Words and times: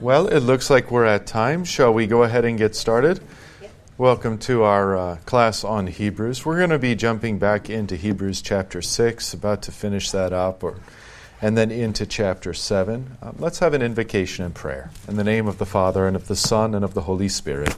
Well, 0.00 0.28
it 0.28 0.40
looks 0.40 0.70
like 0.70 0.90
we're 0.90 1.04
at 1.04 1.26
time. 1.26 1.62
Shall 1.62 1.92
we 1.92 2.06
go 2.06 2.22
ahead 2.22 2.46
and 2.46 2.56
get 2.56 2.74
started? 2.74 3.20
Yep. 3.60 3.70
Welcome 3.98 4.38
to 4.38 4.62
our 4.62 4.96
uh, 4.96 5.16
class 5.26 5.62
on 5.62 5.88
Hebrews. 5.88 6.46
We're 6.46 6.56
going 6.56 6.70
to 6.70 6.78
be 6.78 6.94
jumping 6.94 7.38
back 7.38 7.68
into 7.68 7.96
Hebrews 7.96 8.40
chapter 8.40 8.80
6, 8.80 9.34
about 9.34 9.60
to 9.64 9.72
finish 9.72 10.10
that 10.12 10.32
up, 10.32 10.64
or, 10.64 10.76
and 11.42 11.54
then 11.54 11.70
into 11.70 12.06
chapter 12.06 12.54
7. 12.54 13.18
Um, 13.20 13.36
let's 13.38 13.58
have 13.58 13.74
an 13.74 13.82
invocation 13.82 14.42
and 14.42 14.54
prayer. 14.54 14.90
In 15.06 15.16
the 15.16 15.24
name 15.24 15.46
of 15.46 15.58
the 15.58 15.66
Father, 15.66 16.06
and 16.06 16.16
of 16.16 16.28
the 16.28 16.36
Son, 16.36 16.74
and 16.74 16.82
of 16.82 16.94
the 16.94 17.02
Holy 17.02 17.28
Spirit. 17.28 17.76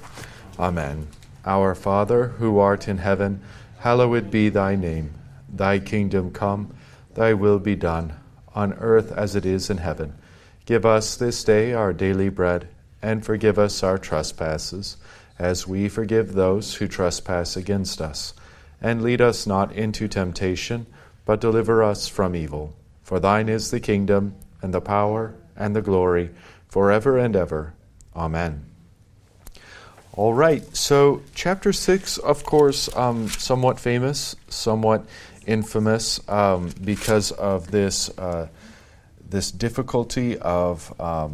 Amen. 0.61 1.09
Our 1.45 1.75
Father, 1.75 2.29
who 2.29 2.61
art 2.61 2.87
in 2.87 2.99
heaven, 2.99 3.43
hallowed 3.81 4.31
be 4.31 4.49
thy 4.49 4.77
name. 4.77 5.13
Thy 5.53 5.81
kingdom 5.81 6.31
come, 6.31 6.73
thy 7.15 7.35
will 7.35 7.59
be 7.59 7.75
done, 7.75 8.13
on 8.55 8.75
earth 8.75 9.11
as 9.11 9.35
it 9.35 9.45
is 9.45 9.69
in 9.69 9.79
heaven. 9.79 10.15
Give 10.65 10.87
us 10.87 11.17
this 11.17 11.43
day 11.43 11.73
our 11.73 11.93
daily 11.93 12.29
bread, 12.29 12.69
and 13.03 13.25
forgive 13.25 13.59
us 13.59 13.83
our 13.83 13.99
trespasses, 13.99 14.97
as 15.39 15.67
we 15.67 15.89
forgive 15.89 16.33
those 16.33 16.77
who 16.77 16.87
trespass 16.87 17.57
against 17.57 18.01
us. 18.01 18.33
And 18.81 19.03
lead 19.03 19.21
us 19.21 19.47
not 19.47 19.73
into 19.73 20.07
temptation, 20.07 20.87
but 21.25 21.41
deliver 21.41 21.83
us 21.83 22.07
from 22.07 22.37
evil. 22.37 22.75
For 23.03 23.19
thine 23.19 23.49
is 23.49 23.71
the 23.71 23.81
kingdom, 23.81 24.37
and 24.61 24.73
the 24.73 24.81
power, 24.81 25.35
and 25.57 25.75
the 25.75 25.83
glory, 25.83 26.31
forever 26.69 27.19
and 27.19 27.35
ever. 27.35 27.75
Amen. 28.15 28.65
All 30.15 30.35
right, 30.35 30.65
so 30.77 31.23
chapter 31.35 31.73
6, 31.73 32.19
of 32.19 32.45
course, 32.45 32.95
um, 32.95 33.29
somewhat 33.29 33.81
famous, 33.81 34.37
somewhat 34.49 35.07
infamous 35.47 36.21
um, 36.29 36.71
because 36.85 37.33
of 37.33 37.71
this. 37.71 38.11
Uh, 38.17 38.47
this 39.33 39.51
difficulty 39.51 40.39
of 40.39 40.99
um, 41.01 41.33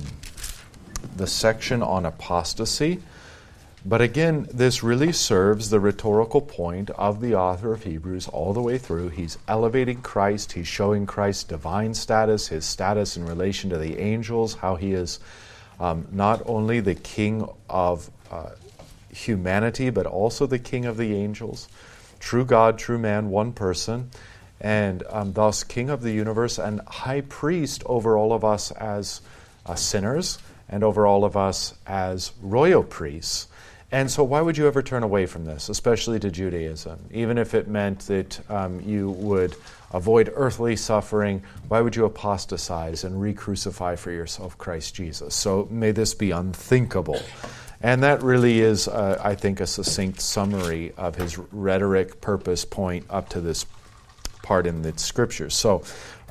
the 1.16 1.26
section 1.26 1.82
on 1.82 2.06
apostasy. 2.06 3.02
But 3.84 4.00
again, 4.00 4.48
this 4.52 4.82
really 4.82 5.12
serves 5.12 5.70
the 5.70 5.80
rhetorical 5.80 6.40
point 6.40 6.90
of 6.90 7.20
the 7.20 7.34
author 7.34 7.72
of 7.72 7.82
Hebrews 7.82 8.28
all 8.28 8.52
the 8.52 8.62
way 8.62 8.78
through. 8.78 9.10
He's 9.10 9.36
elevating 9.48 10.00
Christ, 10.00 10.52
he's 10.52 10.68
showing 10.68 11.06
Christ's 11.06 11.44
divine 11.44 11.92
status, 11.92 12.48
his 12.48 12.64
status 12.64 13.16
in 13.16 13.26
relation 13.26 13.70
to 13.70 13.78
the 13.78 13.98
angels, 13.98 14.54
how 14.54 14.76
he 14.76 14.92
is 14.92 15.18
um, 15.80 16.06
not 16.12 16.42
only 16.46 16.80
the 16.80 16.94
king 16.94 17.48
of 17.68 18.10
uh, 18.30 18.50
humanity, 19.12 19.90
but 19.90 20.06
also 20.06 20.46
the 20.46 20.58
king 20.58 20.86
of 20.86 20.96
the 20.96 21.14
angels. 21.14 21.68
True 22.20 22.44
God, 22.44 22.78
true 22.78 22.98
man, 22.98 23.30
one 23.30 23.52
person 23.52 24.10
and 24.60 25.02
um, 25.08 25.32
thus 25.32 25.64
King 25.64 25.90
of 25.90 26.02
the 26.02 26.12
universe 26.12 26.58
and 26.58 26.80
High 26.86 27.20
Priest 27.22 27.82
over 27.86 28.16
all 28.16 28.32
of 28.32 28.44
us 28.44 28.70
as 28.72 29.20
uh, 29.66 29.74
sinners 29.74 30.38
and 30.68 30.82
over 30.82 31.06
all 31.06 31.24
of 31.24 31.36
us 31.36 31.74
as 31.86 32.32
royal 32.42 32.82
priests. 32.82 33.48
And 33.90 34.10
so, 34.10 34.22
why 34.22 34.42
would 34.42 34.58
you 34.58 34.66
ever 34.66 34.82
turn 34.82 35.02
away 35.02 35.24
from 35.24 35.46
this, 35.46 35.70
especially 35.70 36.18
to 36.20 36.30
Judaism? 36.30 36.98
Even 37.10 37.38
if 37.38 37.54
it 37.54 37.68
meant 37.68 38.00
that 38.00 38.50
um, 38.50 38.82
you 38.82 39.10
would 39.12 39.56
avoid 39.92 40.30
earthly 40.34 40.76
suffering, 40.76 41.42
why 41.68 41.80
would 41.80 41.96
you 41.96 42.04
apostatize 42.04 43.04
and 43.04 43.18
re 43.18 43.32
crucify 43.32 43.96
for 43.96 44.10
yourself 44.10 44.58
Christ 44.58 44.94
Jesus? 44.94 45.34
So, 45.34 45.68
may 45.70 45.92
this 45.92 46.12
be 46.12 46.32
unthinkable. 46.32 47.22
And 47.80 48.02
that 48.02 48.22
really 48.22 48.60
is, 48.60 48.88
uh, 48.88 49.20
I 49.22 49.36
think, 49.36 49.60
a 49.60 49.66
succinct 49.66 50.20
summary 50.20 50.92
of 50.98 51.14
his 51.14 51.38
rhetoric, 51.38 52.20
purpose, 52.20 52.64
point 52.64 53.06
up 53.08 53.28
to 53.30 53.40
this 53.40 53.64
part 54.48 54.66
in 54.66 54.80
the 54.80 54.96
scriptures. 54.96 55.54
So, 55.54 55.82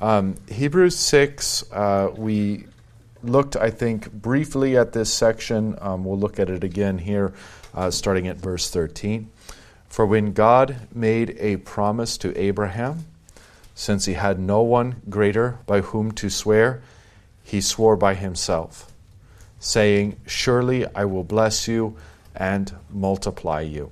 um, 0.01 0.35
Hebrews 0.49 0.97
6, 0.97 1.71
uh, 1.71 2.09
we 2.17 2.65
looked, 3.21 3.55
I 3.55 3.69
think, 3.69 4.11
briefly 4.11 4.75
at 4.75 4.91
this 4.91 5.13
section. 5.13 5.77
Um, 5.79 6.03
we'll 6.03 6.17
look 6.17 6.39
at 6.39 6.49
it 6.49 6.63
again 6.63 6.97
here, 6.97 7.31
uh, 7.75 7.91
starting 7.91 8.27
at 8.27 8.37
verse 8.37 8.71
13. 8.71 9.29
For 9.87 10.03
when 10.07 10.33
God 10.33 10.87
made 10.91 11.37
a 11.39 11.57
promise 11.57 12.17
to 12.17 12.35
Abraham, 12.35 13.05
since 13.75 14.05
he 14.05 14.14
had 14.14 14.39
no 14.39 14.63
one 14.63 14.95
greater 15.09 15.59
by 15.67 15.81
whom 15.81 16.11
to 16.13 16.31
swear, 16.31 16.81
he 17.43 17.61
swore 17.61 17.95
by 17.95 18.15
himself, 18.15 18.92
saying, 19.59 20.19
Surely 20.25 20.87
I 20.95 21.05
will 21.05 21.23
bless 21.23 21.67
you 21.67 21.95
and 22.36 22.73
multiply 22.89 23.61
you. 23.61 23.92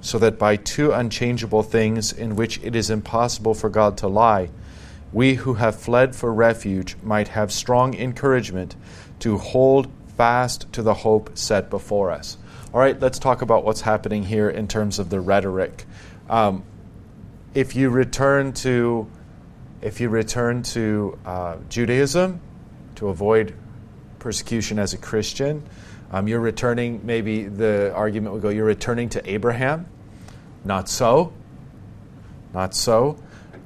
so 0.00 0.18
that 0.18 0.38
by 0.38 0.56
two 0.56 0.92
unchangeable 0.92 1.62
things 1.62 2.12
in 2.12 2.36
which 2.36 2.60
it 2.62 2.76
is 2.76 2.90
impossible 2.90 3.54
for 3.54 3.68
God 3.68 3.96
to 3.98 4.08
lie, 4.08 4.50
we 5.12 5.34
who 5.34 5.54
have 5.54 5.80
fled 5.80 6.14
for 6.14 6.32
refuge 6.32 6.96
might 7.02 7.28
have 7.28 7.50
strong 7.50 7.94
encouragement 7.94 8.76
to 9.20 9.38
hold 9.38 9.90
fast 10.16 10.72
to 10.72 10.82
the 10.82 10.94
hope 10.94 11.36
set 11.36 11.70
before 11.70 12.10
us. 12.10 12.38
All 12.74 12.80
right, 12.80 12.98
let's 13.00 13.18
talk 13.18 13.42
about 13.42 13.64
what's 13.64 13.80
happening 13.80 14.24
here 14.24 14.50
in 14.50 14.68
terms 14.68 14.98
of 14.98 15.08
the 15.10 15.20
rhetoric. 15.20 15.84
Um, 16.28 16.64
if 17.54 17.74
you 17.74 17.88
return 17.90 18.52
to 18.54 19.08
if 19.82 20.00
you 20.00 20.08
return 20.08 20.62
to 20.62 21.18
uh, 21.24 21.56
Judaism 21.68 22.40
to 22.96 23.08
avoid 23.08 23.54
persecution 24.18 24.78
as 24.78 24.94
a 24.94 24.98
Christian, 24.98 25.62
um, 26.10 26.28
you're 26.28 26.40
returning. 26.40 27.00
Maybe 27.04 27.44
the 27.44 27.92
argument 27.94 28.34
would 28.34 28.42
go: 28.42 28.48
you're 28.48 28.64
returning 28.64 29.08
to 29.10 29.30
Abraham 29.30 29.86
not 30.66 30.88
so. 30.88 31.32
Not 32.52 32.74
so. 32.74 33.18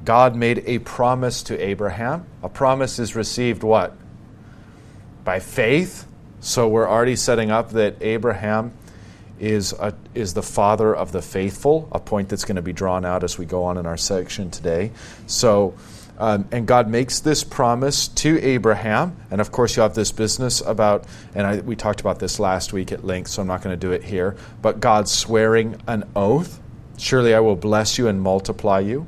God 0.04 0.36
made 0.36 0.62
a 0.66 0.78
promise 0.80 1.42
to 1.44 1.58
Abraham. 1.58 2.26
A 2.42 2.48
promise 2.48 2.98
is 2.98 3.16
received 3.16 3.62
what? 3.62 3.96
By 5.24 5.40
faith. 5.40 6.06
So 6.40 6.68
we're 6.68 6.88
already 6.88 7.16
setting 7.16 7.50
up 7.50 7.70
that 7.70 7.96
Abraham 8.02 8.72
is, 9.38 9.72
a, 9.72 9.94
is 10.14 10.34
the 10.34 10.42
father 10.42 10.94
of 10.94 11.12
the 11.12 11.22
faithful, 11.22 11.88
a 11.92 11.98
point 11.98 12.28
that's 12.28 12.44
going 12.44 12.56
to 12.56 12.62
be 12.62 12.74
drawn 12.74 13.04
out 13.04 13.24
as 13.24 13.38
we 13.38 13.46
go 13.46 13.64
on 13.64 13.78
in 13.78 13.86
our 13.86 13.96
section 13.96 14.50
today. 14.50 14.92
So, 15.26 15.74
um, 16.20 16.46
and 16.52 16.66
God 16.66 16.88
makes 16.88 17.18
this 17.20 17.42
promise 17.42 18.06
to 18.08 18.38
Abraham. 18.40 19.16
And 19.30 19.40
of 19.40 19.50
course, 19.50 19.76
you 19.76 19.82
have 19.82 19.94
this 19.94 20.12
business 20.12 20.60
about, 20.60 21.06
and 21.34 21.46
I, 21.46 21.60
we 21.60 21.74
talked 21.74 22.00
about 22.00 22.20
this 22.20 22.38
last 22.38 22.72
week 22.72 22.92
at 22.92 23.04
length, 23.04 23.30
so 23.30 23.42
I'm 23.42 23.48
not 23.48 23.62
going 23.62 23.72
to 23.72 23.80
do 23.80 23.92
it 23.92 24.04
here, 24.04 24.36
but 24.62 24.78
God 24.78 25.08
swearing 25.08 25.80
an 25.88 26.04
oath 26.14 26.60
Surely 27.00 27.34
I 27.34 27.40
will 27.40 27.56
bless 27.56 27.96
you 27.96 28.08
and 28.08 28.20
multiply 28.20 28.80
you. 28.80 29.06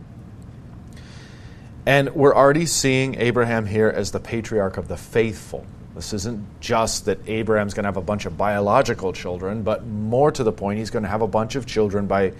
And 1.85 2.15
we're 2.15 2.35
already 2.35 2.65
seeing 2.65 3.17
Abraham 3.17 3.67
here 3.67 3.89
as 3.89 4.13
the 4.13 4.21
patriarch 4.21 4.79
of 4.79 4.89
the 4.89 4.97
faithful. 4.97 5.67
This 5.95 6.15
isn't 6.15 6.61
just 6.61 7.05
that 7.05 7.19
Abraham's 7.29 7.75
going 7.75 7.83
to 7.83 7.89
have 7.89 7.99
a 7.99 8.03
bunch 8.03 8.25
of 8.25 8.39
biological 8.39 9.13
children, 9.13 9.63
but 9.63 9.85
more 9.85 10.33
to 10.33 10.43
the 10.43 10.53
point, 10.53 10.79
he's 10.79 10.89
going 10.89 11.03
to 11.03 11.09
have 11.09 11.21
a 11.21 11.29
bunch 11.29 11.55
of 11.55 11.67
children 11.67 12.07
by 12.07 12.33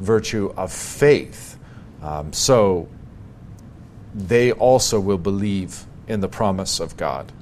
virtue 0.00 0.54
of 0.56 0.72
faith. 0.72 1.58
Um, 2.02 2.32
so 2.32 2.88
they 4.14 4.52
also 4.52 5.00
will 5.00 5.18
believe 5.18 5.84
in 6.06 6.20
the 6.20 6.28
promise 6.28 6.80
of 6.80 6.96
God. 6.96 7.32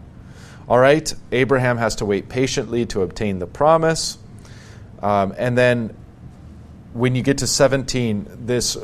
All 0.68 0.78
right, 0.78 1.12
Abraham 1.32 1.76
has 1.76 1.96
to 1.96 2.04
wait 2.04 2.28
patiently 2.28 2.86
to 2.86 3.02
obtain 3.02 3.38
the 3.38 3.46
promise. 3.46 4.16
Um, 5.02 5.34
and 5.36 5.58
then 5.58 5.94
when 6.94 7.14
you 7.14 7.22
get 7.22 7.38
to 7.38 7.46
17, 7.46 8.46
this 8.46 8.76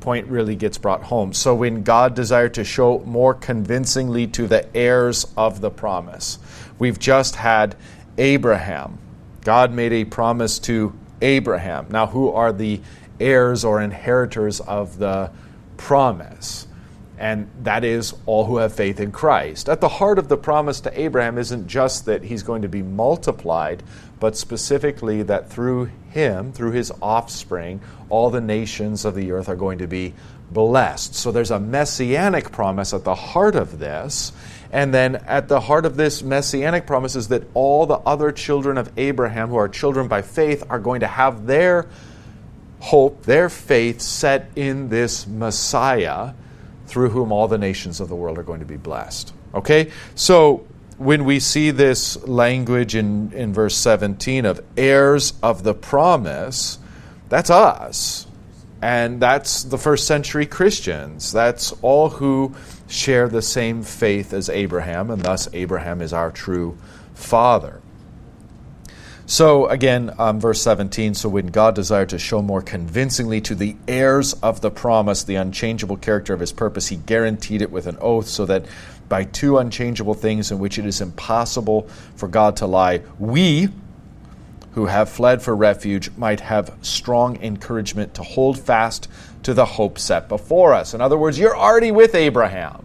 point 0.00 0.26
really 0.26 0.56
gets 0.56 0.78
brought 0.78 1.04
home. 1.04 1.32
So, 1.32 1.54
when 1.54 1.82
God 1.82 2.14
desired 2.14 2.54
to 2.54 2.64
show 2.64 2.98
more 3.00 3.34
convincingly 3.34 4.26
to 4.28 4.46
the 4.46 4.76
heirs 4.76 5.26
of 5.36 5.60
the 5.60 5.70
promise, 5.70 6.38
we've 6.78 6.98
just 6.98 7.36
had 7.36 7.76
Abraham. 8.18 8.98
God 9.44 9.72
made 9.72 9.92
a 9.92 10.04
promise 10.04 10.58
to 10.60 10.92
Abraham. 11.22 11.86
Now, 11.90 12.06
who 12.08 12.30
are 12.30 12.52
the 12.52 12.80
heirs 13.18 13.64
or 13.64 13.80
inheritors 13.80 14.60
of 14.60 14.98
the 14.98 15.30
promise? 15.76 16.66
And 17.22 17.48
that 17.62 17.84
is 17.84 18.14
all 18.26 18.46
who 18.46 18.56
have 18.56 18.74
faith 18.74 18.98
in 18.98 19.12
Christ. 19.12 19.68
At 19.68 19.80
the 19.80 19.88
heart 19.88 20.18
of 20.18 20.26
the 20.26 20.36
promise 20.36 20.80
to 20.80 21.00
Abraham 21.00 21.38
isn't 21.38 21.68
just 21.68 22.06
that 22.06 22.24
he's 22.24 22.42
going 22.42 22.62
to 22.62 22.68
be 22.68 22.82
multiplied, 22.82 23.84
but 24.18 24.36
specifically 24.36 25.22
that 25.22 25.48
through 25.48 25.84
him, 26.10 26.52
through 26.52 26.72
his 26.72 26.90
offspring, 27.00 27.80
all 28.08 28.30
the 28.30 28.40
nations 28.40 29.04
of 29.04 29.14
the 29.14 29.30
earth 29.30 29.48
are 29.48 29.54
going 29.54 29.78
to 29.78 29.86
be 29.86 30.14
blessed. 30.50 31.14
So 31.14 31.30
there's 31.30 31.52
a 31.52 31.60
messianic 31.60 32.50
promise 32.50 32.92
at 32.92 33.04
the 33.04 33.14
heart 33.14 33.54
of 33.54 33.78
this, 33.78 34.32
And 34.72 34.92
then 34.92 35.16
at 35.16 35.48
the 35.48 35.60
heart 35.60 35.84
of 35.84 35.96
this 35.96 36.22
messianic 36.22 36.86
promise 36.86 37.14
is 37.14 37.28
that 37.28 37.44
all 37.52 37.84
the 37.84 37.98
other 37.98 38.32
children 38.32 38.78
of 38.78 38.90
Abraham, 38.96 39.50
who 39.50 39.56
are 39.56 39.68
children 39.68 40.08
by 40.08 40.22
faith, 40.22 40.64
are 40.70 40.78
going 40.80 41.00
to 41.00 41.06
have 41.06 41.46
their 41.46 41.86
hope, 42.80 43.22
their 43.24 43.50
faith 43.50 44.00
set 44.00 44.50
in 44.56 44.88
this 44.88 45.26
Messiah 45.26 46.32
through 46.86 47.10
whom 47.10 47.32
all 47.32 47.48
the 47.48 47.58
nations 47.58 48.00
of 48.00 48.08
the 48.08 48.16
world 48.16 48.38
are 48.38 48.42
going 48.42 48.60
to 48.60 48.66
be 48.66 48.76
blessed. 48.76 49.32
Okay? 49.54 49.90
So 50.14 50.66
when 50.98 51.24
we 51.24 51.40
see 51.40 51.70
this 51.70 52.22
language 52.26 52.94
in, 52.94 53.32
in 53.32 53.52
verse 53.52 53.76
17 53.76 54.46
of 54.46 54.64
heirs 54.76 55.34
of 55.42 55.62
the 55.62 55.74
promise, 55.74 56.78
that's 57.28 57.50
us. 57.50 58.26
And 58.80 59.20
that's 59.20 59.64
the 59.64 59.78
first 59.78 60.06
century 60.06 60.46
Christians. 60.46 61.32
That's 61.32 61.72
all 61.82 62.08
who 62.08 62.54
share 62.88 63.28
the 63.28 63.42
same 63.42 63.82
faith 63.82 64.32
as 64.32 64.48
Abraham, 64.48 65.10
and 65.10 65.22
thus 65.22 65.48
Abraham 65.52 66.00
is 66.00 66.12
our 66.12 66.30
true 66.30 66.76
father. 67.14 67.81
So, 69.32 69.66
again, 69.66 70.14
um, 70.18 70.40
verse 70.40 70.60
17 70.60 71.14
so 71.14 71.26
when 71.30 71.46
God 71.46 71.74
desired 71.74 72.10
to 72.10 72.18
show 72.18 72.42
more 72.42 72.60
convincingly 72.60 73.40
to 73.40 73.54
the 73.54 73.76
heirs 73.88 74.34
of 74.34 74.60
the 74.60 74.70
promise 74.70 75.24
the 75.24 75.36
unchangeable 75.36 75.96
character 75.96 76.34
of 76.34 76.40
his 76.40 76.52
purpose, 76.52 76.88
he 76.88 76.96
guaranteed 76.96 77.62
it 77.62 77.72
with 77.72 77.86
an 77.86 77.96
oath 78.02 78.28
so 78.28 78.44
that 78.44 78.66
by 79.08 79.24
two 79.24 79.56
unchangeable 79.56 80.12
things 80.12 80.50
in 80.50 80.58
which 80.58 80.78
it 80.78 80.84
is 80.84 81.00
impossible 81.00 81.88
for 82.14 82.28
God 82.28 82.58
to 82.58 82.66
lie, 82.66 83.00
we, 83.18 83.70
who 84.72 84.84
have 84.84 85.08
fled 85.08 85.40
for 85.40 85.56
refuge 85.56 86.10
might 86.18 86.40
have 86.40 86.76
strong 86.82 87.42
encouragement 87.42 88.12
to 88.16 88.22
hold 88.22 88.58
fast 88.58 89.08
to 89.44 89.54
the 89.54 89.64
hope 89.64 89.98
set 89.98 90.28
before 90.28 90.74
us. 90.74 90.92
In 90.92 91.00
other 91.00 91.16
words, 91.16 91.38
you're 91.38 91.56
already 91.56 91.90
with 91.90 92.14
Abraham. 92.14 92.84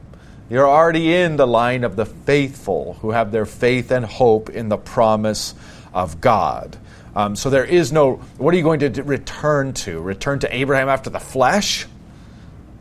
You're 0.50 0.70
already 0.70 1.14
in 1.14 1.36
the 1.36 1.46
line 1.46 1.84
of 1.84 1.98
the 1.98 2.06
faithful 2.06 2.94
who 3.02 3.12
have 3.12 3.34
their 3.34 3.46
faith 3.46 3.92
and 3.92 4.06
hope 4.06 4.50
in 4.50 4.70
the 4.70 4.78
promise 4.78 5.54
of 5.98 6.22
God. 6.22 6.78
Um, 7.16 7.36
so 7.36 7.50
there 7.50 7.66
is 7.66 7.92
no, 7.92 8.18
what 8.38 8.54
are 8.54 8.58
you 8.58 8.64
going 8.64 8.80
to 8.82 9.02
return 9.02 9.74
to? 9.74 10.00
Return 10.00 10.38
to 10.40 10.56
Abraham 10.56 10.90
after 10.90 11.10
the 11.10 11.20
flesh? 11.20 11.88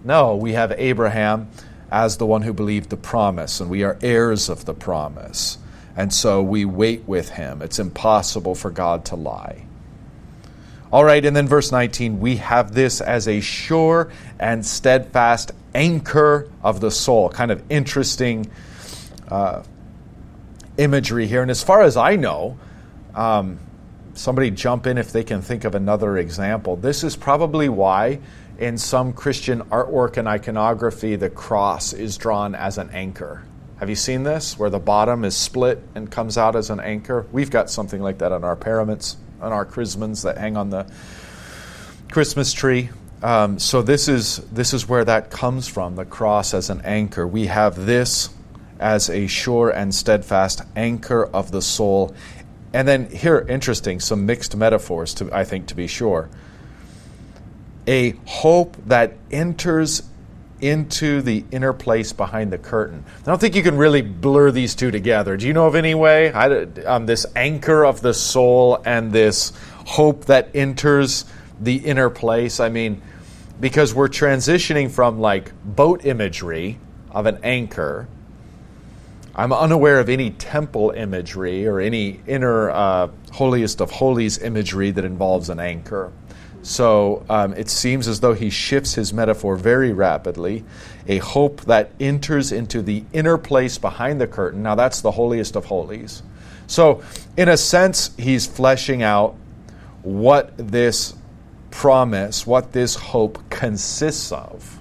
No, 0.04 0.36
we 0.36 0.52
have 0.52 0.72
Abraham 0.72 1.48
as 1.90 2.18
the 2.18 2.26
one 2.26 2.42
who 2.42 2.52
believed 2.52 2.90
the 2.90 2.96
promise, 2.98 3.60
and 3.60 3.70
we 3.70 3.84
are 3.84 3.96
heirs 4.02 4.50
of 4.50 4.66
the 4.66 4.74
promise. 4.74 5.56
And 5.96 6.12
so 6.12 6.42
we 6.42 6.66
wait 6.66 7.08
with 7.08 7.30
him. 7.30 7.62
It's 7.62 7.78
impossible 7.78 8.54
for 8.54 8.70
God 8.70 9.06
to 9.06 9.16
lie. 9.16 9.64
All 10.92 11.02
right, 11.02 11.24
and 11.24 11.34
then 11.34 11.48
verse 11.48 11.72
19 11.72 12.20
we 12.20 12.36
have 12.36 12.74
this 12.74 13.00
as 13.00 13.26
a 13.28 13.40
sure 13.40 14.12
and 14.38 14.64
steadfast 14.64 15.52
anchor 15.74 16.50
of 16.62 16.80
the 16.80 16.90
soul. 16.90 17.30
Kind 17.30 17.50
of 17.50 17.62
interesting 17.70 18.50
uh, 19.28 19.62
imagery 20.76 21.26
here. 21.26 21.40
And 21.40 21.50
as 21.50 21.62
far 21.62 21.80
as 21.80 21.96
I 21.96 22.16
know, 22.16 22.58
um, 23.16 23.58
somebody 24.14 24.50
jump 24.50 24.86
in 24.86 24.98
if 24.98 25.10
they 25.10 25.24
can 25.24 25.42
think 25.42 25.64
of 25.64 25.74
another 25.74 26.18
example. 26.18 26.76
This 26.76 27.02
is 27.02 27.16
probably 27.16 27.68
why 27.68 28.20
in 28.58 28.78
some 28.78 29.12
Christian 29.12 29.62
artwork 29.62 30.16
and 30.16 30.28
iconography 30.28 31.16
the 31.16 31.30
cross 31.30 31.92
is 31.92 32.16
drawn 32.16 32.54
as 32.54 32.78
an 32.78 32.90
anchor. 32.90 33.42
Have 33.78 33.90
you 33.90 33.96
seen 33.96 34.22
this, 34.22 34.58
where 34.58 34.70
the 34.70 34.78
bottom 34.78 35.24
is 35.24 35.36
split 35.36 35.82
and 35.94 36.10
comes 36.10 36.38
out 36.38 36.56
as 36.56 36.70
an 36.70 36.80
anchor? 36.80 37.26
We've 37.32 37.50
got 37.50 37.68
something 37.68 38.00
like 38.00 38.18
that 38.18 38.32
on 38.32 38.44
our 38.44 38.56
paraments, 38.56 39.16
on 39.40 39.52
our 39.52 39.66
chrismons 39.66 40.22
that 40.22 40.38
hang 40.38 40.56
on 40.56 40.70
the 40.70 40.90
Christmas 42.10 42.52
tree. 42.52 42.88
Um, 43.22 43.58
so 43.58 43.82
this 43.82 44.08
is 44.08 44.36
this 44.52 44.72
is 44.72 44.88
where 44.88 45.04
that 45.04 45.30
comes 45.30 45.68
from, 45.68 45.96
the 45.96 46.04
cross 46.04 46.54
as 46.54 46.70
an 46.70 46.82
anchor. 46.84 47.26
We 47.26 47.46
have 47.46 47.86
this 47.86 48.30
as 48.78 49.08
a 49.10 49.26
sure 49.26 49.70
and 49.70 49.94
steadfast 49.94 50.62
anchor 50.74 51.24
of 51.24 51.50
the 51.50 51.62
soul. 51.62 52.14
And 52.76 52.86
then 52.86 53.08
here, 53.08 53.38
interesting, 53.38 54.00
some 54.00 54.26
mixed 54.26 54.54
metaphors 54.54 55.14
to 55.14 55.32
I 55.32 55.44
think 55.44 55.68
to 55.68 55.74
be 55.74 55.86
sure. 55.86 56.28
A 57.86 58.10
hope 58.26 58.76
that 58.88 59.14
enters 59.30 60.02
into 60.60 61.22
the 61.22 61.42
inner 61.50 61.72
place 61.72 62.12
behind 62.12 62.52
the 62.52 62.58
curtain. 62.58 63.02
I 63.22 63.24
don't 63.24 63.40
think 63.40 63.54
you 63.54 63.62
can 63.62 63.78
really 63.78 64.02
blur 64.02 64.50
these 64.50 64.74
two 64.74 64.90
together. 64.90 65.38
Do 65.38 65.46
you 65.46 65.54
know 65.54 65.66
of 65.66 65.74
any 65.74 65.94
way? 65.94 66.30
I, 66.30 66.64
um, 66.84 67.06
this 67.06 67.24
anchor 67.34 67.82
of 67.82 68.02
the 68.02 68.12
soul 68.12 68.82
and 68.84 69.10
this 69.10 69.54
hope 69.86 70.26
that 70.26 70.50
enters 70.54 71.24
the 71.58 71.76
inner 71.76 72.10
place. 72.10 72.60
I 72.60 72.68
mean, 72.68 73.00
because 73.58 73.94
we're 73.94 74.08
transitioning 74.08 74.90
from 74.90 75.18
like 75.18 75.50
boat 75.64 76.04
imagery 76.04 76.78
of 77.10 77.24
an 77.24 77.38
anchor. 77.42 78.06
I'm 79.38 79.52
unaware 79.52 80.00
of 80.00 80.08
any 80.08 80.30
temple 80.30 80.92
imagery 80.92 81.66
or 81.66 81.78
any 81.78 82.20
inner 82.26 82.70
uh, 82.70 83.08
holiest 83.32 83.82
of 83.82 83.90
holies 83.90 84.38
imagery 84.38 84.90
that 84.92 85.04
involves 85.04 85.50
an 85.50 85.60
anchor. 85.60 86.10
So 86.62 87.24
um, 87.28 87.52
it 87.52 87.68
seems 87.68 88.08
as 88.08 88.20
though 88.20 88.32
he 88.32 88.48
shifts 88.48 88.94
his 88.94 89.12
metaphor 89.12 89.56
very 89.56 89.92
rapidly. 89.92 90.64
A 91.06 91.18
hope 91.18 91.60
that 91.66 91.90
enters 92.00 92.50
into 92.50 92.80
the 92.80 93.04
inner 93.12 93.36
place 93.36 93.76
behind 93.76 94.22
the 94.22 94.26
curtain. 94.26 94.62
Now, 94.62 94.74
that's 94.74 95.02
the 95.02 95.12
holiest 95.12 95.54
of 95.54 95.66
holies. 95.66 96.22
So, 96.66 97.04
in 97.36 97.48
a 97.48 97.56
sense, 97.56 98.10
he's 98.16 98.46
fleshing 98.46 99.02
out 99.02 99.36
what 100.02 100.56
this 100.56 101.14
promise, 101.70 102.46
what 102.46 102.72
this 102.72 102.96
hope 102.96 103.50
consists 103.50 104.32
of. 104.32 104.75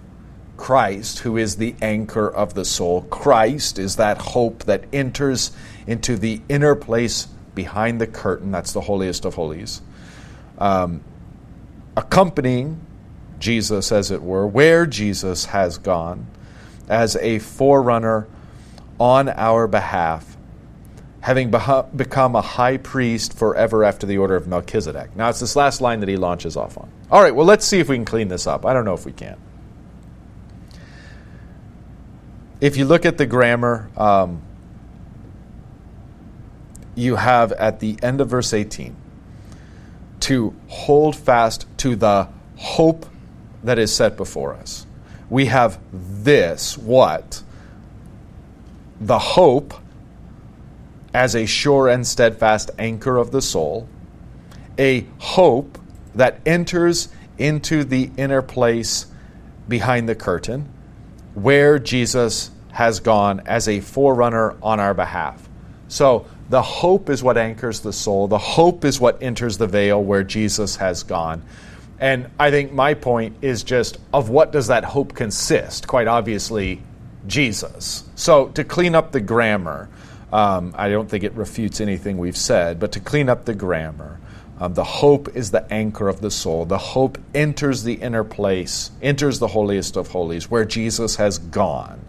Christ, 0.58 1.20
who 1.20 1.38
is 1.38 1.58
the 1.58 1.76
anchor 1.82 2.30
of 2.30 2.54
the 2.54 2.66
soul. 2.66 3.02
Christ 3.04 3.78
is 3.78 3.98
that 3.98 4.18
hope 4.18 4.64
that 4.64 4.86
enters 4.94 5.52
into 5.86 6.18
the 6.18 6.42
inner 6.50 6.76
place 6.76 7.28
behind 7.54 8.00
the 8.00 8.08
curtain. 8.08 8.52
That's 8.52 8.74
the 8.74 8.82
holiest 8.82 9.26
of 9.26 9.36
holies. 9.36 9.82
Um, 10.58 11.04
accompanying 11.98 12.80
Jesus, 13.40 13.92
as 13.92 14.12
it 14.12 14.22
were, 14.22 14.48
where 14.48 14.86
Jesus 14.86 15.46
has 15.46 15.78
gone 15.78 16.28
as 16.88 17.16
a 17.18 17.40
forerunner 17.40 18.28
on 19.00 19.30
our 19.30 19.68
behalf, 19.68 20.38
having 21.22 21.52
become 21.52 22.36
a 22.36 22.42
high 22.42 22.78
priest 22.78 23.38
forever 23.38 23.84
after 23.84 24.06
the 24.06 24.18
order 24.18 24.36
of 24.36 24.48
Melchizedek. 24.48 25.16
Now, 25.16 25.30
it's 25.30 25.40
this 25.40 25.56
last 25.56 25.82
line 25.82 26.00
that 26.00 26.10
he 26.10 26.18
launches 26.18 26.56
off 26.56 26.78
on. 26.78 26.90
All 27.12 27.22
right, 27.22 27.36
well, 27.36 27.46
let's 27.46 27.66
see 27.66 27.80
if 27.80 27.90
we 27.90 27.96
can 27.96 28.06
clean 28.06 28.28
this 28.28 28.48
up. 28.48 28.66
I 28.66 28.74
don't 28.74 28.86
know 28.86 28.94
if 28.94 29.06
we 29.06 29.12
can. 29.12 29.38
If 32.62 32.78
you 32.78 32.86
look 32.86 33.06
at 33.06 33.18
the 33.18 33.26
grammar, 33.26 33.90
um, 33.98 34.42
you 36.96 37.18
have 37.18 37.52
at 37.52 37.82
the 37.82 37.98
end 38.02 38.22
of 38.22 38.30
verse 38.30 38.54
18, 38.54 38.96
to 40.22 40.56
hold 40.68 41.16
fast 41.16 41.68
to 41.80 41.96
the 41.96 42.30
hope 42.56 43.06
that 43.64 43.78
is 43.78 43.94
set 43.94 44.16
before 44.16 44.54
us. 44.54 44.86
We 45.30 45.48
have 45.48 45.80
this, 45.92 46.78
what? 46.78 47.44
The 49.02 49.20
hope 49.20 49.74
as 51.14 51.36
a 51.36 51.46
sure 51.46 51.90
and 51.90 52.08
steadfast 52.08 52.72
anchor 52.80 53.18
of 53.18 53.32
the 53.32 53.42
soul, 53.42 53.90
a 54.80 55.06
hope 55.18 55.78
that 56.14 56.40
enters 56.46 57.10
into 57.38 57.84
the 57.84 58.12
inner 58.16 58.42
place 58.42 59.08
behind 59.68 60.08
the 60.08 60.16
curtain 60.16 60.70
where 61.36 61.78
Jesus 61.78 62.50
has 62.76 63.00
gone 63.00 63.42
as 63.46 63.70
a 63.70 63.80
forerunner 63.80 64.54
on 64.62 64.82
our 64.82 64.94
behalf. 64.94 65.48
So, 65.88 66.26
the 66.50 66.62
hope 66.62 67.10
is 67.10 67.24
what 67.24 67.38
anchors 67.38 67.80
the 67.80 67.94
soul. 67.94 68.28
The 68.28 68.38
hope 68.38 68.84
is 68.84 69.00
what 69.00 69.24
enters 69.24 69.58
the 69.58 69.66
veil 69.66 70.04
where 70.04 70.26
Jesus 70.26 70.76
has 70.76 71.02
gone. 71.02 71.42
And 72.02 72.30
I 72.38 72.52
think 72.52 72.74
my 72.74 72.94
point 72.94 73.38
is 73.42 73.64
just 73.64 73.98
of 74.14 74.30
what 74.30 74.52
does 74.52 74.68
that 74.68 74.84
hope 74.84 75.16
consist? 75.16 75.88
Quite 75.88 76.08
obviously, 76.08 76.82
Jesus. 77.28 78.04
So 78.16 78.50
to 78.50 78.66
clean 78.66 78.94
up 78.94 79.14
the 79.14 79.22
grammar, 79.22 79.88
um, 80.34 80.76
I 80.78 80.90
don't 80.90 81.10
think 81.10 81.24
it 81.24 81.34
refutes 81.34 81.80
anything 81.80 82.18
we've 82.18 82.36
said, 82.36 82.78
but 82.78 82.92
to 82.92 83.00
clean 83.00 83.30
up 83.30 83.46
the 83.46 83.56
grammar, 83.56 84.20
um, 84.60 84.74
the 84.74 84.84
hope 84.84 85.34
is 85.34 85.52
the 85.52 85.72
anchor 85.72 86.10
of 86.10 86.20
the 86.20 86.30
soul. 86.30 86.66
The 86.66 86.78
hope 86.78 87.18
enters 87.34 87.84
the 87.84 87.94
inner 87.94 88.26
place, 88.26 88.92
enters 89.02 89.40
the 89.40 89.48
holiest 89.48 89.96
of 89.96 90.10
holies, 90.10 90.52
where 90.52 90.66
Jesus 90.66 91.16
has 91.16 91.38
gone. 91.38 92.02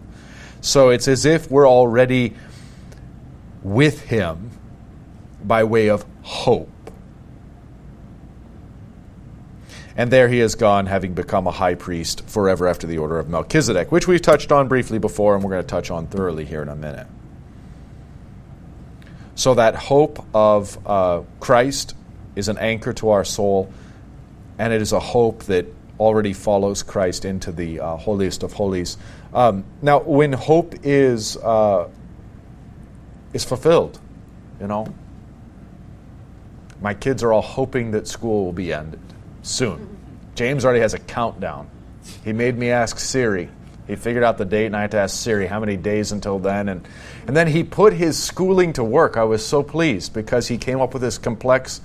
So 0.61 0.89
it's 0.89 1.07
as 1.07 1.25
if 1.25 1.49
we're 1.49 1.67
already 1.67 2.35
with 3.63 4.01
him 4.01 4.51
by 5.43 5.63
way 5.63 5.89
of 5.89 6.05
hope. 6.23 6.69
And 9.95 10.11
there 10.11 10.27
he 10.27 10.39
has 10.39 10.53
gone, 10.53 10.85
having 10.85 11.15
become 11.15 11.47
a 11.47 11.51
high 11.51 11.73
priest 11.73 12.29
forever 12.29 12.67
after 12.67 12.85
the 12.85 12.99
order 12.99 13.17
of 13.17 13.29
Melchizedek, 13.29 13.91
which 13.91 14.07
we've 14.07 14.21
touched 14.21 14.51
on 14.51 14.67
briefly 14.67 14.99
before, 14.99 15.33
and 15.33 15.43
we're 15.43 15.49
going 15.49 15.63
to 15.63 15.67
touch 15.67 15.89
on 15.89 16.05
thoroughly 16.05 16.45
here 16.45 16.61
in 16.61 16.69
a 16.69 16.75
minute. 16.75 17.07
So, 19.33 19.55
that 19.55 19.75
hope 19.75 20.23
of 20.35 20.77
uh, 20.87 21.23
Christ 21.39 21.95
is 22.35 22.47
an 22.47 22.59
anchor 22.59 22.93
to 22.93 23.09
our 23.09 23.23
soul, 23.23 23.71
and 24.59 24.71
it 24.71 24.81
is 24.81 24.91
a 24.91 24.99
hope 24.99 25.43
that 25.45 25.65
already 25.99 26.33
follows 26.33 26.83
Christ 26.83 27.25
into 27.25 27.51
the 27.51 27.79
uh, 27.79 27.97
holiest 27.97 28.43
of 28.43 28.53
holies. 28.53 28.97
Um, 29.33 29.63
now, 29.81 29.99
when 29.99 30.33
hope 30.33 30.75
is 30.83 31.37
uh, 31.37 31.89
is 33.33 33.43
fulfilled. 33.43 33.99
You 34.59 34.67
know, 34.67 34.93
my 36.81 36.93
kids 36.93 37.23
are 37.23 37.31
all 37.31 37.41
hoping 37.41 37.91
that 37.91 38.07
school 38.07 38.45
will 38.45 38.53
be 38.53 38.73
ended 38.73 38.99
soon. 39.43 39.97
James 40.35 40.65
already 40.65 40.81
has 40.81 40.93
a 40.93 40.99
countdown. 40.99 41.69
He 42.23 42.33
made 42.33 42.57
me 42.57 42.69
ask 42.69 42.99
Siri. 42.99 43.49
He 43.87 43.95
figured 43.95 44.23
out 44.23 44.37
the 44.37 44.45
date, 44.45 44.65
and 44.65 44.75
I 44.75 44.81
had 44.81 44.91
to 44.91 44.97
ask 44.97 45.15
Siri 45.15 45.47
how 45.47 45.59
many 45.59 45.77
days 45.77 46.11
until 46.11 46.39
then. 46.39 46.67
And, 46.69 46.87
and 47.25 47.37
then 47.37 47.47
he 47.47 47.63
put 47.63 47.93
his 47.93 48.21
schooling 48.21 48.73
to 48.73 48.83
work. 48.83 49.15
I 49.15 49.23
was 49.23 49.45
so 49.45 49.63
pleased 49.63 50.13
because 50.13 50.47
he 50.47 50.57
came 50.57 50.81
up 50.81 50.93
with 50.93 51.01
this 51.01 51.17
complex. 51.17 51.79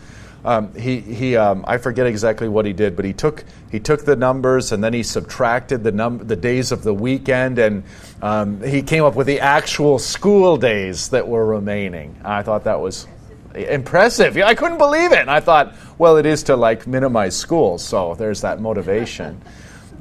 Um, 0.45 0.75
he, 0.75 1.01
he 1.01 1.37
um, 1.37 1.65
I 1.69 1.79
forget 1.79 2.07
exactly 2.07 2.49
what 2.49 2.67
he 2.67 2.73
did, 2.73 2.97
but 2.97 3.05
he 3.05 3.13
took 3.13 3.45
he 3.71 3.79
took 3.79 4.05
the 4.05 4.17
numbers 4.17 4.73
and 4.73 4.83
then 4.83 4.93
he 4.93 5.03
subtracted 5.03 5.85
the 5.85 5.93
num- 5.93 6.27
the 6.27 6.37
days 6.37 6.73
of 6.73 6.83
the 6.83 6.93
weekend, 6.93 7.59
and 7.59 7.85
um, 8.23 8.61
he 8.63 8.83
came 8.83 9.05
up 9.05 9.15
with 9.15 9.29
the 9.29 9.41
actual 9.41 9.99
school 9.99 10.57
days 10.57 11.11
that 11.11 11.29
were 11.29 11.47
remaining. 11.47 12.17
I 12.25 12.43
thought 12.43 12.65
that 12.65 12.81
was 12.81 13.07
impressive. 13.55 14.37
I 14.37 14.55
couldn't 14.55 14.79
believe 14.79 15.13
it. 15.13 15.19
And 15.19 15.31
I 15.31 15.41
thought, 15.41 15.75
well, 15.99 16.17
it 16.17 16.27
is 16.27 16.45
to 16.45 16.57
like 16.57 16.87
minimize 16.87 17.37
schools, 17.37 17.85
so 17.85 18.15
there's 18.15 18.41
that 18.41 18.61
motivation. 18.61 19.41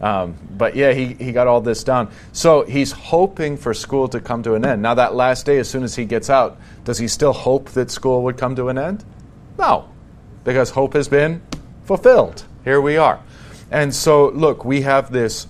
Um, 0.01 0.35
but 0.57 0.75
yeah, 0.75 0.93
he, 0.93 1.13
he 1.13 1.31
got 1.31 1.45
all 1.45 1.61
this 1.61 1.83
done. 1.83 2.09
So 2.31 2.63
he's 2.63 2.91
hoping 2.91 3.55
for 3.55 3.71
school 3.71 4.07
to 4.07 4.19
come 4.19 4.41
to 4.41 4.55
an 4.55 4.65
end. 4.65 4.81
Now, 4.81 4.95
that 4.95 5.13
last 5.13 5.45
day, 5.45 5.59
as 5.59 5.69
soon 5.69 5.83
as 5.83 5.95
he 5.95 6.05
gets 6.05 6.27
out, 6.27 6.59
does 6.85 6.97
he 6.97 7.07
still 7.07 7.33
hope 7.33 7.69
that 7.73 7.91
school 7.91 8.23
would 8.23 8.35
come 8.35 8.55
to 8.55 8.69
an 8.69 8.79
end? 8.79 9.05
No, 9.59 9.90
because 10.43 10.71
hope 10.71 10.93
has 10.93 11.07
been 11.07 11.41
fulfilled. 11.85 12.45
Here 12.63 12.81
we 12.81 12.97
are. 12.97 13.19
And 13.69 13.93
so, 13.93 14.29
look, 14.29 14.65
we 14.65 14.81
have 14.81 15.11
this 15.11 15.47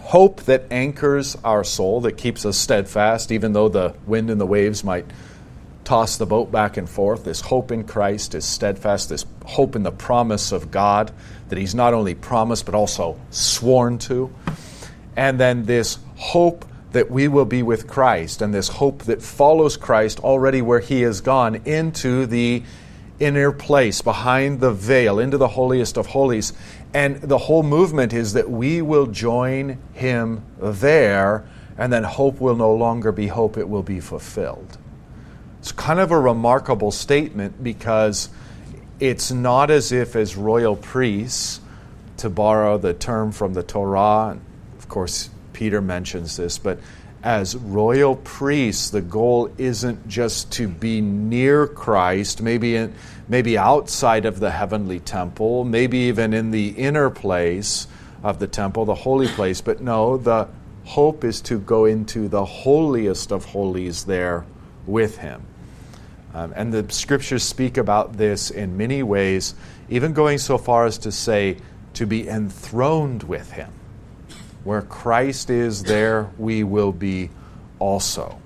hope 0.00 0.42
that 0.42 0.64
anchors 0.70 1.36
our 1.44 1.64
soul, 1.64 2.00
that 2.02 2.12
keeps 2.12 2.44
us 2.44 2.56
steadfast, 2.56 3.32
even 3.32 3.52
though 3.52 3.68
the 3.68 3.94
wind 4.06 4.30
and 4.30 4.40
the 4.40 4.46
waves 4.46 4.84
might 4.84 5.06
toss 5.84 6.16
the 6.16 6.26
boat 6.26 6.50
back 6.50 6.76
and 6.76 6.88
forth. 6.88 7.24
This 7.24 7.40
hope 7.40 7.70
in 7.70 7.84
Christ 7.84 8.34
is 8.34 8.44
steadfast, 8.44 9.08
this 9.08 9.24
hope 9.44 9.76
in 9.76 9.82
the 9.82 9.92
promise 9.92 10.52
of 10.52 10.70
God 10.70 11.12
that 11.48 11.58
He's 11.58 11.74
not 11.74 11.94
only 11.94 12.14
promised 12.14 12.66
but 12.66 12.74
also 12.74 13.18
sworn 13.30 13.98
to. 13.98 14.34
And 15.16 15.38
then 15.38 15.64
this 15.66 15.98
hope 16.16 16.64
that 16.92 17.10
we 17.10 17.28
will 17.28 17.44
be 17.44 17.62
with 17.62 17.88
Christ, 17.88 18.40
and 18.40 18.54
this 18.54 18.68
hope 18.68 19.02
that 19.04 19.20
follows 19.20 19.76
Christ 19.76 20.20
already 20.20 20.62
where 20.62 20.80
He 20.80 21.02
has 21.02 21.20
gone 21.20 21.56
into 21.64 22.26
the 22.26 22.62
inner 23.20 23.52
place, 23.52 24.02
behind 24.02 24.60
the 24.60 24.72
veil, 24.72 25.18
into 25.18 25.38
the 25.38 25.48
holiest 25.48 25.96
of 25.96 26.06
holies. 26.06 26.52
And 26.92 27.16
the 27.16 27.38
whole 27.38 27.62
movement 27.62 28.12
is 28.12 28.32
that 28.32 28.50
we 28.50 28.82
will 28.82 29.06
join 29.06 29.78
Him 29.92 30.44
there, 30.58 31.44
and 31.78 31.92
then 31.92 32.04
hope 32.04 32.40
will 32.40 32.56
no 32.56 32.74
longer 32.74 33.12
be 33.12 33.28
hope, 33.28 33.56
it 33.56 33.68
will 33.68 33.82
be 33.82 34.00
fulfilled. 34.00 34.78
It's 35.60 35.72
kind 35.72 36.00
of 36.00 36.10
a 36.10 36.18
remarkable 36.18 36.90
statement 36.90 37.62
because 37.62 38.28
it's 39.00 39.30
not 39.30 39.70
as 39.70 39.92
if, 39.92 40.14
as 40.16 40.36
royal 40.36 40.76
priests, 40.76 41.60
to 42.18 42.30
borrow 42.30 42.78
the 42.78 42.94
term 42.94 43.32
from 43.32 43.54
the 43.54 43.62
Torah, 43.62 44.38
of 44.78 44.88
course, 44.88 45.30
Peter 45.52 45.80
mentions 45.80 46.36
this, 46.36 46.58
but 46.58 46.78
as 47.24 47.56
royal 47.56 48.16
priests, 48.16 48.90
the 48.90 49.00
goal 49.00 49.50
isn't 49.56 50.06
just 50.06 50.52
to 50.52 50.68
be 50.68 51.00
near 51.00 51.66
Christ, 51.66 52.42
maybe 52.42 52.76
in, 52.76 52.94
maybe 53.28 53.56
outside 53.56 54.26
of 54.26 54.40
the 54.40 54.50
heavenly 54.50 55.00
temple, 55.00 55.64
maybe 55.64 55.96
even 56.00 56.34
in 56.34 56.50
the 56.50 56.68
inner 56.68 57.08
place 57.08 57.88
of 58.22 58.38
the 58.40 58.46
temple, 58.46 58.84
the 58.84 58.94
holy 58.94 59.26
place, 59.28 59.62
but 59.62 59.80
no, 59.80 60.18
the 60.18 60.46
hope 60.84 61.24
is 61.24 61.40
to 61.40 61.58
go 61.58 61.86
into 61.86 62.28
the 62.28 62.44
holiest 62.44 63.32
of 63.32 63.46
holies 63.46 64.04
there 64.04 64.44
with 64.86 65.16
him. 65.16 65.42
Um, 66.34 66.52
and 66.54 66.74
the 66.74 66.92
scriptures 66.92 67.42
speak 67.42 67.78
about 67.78 68.18
this 68.18 68.50
in 68.50 68.76
many 68.76 69.02
ways, 69.02 69.54
even 69.88 70.12
going 70.12 70.36
so 70.36 70.58
far 70.58 70.84
as 70.84 70.98
to 70.98 71.12
say 71.12 71.56
to 71.94 72.06
be 72.06 72.28
enthroned 72.28 73.22
with 73.22 73.52
him. 73.52 73.70
Where 74.64 74.82
Christ 74.82 75.50
is, 75.50 75.82
there 75.82 76.30
we 76.38 76.64
will 76.64 76.92
be 76.92 77.30
also. 77.78 78.40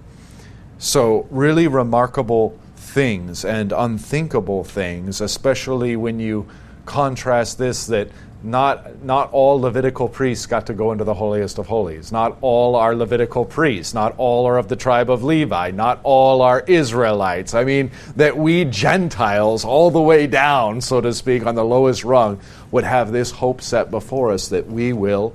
So, 0.78 1.26
really 1.30 1.66
remarkable 1.66 2.58
things 2.76 3.44
and 3.44 3.72
unthinkable 3.72 4.64
things, 4.64 5.20
especially 5.20 5.96
when 5.96 6.20
you 6.20 6.48
contrast 6.86 7.58
this 7.58 7.86
that 7.86 8.10
not, 8.42 9.02
not 9.02 9.32
all 9.32 9.60
Levitical 9.60 10.08
priests 10.08 10.46
got 10.46 10.66
to 10.66 10.72
go 10.72 10.92
into 10.92 11.02
the 11.02 11.14
holiest 11.14 11.58
of 11.58 11.66
holies. 11.66 12.12
Not 12.12 12.38
all 12.40 12.76
are 12.76 12.94
Levitical 12.94 13.44
priests. 13.44 13.94
Not 13.94 14.14
all 14.16 14.46
are 14.46 14.58
of 14.58 14.68
the 14.68 14.76
tribe 14.76 15.10
of 15.10 15.24
Levi. 15.24 15.72
Not 15.72 15.98
all 16.04 16.40
are 16.42 16.62
Israelites. 16.66 17.54
I 17.54 17.64
mean, 17.64 17.90
that 18.14 18.36
we 18.36 18.64
Gentiles, 18.64 19.64
all 19.64 19.90
the 19.90 20.00
way 20.00 20.28
down, 20.28 20.80
so 20.80 21.00
to 21.00 21.12
speak, 21.12 21.46
on 21.46 21.56
the 21.56 21.64
lowest 21.64 22.04
rung, 22.04 22.40
would 22.70 22.84
have 22.84 23.10
this 23.10 23.32
hope 23.32 23.60
set 23.60 23.90
before 23.90 24.30
us 24.30 24.48
that 24.48 24.68
we 24.68 24.92
will, 24.92 25.34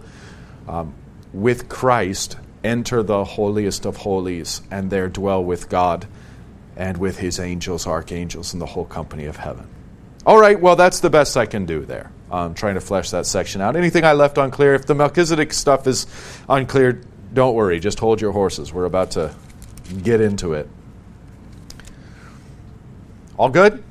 um, 0.67 0.93
with 1.33 1.69
Christ, 1.69 2.37
enter 2.63 3.03
the 3.03 3.23
holiest 3.23 3.85
of 3.85 3.97
holies 3.97 4.61
and 4.71 4.89
there 4.89 5.09
dwell 5.09 5.43
with 5.43 5.69
God 5.69 6.07
and 6.75 6.97
with 6.97 7.19
his 7.19 7.39
angels, 7.39 7.85
archangels, 7.85 8.53
and 8.53 8.61
the 8.61 8.65
whole 8.65 8.85
company 8.85 9.25
of 9.25 9.37
heaven. 9.37 9.67
All 10.25 10.39
right, 10.39 10.59
well, 10.59 10.75
that's 10.75 11.01
the 11.01 11.09
best 11.09 11.35
I 11.35 11.45
can 11.45 11.65
do 11.65 11.85
there. 11.85 12.11
I'm 12.31 12.53
trying 12.53 12.75
to 12.75 12.81
flesh 12.81 13.11
that 13.11 13.25
section 13.25 13.61
out. 13.61 13.75
Anything 13.75 14.05
I 14.05 14.13
left 14.13 14.37
unclear, 14.37 14.73
if 14.73 14.85
the 14.85 14.95
Melchizedek 14.95 15.53
stuff 15.53 15.85
is 15.85 16.07
unclear, 16.49 17.01
don't 17.33 17.53
worry. 17.53 17.79
Just 17.79 17.99
hold 17.99 18.21
your 18.21 18.31
horses. 18.31 18.73
We're 18.73 18.85
about 18.85 19.11
to 19.11 19.35
get 20.01 20.21
into 20.21 20.53
it. 20.53 20.67
All 23.37 23.49
good? 23.49 23.83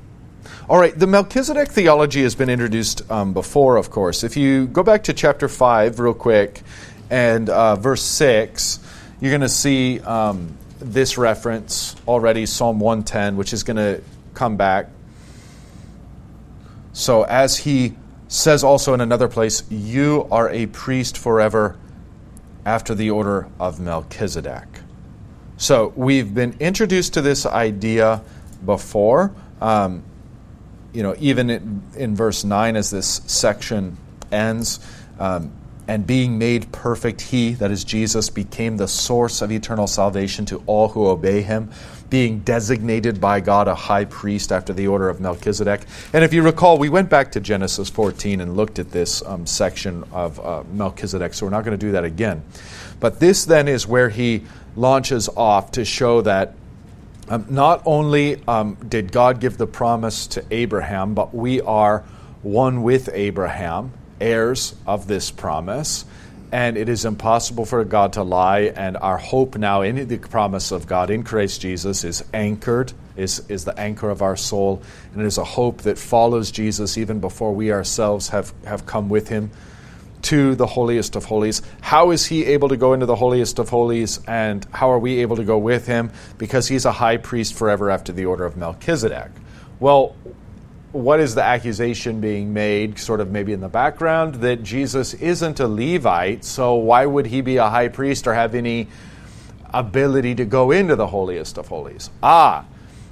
All 0.69 0.79
right, 0.79 0.97
the 0.97 1.07
Melchizedek 1.07 1.69
theology 1.69 2.23
has 2.23 2.35
been 2.35 2.49
introduced 2.49 3.09
um, 3.11 3.33
before, 3.33 3.77
of 3.77 3.89
course. 3.89 4.23
If 4.23 4.37
you 4.37 4.67
go 4.67 4.83
back 4.83 5.03
to 5.05 5.13
chapter 5.13 5.47
5 5.47 5.99
real 5.99 6.13
quick 6.13 6.61
and 7.09 7.49
uh, 7.49 7.75
verse 7.75 8.01
6, 8.03 8.79
you're 9.19 9.31
going 9.31 9.41
to 9.41 9.49
see 9.49 9.99
um, 10.01 10.57
this 10.79 11.17
reference 11.17 11.95
already, 12.07 12.45
Psalm 12.45 12.79
110, 12.79 13.35
which 13.37 13.53
is 13.53 13.63
going 13.63 13.77
to 13.77 14.01
come 14.33 14.57
back 14.57 14.89
so, 16.93 17.23
as 17.23 17.57
he 17.57 17.95
says 18.27 18.63
also 18.63 18.93
in 18.93 19.01
another 19.01 19.27
place, 19.27 19.63
you 19.69 20.27
are 20.31 20.49
a 20.49 20.67
priest 20.67 21.17
forever 21.17 21.75
after 22.65 22.93
the 22.93 23.09
order 23.09 23.47
of 23.59 23.79
Melchizedek. 23.79 24.67
So, 25.57 25.91
we've 25.95 26.33
been 26.33 26.55
introduced 26.59 27.15
to 27.15 27.21
this 27.21 27.47
idea 27.47 28.21
before. 28.63 29.33
Um, 29.59 30.03
you 30.93 31.03
know, 31.03 31.15
even 31.19 31.49
in, 31.49 31.81
in, 31.95 32.15
verse 32.15 32.43
9, 32.43 32.75
as 32.75 32.91
this 32.91 33.21
section 33.25 33.97
ends, 34.31 34.79
um, 35.19 35.51
and 35.87 36.07
being 36.07 36.37
made 36.37 36.71
perfect, 36.71 37.19
he, 37.19 37.53
that 37.53 37.71
is 37.71 37.83
Jesus, 37.83 38.29
became 38.29 38.77
the 38.77 38.87
source 38.87 39.41
of 39.41 39.51
eternal 39.51 39.87
salvation 39.87 40.45
to 40.45 40.63
all 40.65 40.87
who 40.89 41.07
obey 41.07 41.41
him 41.41 41.69
being 42.13 42.37
designated 42.41 43.19
by 43.19 43.39
God 43.39 43.67
a 43.67 43.73
high 43.73 44.05
priest 44.05 44.51
after 44.51 44.71
the 44.71 44.85
order 44.85 45.09
of 45.09 45.19
Melchizedek. 45.19 45.81
And 46.13 46.23
if 46.23 46.31
you 46.31 46.43
recall, 46.43 46.77
we 46.77 46.87
went 46.87 47.09
back 47.09 47.31
to 47.31 47.39
Genesis 47.39 47.89
14 47.89 48.39
and 48.39 48.55
looked 48.55 48.77
at 48.77 48.91
this 48.91 49.23
um, 49.25 49.47
section 49.47 50.03
of 50.11 50.39
uh, 50.39 50.63
Melchizedek, 50.73 51.33
so 51.33 51.47
we're 51.47 51.49
not 51.49 51.65
going 51.65 51.75
to 51.75 51.83
do 51.83 51.93
that 51.93 52.03
again. 52.03 52.43
But 52.99 53.19
this 53.19 53.45
then 53.45 53.67
is 53.67 53.87
where 53.87 54.09
he 54.09 54.43
launches 54.75 55.27
off 55.29 55.71
to 55.71 55.83
show 55.83 56.21
that 56.21 56.53
um, 57.33 57.45
not 57.49 57.81
only 57.85 58.41
um, 58.47 58.75
did 58.87 59.11
God 59.11 59.39
give 59.39 59.57
the 59.57 59.67
promise 59.67 60.27
to 60.27 60.45
Abraham, 60.51 61.13
but 61.13 61.33
we 61.33 61.61
are 61.61 61.99
one 62.41 62.83
with 62.83 63.09
Abraham, 63.13 63.93
heirs 64.19 64.75
of 64.85 65.07
this 65.07 65.31
promise 65.31 66.05
and 66.53 66.77
it 66.77 66.87
is 66.87 67.03
impossible 67.03 67.65
for 67.65 67.83
God 67.83 68.13
to 68.13 68.21
lie. 68.21 68.71
And 68.75 68.95
our 68.97 69.17
hope 69.17 69.57
now 69.57 69.81
in 69.81 70.07
the 70.07 70.19
promise 70.19 70.71
of 70.71 70.85
God 70.85 71.09
in 71.09 71.23
Christ 71.23 71.61
Jesus 71.61 72.03
is 72.03 72.23
anchored, 72.31 72.93
is, 73.17 73.43
is 73.49 73.65
the 73.65 73.77
anchor 73.79 74.11
of 74.11 74.21
our 74.21 74.37
soul, 74.37 74.83
and 75.11 75.23
it 75.23 75.25
is 75.25 75.39
a 75.39 75.43
hope 75.43 75.81
that 75.81 75.97
follows 75.97 76.51
Jesus 76.51 76.95
even 76.95 77.19
before 77.19 77.55
we 77.55 77.71
ourselves 77.71 78.29
have, 78.29 78.53
have 78.65 78.85
come 78.85 79.09
with 79.09 79.29
him 79.29 79.49
to 80.23 80.55
the 80.55 80.65
holiest 80.65 81.15
of 81.15 81.25
holies. 81.25 81.61
How 81.81 82.11
is 82.11 82.25
he 82.25 82.45
able 82.45 82.69
to 82.69 82.77
go 82.77 82.93
into 82.93 83.05
the 83.05 83.15
holiest 83.15 83.59
of 83.59 83.69
holies, 83.69 84.19
and 84.27 84.65
how 84.71 84.91
are 84.91 84.99
we 84.99 85.19
able 85.19 85.35
to 85.35 85.43
go 85.43 85.57
with 85.57 85.85
him? 85.85 86.11
Because 86.37 86.67
he's 86.67 86.85
a 86.85 86.91
high 86.91 87.17
priest 87.17 87.53
forever 87.53 87.89
after 87.89 88.11
the 88.11 88.25
order 88.25 88.45
of 88.45 88.57
Melchizedek. 88.57 89.31
Well, 89.79 90.15
what 90.93 91.19
is 91.19 91.35
the 91.35 91.43
accusation 91.43 92.21
being 92.21 92.53
made, 92.53 92.99
sort 92.99 93.19
of 93.19 93.31
maybe 93.31 93.51
in 93.51 93.61
the 93.61 93.67
background, 93.67 94.35
that 94.35 94.63
Jesus 94.63 95.13
isn't 95.15 95.59
a 95.59 95.67
Levite, 95.67 96.45
so 96.45 96.75
why 96.75 97.05
would 97.05 97.25
he 97.25 97.41
be 97.41 97.57
a 97.57 97.69
high 97.69 97.87
priest 97.87 98.27
or 98.27 98.33
have 98.33 98.55
any 98.55 98.87
ability 99.73 100.35
to 100.35 100.45
go 100.45 100.71
into 100.71 100.95
the 100.95 101.07
holiest 101.07 101.57
of 101.57 101.67
holies? 101.67 102.11
Ah, 102.21 102.65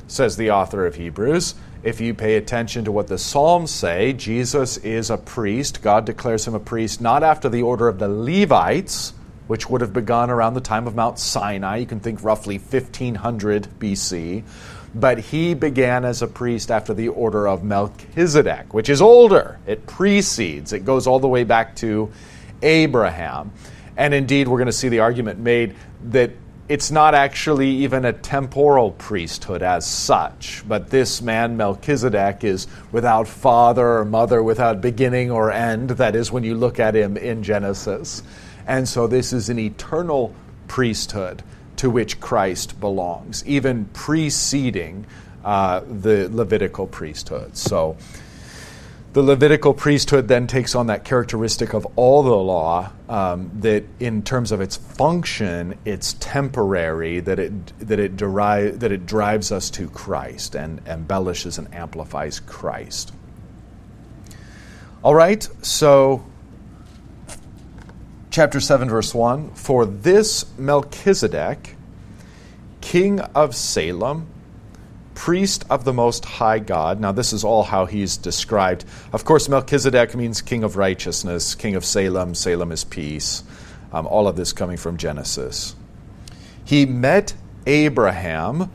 says 0.07 0.37
the 0.37 0.51
author 0.51 0.85
of 0.85 0.95
Hebrews, 0.95 1.55
if 1.83 1.99
you 1.99 2.13
pay 2.13 2.35
attention 2.35 2.85
to 2.85 2.91
what 2.91 3.07
the 3.07 3.17
Psalms 3.17 3.71
say, 3.71 4.13
Jesus 4.13 4.77
is 4.77 5.09
a 5.09 5.17
priest. 5.17 5.81
God 5.81 6.05
declares 6.05 6.47
him 6.47 6.53
a 6.53 6.59
priest 6.59 7.01
not 7.01 7.23
after 7.23 7.49
the 7.49 7.63
order 7.63 7.87
of 7.87 7.97
the 7.97 8.07
Levites, 8.07 9.13
which 9.47 9.69
would 9.69 9.81
have 9.81 9.91
begun 9.91 10.29
around 10.29 10.53
the 10.53 10.61
time 10.61 10.85
of 10.85 10.95
Mount 10.95 11.17
Sinai. 11.17 11.77
You 11.77 11.85
can 11.87 11.99
think 11.99 12.23
roughly 12.23 12.57
1500 12.57 13.67
BC. 13.79 14.43
But 14.93 15.19
he 15.19 15.53
began 15.53 16.05
as 16.05 16.21
a 16.21 16.27
priest 16.27 16.69
after 16.69 16.93
the 16.93 17.07
order 17.07 17.47
of 17.47 17.63
Melchizedek, 17.63 18.73
which 18.73 18.89
is 18.89 19.01
older. 19.01 19.57
It 19.65 19.87
precedes, 19.87 20.73
it 20.73 20.85
goes 20.85 21.07
all 21.07 21.19
the 21.19 21.29
way 21.29 21.45
back 21.45 21.75
to 21.77 22.11
Abraham. 22.61 23.53
And 23.97 24.13
indeed, 24.13 24.47
we're 24.47 24.57
going 24.57 24.65
to 24.67 24.73
see 24.73 24.89
the 24.89 24.99
argument 24.99 25.39
made 25.39 25.75
that 26.09 26.31
it's 26.71 26.89
not 26.89 27.13
actually 27.13 27.69
even 27.69 28.05
a 28.05 28.13
temporal 28.13 28.91
priesthood 28.91 29.61
as 29.61 29.85
such, 29.85 30.63
but 30.65 30.89
this 30.89 31.21
man, 31.21 31.57
Melchizedek, 31.57 32.45
is 32.45 32.65
without 32.93 33.27
father 33.27 33.97
or 33.97 34.05
mother, 34.05 34.41
without 34.41 34.79
beginning 34.79 35.31
or 35.31 35.51
end. 35.51 35.89
That 35.89 36.15
is, 36.15 36.31
when 36.31 36.45
you 36.45 36.55
look 36.55 36.79
at 36.79 36.95
him 36.95 37.17
in 37.17 37.43
Genesis. 37.43 38.23
And 38.65 38.87
so, 38.87 39.05
this 39.05 39.33
is 39.33 39.49
an 39.49 39.59
eternal 39.59 40.33
priesthood 40.69 41.43
to 41.75 41.89
which 41.89 42.21
Christ 42.21 42.79
belongs, 42.79 43.45
even 43.45 43.83
preceding 43.91 45.05
uh, 45.43 45.81
the 45.81 46.29
Levitical 46.31 46.87
priesthood. 46.87 47.57
So, 47.57 47.97
the 49.13 49.21
Levitical 49.21 49.73
priesthood 49.73 50.29
then 50.29 50.47
takes 50.47 50.73
on 50.73 50.87
that 50.87 51.03
characteristic 51.03 51.73
of 51.73 51.85
all 51.97 52.23
the 52.23 52.33
law 52.33 52.91
um, 53.09 53.51
that, 53.55 53.83
in 53.99 54.23
terms 54.23 54.53
of 54.53 54.61
its 54.61 54.77
function, 54.77 55.77
it's 55.83 56.13
temporary. 56.13 57.19
That 57.19 57.37
it 57.37 57.79
that 57.79 57.99
it 57.99 58.15
derive, 58.15 58.79
that 58.79 58.91
it 58.93 59.05
drives 59.05 59.51
us 59.51 59.69
to 59.71 59.89
Christ 59.89 60.55
and 60.55 60.81
embellishes 60.87 61.57
and 61.57 61.73
amplifies 61.73 62.39
Christ. 62.39 63.11
All 65.03 65.15
right, 65.15 65.45
so 65.61 66.23
chapter 68.29 68.61
seven, 68.61 68.89
verse 68.89 69.13
one. 69.13 69.49
For 69.55 69.85
this 69.85 70.45
Melchizedek, 70.57 71.75
king 72.79 73.19
of 73.19 73.57
Salem 73.57 74.27
priest 75.21 75.63
of 75.69 75.83
the 75.83 75.93
Most 75.93 76.25
High 76.25 76.57
God. 76.57 76.99
Now, 76.99 77.11
this 77.11 77.31
is 77.31 77.43
all 77.43 77.61
how 77.61 77.85
he's 77.85 78.17
described. 78.17 78.85
Of 79.13 79.23
course, 79.23 79.47
Melchizedek 79.47 80.15
means 80.15 80.41
king 80.41 80.63
of 80.63 80.77
righteousness, 80.77 81.53
king 81.53 81.75
of 81.75 81.85
Salem. 81.85 82.33
Salem 82.33 82.71
is 82.71 82.83
peace. 82.83 83.43
Um, 83.93 84.07
all 84.07 84.27
of 84.27 84.35
this 84.35 84.51
coming 84.51 84.77
from 84.77 84.97
Genesis. 84.97 85.75
He 86.65 86.87
met 86.87 87.35
Abraham 87.67 88.71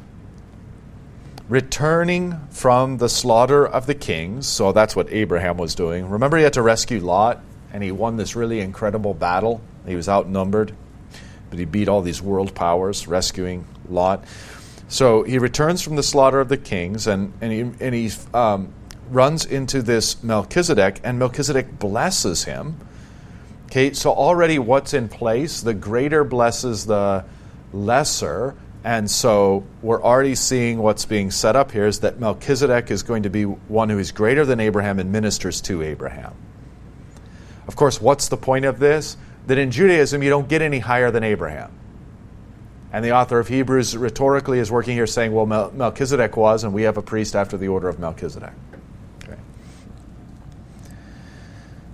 returning 1.49 2.39
from 2.51 2.99
the 2.99 3.09
slaughter 3.09 3.67
of 3.67 3.87
the 3.87 3.97
kings. 3.97 4.47
So 4.47 4.71
that's 4.71 4.95
what 4.95 5.13
Abraham 5.13 5.57
was 5.57 5.75
doing. 5.75 6.09
Remember, 6.09 6.37
he 6.37 6.45
had 6.45 6.53
to 6.53 6.63
rescue 6.63 7.01
Lot, 7.01 7.41
and 7.73 7.83
he 7.83 7.91
won 7.91 8.19
this 8.19 8.37
really 8.37 8.61
incredible 8.61 9.15
battle. 9.15 9.61
He 9.85 9.97
was 9.97 10.09
outnumbered, 10.09 10.73
but 11.51 11.59
he 11.59 11.65
beat 11.65 11.89
all 11.89 12.03
these 12.03 12.23
world 12.23 12.55
powers, 12.55 13.09
rescuing 13.09 13.67
Lot. 13.89 14.25
So 14.89 15.25
he 15.25 15.39
returns 15.39 15.83
from 15.83 15.97
the 15.97 16.03
slaughter 16.03 16.41
of 16.41 16.49
the 16.49 16.57
kings 16.57 17.07
and, 17.07 17.33
and 17.41 17.53
he, 17.53 17.61
and 17.85 17.95
he 17.95 18.11
um, 18.33 18.73
runs 19.11 19.45
into 19.45 19.83
this 19.83 20.23
Melchizedek, 20.23 21.01
and 21.05 21.19
Melchizedek 21.19 21.79
blesses 21.79 22.45
him. 22.45 22.77
Okay, 23.67 23.93
so 23.93 24.13
already 24.13 24.59
what's 24.59 24.95
in 24.95 25.09
place? 25.09 25.61
The 25.61 25.75
greater 25.75 26.25
blesses 26.25 26.87
the 26.87 27.25
lesser. 27.73 28.55
And 28.85 29.11
so 29.11 29.65
we're 29.83 30.03
already 30.03 30.37
seeing 30.37 30.79
what's 30.79 31.05
being 31.05 31.33
set 31.33 31.57
up 31.57 31.73
here 31.73 31.87
is 31.87 32.01
that 32.01 32.21
Melchizedek 32.21 32.91
is 32.93 33.03
going 33.03 33.25
to 33.25 33.31
be 33.31 33.43
one 33.43 33.89
who 33.89 33.99
is 33.99 34.13
greater 34.13 34.45
than 34.45 34.61
Abraham 34.61 35.01
and 35.01 35.11
ministers 35.11 35.61
to 35.63 35.83
Abraham. 35.83 36.35
Of 37.67 37.75
course, 37.75 38.01
what's 38.01 38.29
the 38.29 38.37
point 38.37 38.65
of 38.65 38.79
this? 38.79 39.17
That 39.49 39.59
in 39.59 39.73
Judaism, 39.73 40.23
you 40.23 40.31
don't 40.31 40.49
get 40.49 40.63
any 40.63 40.79
higher 40.79 41.11
than 41.11 41.25
Abraham. 41.25 41.73
And 42.97 43.05
the 43.05 43.13
author 43.13 43.39
of 43.39 43.49
Hebrews 43.49 43.95
rhetorically 43.95 44.59
is 44.59 44.71
working 44.71 44.95
here 44.95 45.07
saying, 45.07 45.31
well, 45.31 45.45
Mel- 45.45 45.71
Melchizedek 45.73 46.35
was, 46.35 46.65
and 46.65 46.73
we 46.73 46.85
have 46.85 46.97
a 46.97 47.03
priest 47.03 47.37
after 47.37 47.59
the 47.59 47.69
order 47.69 47.91
of 47.91 47.99
Melchizedek. 47.99 48.55
Okay. 49.23 49.37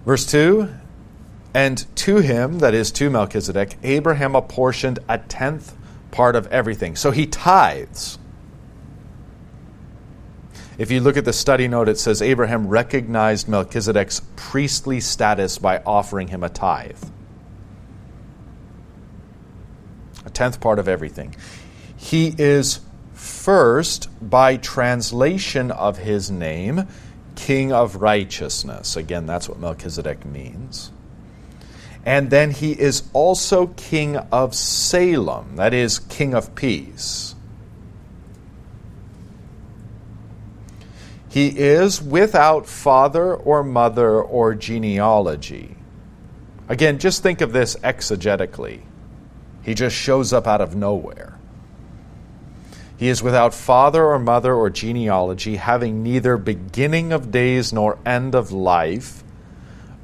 Verse 0.07 0.25
2 0.25 0.69
And 1.55 1.85
to 1.97 2.19
him, 2.19 2.61
that 2.61 2.73
is 2.73 2.93
to 2.93 3.11
Melchizedek, 3.11 3.79
Abraham 3.83 4.37
apportioned 4.37 5.01
a 5.09 5.19
tenth 5.19 5.77
part 6.13 6.37
of 6.37 6.47
everything. 6.53 6.95
So 6.95 7.11
he 7.11 7.27
tithes. 7.27 8.17
If 10.79 10.93
you 10.93 11.01
look 11.01 11.17
at 11.17 11.25
the 11.25 11.33
study 11.33 11.67
note, 11.67 11.89
it 11.89 11.99
says 11.99 12.23
Abraham 12.23 12.69
recognized 12.69 13.49
Melchizedek's 13.49 14.23
priestly 14.37 15.01
status 15.01 15.59
by 15.59 15.83
offering 15.85 16.29
him 16.29 16.45
a 16.45 16.49
tithe. 16.49 17.03
a 20.22 20.22
tenth 20.35 20.61
part 20.61 20.79
of 20.79 20.89
everything. 20.89 21.35
He 21.97 22.35
is 22.39 22.81
first, 23.15 24.09
by 24.21 24.57
translation 24.57 25.71
of 25.71 25.99
his 25.99 26.31
name, 26.31 26.89
King 27.37 27.73
of 27.73 27.97
Righteousness. 27.97 28.97
Again, 28.97 29.27
that's 29.27 29.49
what 29.49 29.59
Melchizedek 29.59 30.25
means. 30.25 30.91
And 32.05 32.31
then 32.31 32.51
he 32.51 32.73
is 32.73 33.05
also 33.13 33.69
King 33.69 34.17
of 34.17 34.55
Salem, 34.55 35.57
that 35.57 35.73
is, 35.73 36.01
King 36.01 36.35
of 36.35 36.55
Peace. 36.55 37.35
He 41.29 41.49
is 41.49 42.03
without 42.03 42.67
father 42.67 43.35
or 43.35 43.63
mother 43.63 44.21
or 44.21 44.55
genealogy. 44.55 45.77
Again, 46.69 46.99
just 46.99 47.23
think 47.23 47.41
of 47.41 47.53
this 47.53 47.77
exegetically. 47.77 48.83
He 49.63 49.75
just 49.75 49.97
shows 49.97 50.33
up 50.33 50.47
out 50.47 50.61
of 50.61 50.75
nowhere. 50.75 51.39
He 52.97 53.09
is 53.09 53.23
without 53.23 53.53
father 53.53 54.05
or 54.05 54.19
mother 54.19 54.55
or 54.55 54.71
genealogy, 54.71 55.57
having 55.57 56.03
neither 56.03 56.37
beginning 56.37 57.13
of 57.13 57.33
days 57.33 57.73
nor 57.73 57.99
end 58.07 58.35
of 58.35 58.53
life, 58.53 59.25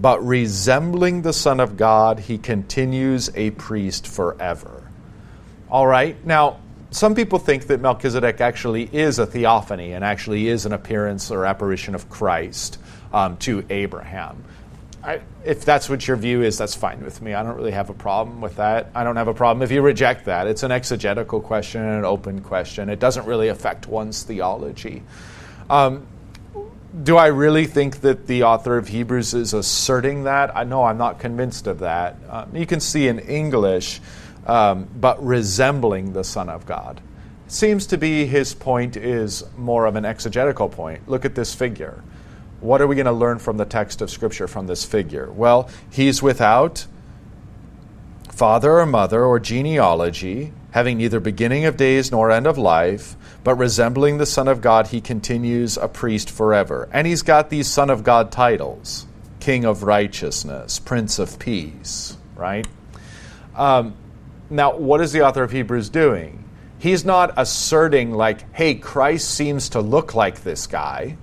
but 0.01 0.25
resembling 0.25 1.23
the 1.23 1.33
Son 1.33 1.61
of 1.61 1.77
God, 1.77 2.21
he 2.21 2.39
continues 2.39 3.31
a 3.35 3.51
priest 3.53 4.07
forever. 4.07 4.89
All 5.71 5.87
right, 5.87 6.25
now, 6.25 6.61
some 6.91 7.15
people 7.15 7.39
think 7.39 7.67
that 7.67 7.81
Melchizedek 7.81 8.41
actually 8.41 8.85
is 8.93 9.19
a 9.19 9.27
theophany 9.27 9.93
and 9.93 10.03
actually 10.03 10.49
is 10.49 10.67
an 10.67 10.73
appearance 10.73 11.31
or 11.31 11.45
apparition 11.45 11.95
of 11.95 12.09
Christ 12.09 12.79
um, 13.13 13.37
to 13.39 13.65
Abraham. 13.69 14.43
I, 15.09 15.23
if 15.43 15.65
that's 15.65 15.89
what 15.89 16.07
your 16.07 16.19
view 16.19 16.43
is, 16.43 16.59
that's 16.59 16.75
fine 16.75 17.03
with 17.03 17.23
me. 17.23 17.33
I 17.33 17.43
don't 17.43 17.57
really 17.57 17.71
have 17.71 17.89
a 17.89 17.95
problem 17.95 18.43
with 18.43 18.57
that. 18.57 18.91
I 18.95 19.05
don't 19.05 19.17
have 19.17 19.29
a 19.29 19.33
problem 19.33 19.63
if 19.63 19.71
you 19.71 19.81
reject 19.81 20.27
that. 20.27 20.47
It's 20.47 20.65
an 20.65 20.71
exegetical 20.71 21.41
question 21.41 21.81
an 21.81 22.05
open 22.05 22.43
question. 22.43 22.91
It 22.91 22.99
doesn't 22.99 23.25
really 23.25 23.49
affect 23.49 23.87
one's 23.87 24.23
theology. 24.23 25.03
Um, 25.71 26.07
do 27.03 27.17
I 27.17 27.29
really 27.29 27.65
think 27.65 28.03
that 28.03 28.27
the 28.27 28.43
author 28.43 28.77
of 28.77 28.89
Hebrews 28.89 29.33
is 29.33 29.55
asserting 29.55 30.25
that? 30.25 30.55
I 30.55 30.65
know 30.65 30.85
I'm 30.85 30.99
not 30.99 31.19
convinced 31.19 31.67
of 31.69 31.79
that. 31.79 32.17
Uh, 32.29 32.45
you 32.53 32.67
can 32.67 32.81
see 32.81 33.09
in 33.09 33.19
English, 33.19 34.03
um, 34.47 34.89
but 35.01 35.25
resembling 35.25 36.13
the 36.13 36.25
Son 36.25 36.51
of 36.51 36.67
God. 36.67 37.01
Seems 37.47 37.87
to 37.87 37.97
be 37.97 38.27
his 38.27 38.53
point 38.53 38.99
is 38.99 39.43
more 39.57 39.87
of 39.87 39.97
an 39.97 40.05
exegetical 40.05 40.69
point. 40.69 41.09
Look 41.09 41.25
at 41.25 41.35
this 41.35 41.55
figure. 41.55 42.03
What 42.61 42.83
are 42.83 42.87
we 42.87 42.97
going 42.97 43.07
to 43.07 43.13
learn 43.13 43.39
from 43.39 43.57
the 43.57 43.65
text 43.65 44.03
of 44.03 44.11
Scripture 44.11 44.49
from 44.49 44.67
this 44.67 44.85
figure? 44.85 45.31
Well, 45.31 45.71
he's 45.91 46.23
without 46.23 46.87
father 48.33 48.79
or 48.79 48.87
mother 48.87 49.25
or 49.25 49.39
genealogy, 49.39 50.53
having 50.73 50.99
neither 50.99 51.21
beginning 51.21 51.65
of 51.67 51.77
days 51.77 52.11
nor 52.11 52.31
end 52.31 52.47
of 52.47 52.59
life, 52.59 53.17
but 53.45 53.55
resembling 53.55 54.19
the 54.19 54.27
Son 54.27 54.49
of 54.49 54.61
God, 54.61 54.89
he 54.89 55.01
continues 55.01 55.77
a 55.77 55.89
priest 55.89 56.31
forever. 56.31 56.89
And 56.93 57.07
he's 57.07 57.23
got 57.23 57.49
these 57.51 57.69
Son 57.69 57.91
of 57.91 58.03
God 58.03 58.33
titles 58.33 59.07
King 59.41 59.65
of 59.65 59.85
Righteousness, 59.85 60.81
Prince 60.81 61.19
of 61.19 61.39
Peace, 61.39 62.17
right? 62.35 62.67
Um, 63.55 63.95
now, 64.51 64.77
what 64.77 65.01
is 65.01 65.13
the 65.13 65.23
author 65.23 65.45
of 65.45 65.53
Hebrews 65.53 65.91
doing? 65.91 66.45
He's 66.79 67.05
not 67.05 67.35
asserting, 67.37 68.13
like, 68.13 68.53
hey, 68.53 68.75
Christ 68.75 69.31
seems 69.31 69.71
to 69.71 69.81
look 69.81 70.15
like 70.15 70.43
this 70.43 70.67
guy 70.67 71.17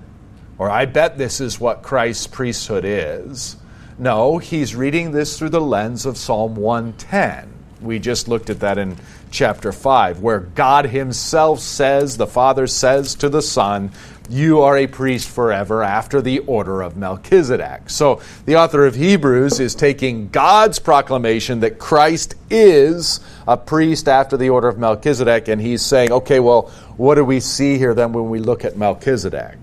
or 0.58 0.70
I 0.70 0.86
bet 0.86 1.18
this 1.18 1.42
is 1.42 1.60
what 1.60 1.84
Christ's 1.84 2.28
priesthood 2.28 2.86
is. 2.86 3.58
No, 3.98 4.38
he's 4.38 4.76
reading 4.76 5.12
this 5.12 5.38
through 5.38 5.50
the 5.50 5.62
lens 5.62 6.06
of 6.06 6.18
Psalm 6.18 6.56
110. 6.56 7.52
We 7.82 8.00
just 8.00 8.28
looked 8.28 8.50
at 8.50 8.62
that 8.62 8.78
in 8.78 8.98
chapter 9.32 9.72
5, 9.72 10.22
where 10.22 10.40
God 10.40 10.86
Himself 10.88 11.60
says, 11.60 12.18
the 12.18 12.28
Father 12.28 12.68
says 12.68 13.16
to 13.16 13.30
the 13.30 13.42
Son, 13.42 13.92
You 14.30 14.62
are 14.62 14.78
a 14.78 14.88
priest 14.88 15.30
forever 15.30 15.84
after 15.84 16.22
the 16.22 16.40
order 16.40 16.82
of 16.82 16.98
Melchizedek. 16.98 17.90
So 17.90 18.22
the 18.46 18.56
author 18.56 18.86
of 18.86 18.96
Hebrews 18.96 19.60
is 19.60 19.76
taking 19.76 20.30
God's 20.30 20.80
proclamation 20.80 21.60
that 21.60 21.80
Christ 21.80 22.36
is 22.50 23.20
a 23.48 23.58
priest 23.58 24.08
after 24.08 24.38
the 24.38 24.50
order 24.50 24.70
of 24.70 24.78
Melchizedek, 24.78 25.48
and 25.48 25.62
he's 25.62 25.82
saying, 25.82 26.12
Okay, 26.12 26.40
well, 26.40 26.72
what 26.98 27.16
do 27.16 27.26
we 27.26 27.40
see 27.40 27.78
here 27.78 27.94
then 27.94 28.14
when 28.14 28.30
we 28.30 28.40
look 28.40 28.66
at 28.66 28.78
Melchizedek? 28.78 29.58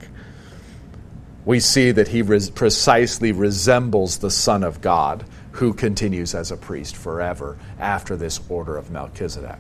We 1.45 1.61
see 1.61 1.91
that 1.91 2.09
he 2.09 2.23
res- 2.23 2.51
precisely 2.51 3.33
resembles 3.33 4.19
the 4.19 4.31
Son 4.31 4.63
of 4.63 4.81
God. 4.81 5.25
who 5.53 5.75
continues 5.75 6.35
as 6.35 6.51
a 6.51 6.57
priest 6.57 6.97
forever 6.97 7.59
after 7.79 8.17
this 8.17 8.41
order 8.49 8.77
of 8.77 8.91
Melchizedek. 8.91 9.59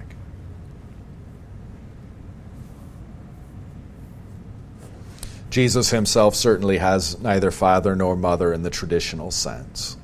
Jesus 5.51 5.91
himself 5.91 6.35
certainly 6.35 6.79
has 6.79 7.21
neither 7.21 7.51
father 7.51 7.95
nor 7.95 8.17
mother 8.17 8.55
in 8.55 8.63
the 8.63 8.71
traditional 8.71 9.31
sense. 9.31 9.99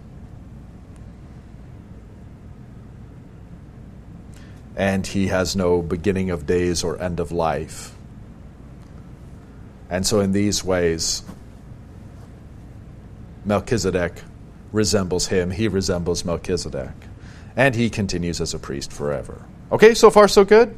And 4.76 5.06
he 5.06 5.28
has 5.28 5.56
no 5.56 5.80
beginning 5.80 6.28
of 6.28 6.46
days 6.46 6.84
or 6.84 7.00
end 7.00 7.18
of 7.18 7.32
life. 7.32 7.94
And 9.88 10.06
so, 10.06 10.20
in 10.20 10.32
these 10.32 10.62
ways, 10.62 11.22
Melchizedek 13.48 14.22
resembles 14.72 15.28
him, 15.28 15.50
he 15.50 15.68
resembles 15.68 16.24
Melchizedek. 16.24 16.92
And 17.56 17.74
he 17.74 17.90
continues 17.90 18.40
as 18.40 18.54
a 18.54 18.58
priest 18.58 18.92
forever. 18.92 19.44
Okay, 19.72 19.94
so 19.94 20.10
far 20.10 20.28
so 20.28 20.44
good? 20.44 20.76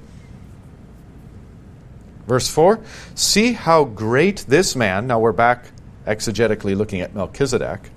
Verse 2.26 2.48
4 2.48 2.80
See 3.14 3.52
how 3.52 3.84
great 3.84 4.44
this 4.48 4.76
man, 4.76 5.08
now 5.08 5.18
we're 5.18 5.32
back 5.32 5.66
exegetically 6.06 6.76
looking 6.76 7.00
at 7.00 7.14
Melchizedek. 7.14 7.90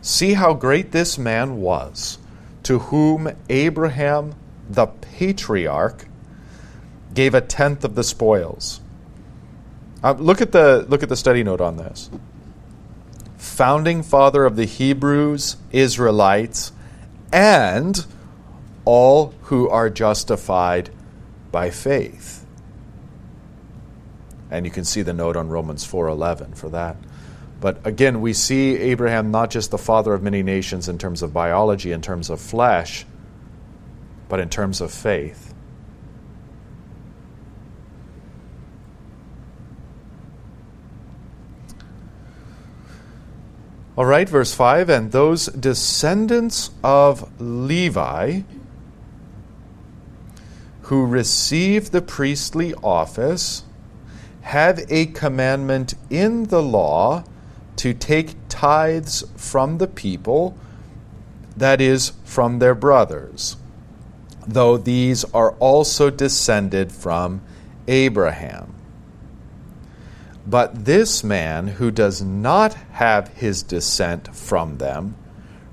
See 0.00 0.34
how 0.34 0.54
great 0.54 0.92
this 0.92 1.18
man 1.18 1.60
was, 1.60 2.18
to 2.62 2.78
whom 2.78 3.30
Abraham 3.50 4.36
the 4.70 4.86
patriarch 4.86 6.06
gave 7.12 7.34
a 7.34 7.40
tenth 7.40 7.84
of 7.84 7.94
the 7.94 8.04
spoils. 8.04 8.80
Uh, 10.02 10.12
look 10.12 10.40
at 10.40 10.52
the 10.52 10.86
look 10.88 11.02
at 11.02 11.08
the 11.08 11.16
study 11.16 11.42
note 11.42 11.60
on 11.60 11.76
this 11.76 12.10
founding 13.42 14.04
father 14.04 14.44
of 14.44 14.54
the 14.54 14.64
Hebrews, 14.64 15.56
Israelites, 15.72 16.70
and 17.32 18.06
all 18.84 19.34
who 19.42 19.68
are 19.68 19.90
justified 19.90 20.90
by 21.50 21.68
faith. 21.68 22.46
And 24.48 24.64
you 24.64 24.70
can 24.70 24.84
see 24.84 25.02
the 25.02 25.12
note 25.12 25.36
on 25.36 25.48
Romans 25.48 25.84
4:11 25.84 26.54
for 26.54 26.68
that. 26.68 26.96
But 27.60 27.78
again, 27.84 28.20
we 28.20 28.32
see 28.32 28.76
Abraham 28.76 29.32
not 29.32 29.50
just 29.50 29.72
the 29.72 29.78
father 29.78 30.14
of 30.14 30.22
many 30.22 30.44
nations 30.44 30.88
in 30.88 30.96
terms 30.96 31.20
of 31.20 31.32
biology, 31.32 31.90
in 31.90 32.00
terms 32.00 32.30
of 32.30 32.40
flesh, 32.40 33.04
but 34.28 34.38
in 34.38 34.48
terms 34.48 34.80
of 34.80 34.92
faith. 34.92 35.51
All 43.94 44.06
right, 44.06 44.28
verse 44.28 44.54
5 44.54 44.88
And 44.88 45.12
those 45.12 45.46
descendants 45.46 46.70
of 46.82 47.30
Levi 47.40 48.42
who 50.82 51.06
receive 51.06 51.90
the 51.90 52.02
priestly 52.02 52.74
office 52.82 53.64
have 54.42 54.80
a 54.88 55.06
commandment 55.06 55.94
in 56.10 56.44
the 56.44 56.62
law 56.62 57.24
to 57.76 57.92
take 57.94 58.36
tithes 58.48 59.24
from 59.36 59.78
the 59.78 59.86
people, 59.86 60.56
that 61.56 61.80
is, 61.80 62.12
from 62.24 62.58
their 62.58 62.74
brothers, 62.74 63.56
though 64.46 64.76
these 64.76 65.24
are 65.32 65.52
also 65.52 66.10
descended 66.10 66.90
from 66.90 67.42
Abraham. 67.86 68.74
But 70.52 70.84
this 70.84 71.24
man 71.24 71.66
who 71.66 71.90
does 71.90 72.20
not 72.20 72.74
have 72.92 73.28
his 73.28 73.62
descent 73.62 74.36
from 74.36 74.76
them 74.76 75.14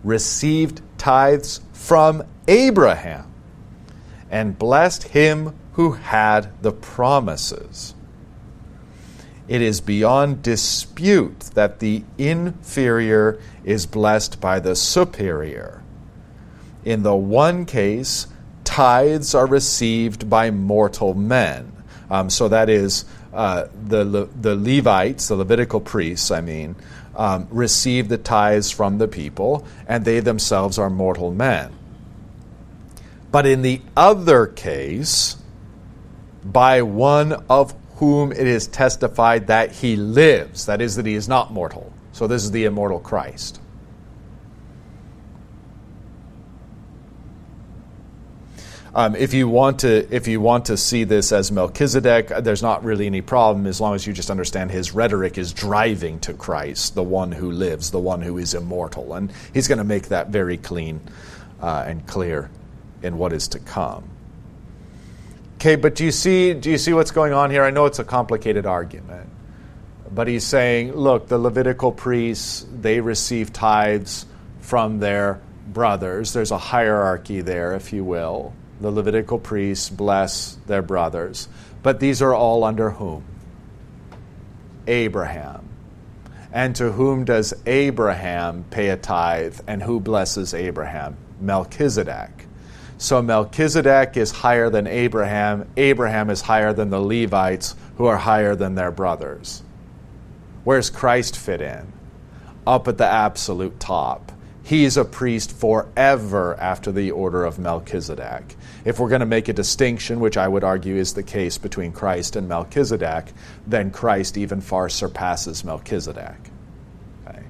received 0.05 0.81
tithes 0.97 1.59
from 1.73 2.23
Abraham 2.47 3.29
and 4.31 4.57
blessed 4.57 5.09
him 5.09 5.53
who 5.73 5.91
had 5.91 6.53
the 6.61 6.71
promises. 6.71 7.93
It 9.49 9.61
is 9.61 9.81
beyond 9.81 10.43
dispute 10.43 11.41
that 11.55 11.79
the 11.79 12.05
inferior 12.17 13.37
is 13.65 13.85
blessed 13.85 14.39
by 14.39 14.61
the 14.61 14.77
superior. 14.77 15.83
In 16.85 17.03
the 17.03 17.17
one 17.17 17.65
case, 17.65 18.27
tithes 18.63 19.35
are 19.35 19.45
received 19.45 20.29
by 20.29 20.51
mortal 20.51 21.15
men. 21.15 21.73
Um, 22.09 22.29
so 22.29 22.47
that 22.47 22.69
is, 22.69 23.03
uh, 23.33 23.67
the, 23.87 24.27
the 24.39 24.55
Levites, 24.55 25.27
the 25.27 25.35
Levitical 25.35 25.79
priests, 25.79 26.31
I 26.31 26.41
mean, 26.41 26.75
um, 27.15 27.47
receive 27.51 28.07
the 28.09 28.17
tithes 28.17 28.71
from 28.71 28.97
the 28.97 29.07
people, 29.07 29.65
and 29.87 30.05
they 30.05 30.19
themselves 30.19 30.77
are 30.77 30.89
mortal 30.89 31.31
men. 31.31 31.73
But 33.31 33.45
in 33.45 33.61
the 33.61 33.81
other 33.95 34.47
case, 34.47 35.37
by 36.43 36.81
one 36.81 37.33
of 37.49 37.75
whom 37.95 38.31
it 38.31 38.47
is 38.47 38.67
testified 38.67 39.47
that 39.47 39.71
he 39.71 39.95
lives, 39.95 40.65
that 40.65 40.81
is, 40.81 40.95
that 40.95 41.05
he 41.05 41.13
is 41.13 41.27
not 41.27 41.51
mortal. 41.51 41.93
So 42.13 42.27
this 42.27 42.43
is 42.43 42.51
the 42.51 42.65
immortal 42.65 42.99
Christ. 42.99 43.59
Um, 48.95 49.15
if 49.15 49.35
you 49.35 49.47
want 49.47 49.79
to, 49.79 50.13
if 50.13 50.27
you 50.27 50.41
want 50.41 50.65
to 50.65 50.77
see 50.77 51.03
this 51.03 51.31
as 51.31 51.51
Melchizedek, 51.51 52.29
there's 52.41 52.63
not 52.63 52.83
really 52.83 53.05
any 53.05 53.21
problem 53.21 53.67
as 53.67 53.79
long 53.79 53.93
as 53.93 54.07
you 54.07 54.13
just 54.13 54.31
understand 54.31 54.71
his 54.71 54.93
rhetoric 54.93 55.37
is 55.37 55.53
driving 55.53 56.19
to 56.21 56.33
Christ, 56.33 56.95
the 56.95 57.03
one 57.03 57.31
who 57.31 57.51
lives, 57.51 57.91
the 57.91 57.99
one 57.99 58.21
who 58.21 58.39
is 58.39 58.55
immortal, 58.55 59.13
and 59.13 59.31
he's 59.53 59.67
going 59.67 59.77
to 59.77 59.83
make 59.83 60.07
that 60.07 60.29
very 60.29 60.57
clean 60.57 61.01
uh, 61.61 61.85
and 61.87 62.05
clear 62.07 62.49
in 63.03 63.19
what 63.19 63.31
is 63.31 63.49
to 63.49 63.59
come. 63.59 64.03
Okay, 65.57 65.75
but 65.75 65.93
do 65.93 66.03
you 66.03 66.11
see? 66.11 66.53
Do 66.55 66.71
you 66.71 66.77
see 66.77 66.93
what's 66.93 67.11
going 67.11 67.33
on 67.33 67.51
here? 67.51 67.63
I 67.63 67.69
know 67.69 67.85
it's 67.85 67.99
a 67.99 68.03
complicated 68.03 68.65
argument, 68.65 69.29
but 70.11 70.27
he's 70.27 70.45
saying, 70.45 70.93
look, 70.93 71.27
the 71.27 71.37
Levitical 71.37 71.91
priests 71.91 72.65
they 72.81 73.01
receive 73.01 73.53
tithes 73.53 74.25
from 74.61 74.99
their 74.99 75.41
brothers. 75.67 76.33
There's 76.33 76.51
a 76.51 76.57
hierarchy 76.57 77.41
there, 77.41 77.75
if 77.75 77.93
you 77.93 78.03
will 78.03 78.53
the 78.79 78.91
Levitical 78.91 79.39
priests 79.39 79.89
bless 79.89 80.55
their 80.67 80.81
brothers. 80.81 81.47
But 81.83 81.99
these 81.99 82.21
are 82.21 82.33
all 82.33 82.63
under 82.63 82.91
whom? 82.91 83.23
Abraham. 84.87 85.67
And 86.51 86.75
to 86.77 86.91
whom 86.91 87.25
does 87.25 87.53
Abraham 87.65 88.65
pay 88.69 88.89
a 88.89 88.97
tithe? 88.97 89.59
And 89.67 89.83
who 89.83 89.99
blesses 89.99 90.53
Abraham? 90.53 91.17
Melchizedek. 91.39 92.47
So 92.97 93.21
Melchizedek 93.21 94.17
is 94.17 94.31
higher 94.31 94.69
than 94.69 94.87
Abraham. 94.87 95.69
Abraham 95.77 96.29
is 96.29 96.41
higher 96.41 96.73
than 96.73 96.89
the 96.89 96.99
Levites, 96.99 97.75
who 97.97 98.05
are 98.05 98.17
higher 98.17 98.55
than 98.55 98.75
their 98.75 98.91
brothers. 98.91 99.63
Where's 100.63 100.89
Christ 100.89 101.37
fit 101.37 101.61
in? 101.61 101.93
Up 102.67 102.87
at 102.87 102.97
the 102.97 103.05
absolute 103.05 103.79
top. 103.79 104.31
He's 104.63 104.97
a 104.97 105.05
priest 105.05 105.51
forever 105.51 106.55
after 106.59 106.91
the 106.91 107.11
order 107.11 107.45
of 107.45 107.57
Melchizedek. 107.57 108.55
If 108.85 108.99
we're 108.99 109.09
going 109.09 109.19
to 109.19 109.25
make 109.25 109.47
a 109.49 109.53
distinction, 109.53 110.19
which 110.19 110.37
I 110.37 110.47
would 110.47 110.63
argue 110.63 110.95
is 110.95 111.13
the 111.13 111.23
case 111.23 111.57
between 111.57 111.91
Christ 111.91 112.35
and 112.35 112.47
Melchizedek, 112.47 113.33
then 113.67 113.91
Christ 113.91 114.37
even 114.37 114.61
far 114.61 114.89
surpasses 114.89 115.63
Melchizedek. 115.63 116.37
Okay? 117.27 117.43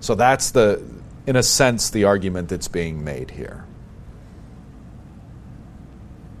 So 0.00 0.14
that's 0.14 0.50
the, 0.50 0.82
in 1.26 1.36
a 1.36 1.42
sense, 1.42 1.90
the 1.90 2.04
argument 2.04 2.48
that's 2.48 2.68
being 2.68 3.04
made 3.04 3.30
here. 3.30 3.64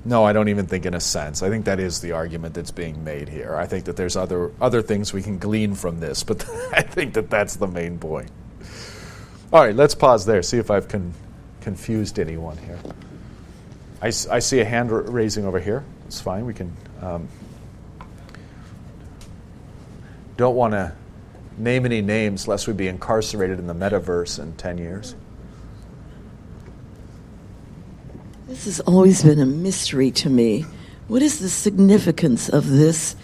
No, 0.06 0.22
I 0.22 0.32
don't 0.32 0.48
even 0.48 0.66
think 0.66 0.86
in 0.86 0.94
a 0.94 1.00
sense. 1.00 1.42
I 1.42 1.48
think 1.48 1.64
that 1.64 1.80
is 1.80 2.00
the 2.00 2.12
argument 2.12 2.54
that's 2.54 2.70
being 2.70 3.02
made 3.02 3.28
here. 3.28 3.56
I 3.56 3.66
think 3.66 3.86
that 3.86 3.96
there's 3.96 4.16
other 4.16 4.52
other 4.60 4.80
things 4.80 5.12
we 5.12 5.20
can 5.20 5.38
glean 5.38 5.74
from 5.74 5.98
this, 5.98 6.22
but 6.22 6.48
I 6.72 6.82
think 6.82 7.14
that 7.14 7.28
that's 7.28 7.56
the 7.56 7.66
main 7.66 7.98
point. 7.98 8.30
All 9.52 9.60
right, 9.60 9.74
let's 9.74 9.96
pause 9.96 10.24
there, 10.24 10.44
see 10.44 10.58
if 10.58 10.70
I've 10.70 10.86
con- 10.86 11.12
confused 11.60 12.20
anyone 12.20 12.56
here. 12.58 12.78
I, 14.02 14.08
I 14.08 14.38
see 14.38 14.60
a 14.60 14.64
hand 14.64 14.90
raising 14.90 15.44
over 15.46 15.58
here. 15.58 15.84
It's 16.06 16.20
fine. 16.20 16.46
We 16.46 16.54
can. 16.54 16.76
Um, 17.00 17.28
don't 20.36 20.54
want 20.54 20.72
to 20.72 20.92
name 21.56 21.86
any 21.86 22.02
names 22.02 22.46
lest 22.46 22.66
we 22.66 22.74
be 22.74 22.88
incarcerated 22.88 23.58
in 23.58 23.66
the 23.66 23.74
metaverse 23.74 24.38
in 24.38 24.52
10 24.54 24.78
years. 24.78 25.14
This 28.46 28.66
has 28.66 28.80
always 28.80 29.22
been 29.22 29.40
a 29.40 29.46
mystery 29.46 30.10
to 30.12 30.30
me. 30.30 30.66
What 31.08 31.22
is 31.22 31.38
the 31.38 31.48
significance 31.48 32.48
of 32.48 32.68
this 32.68 33.16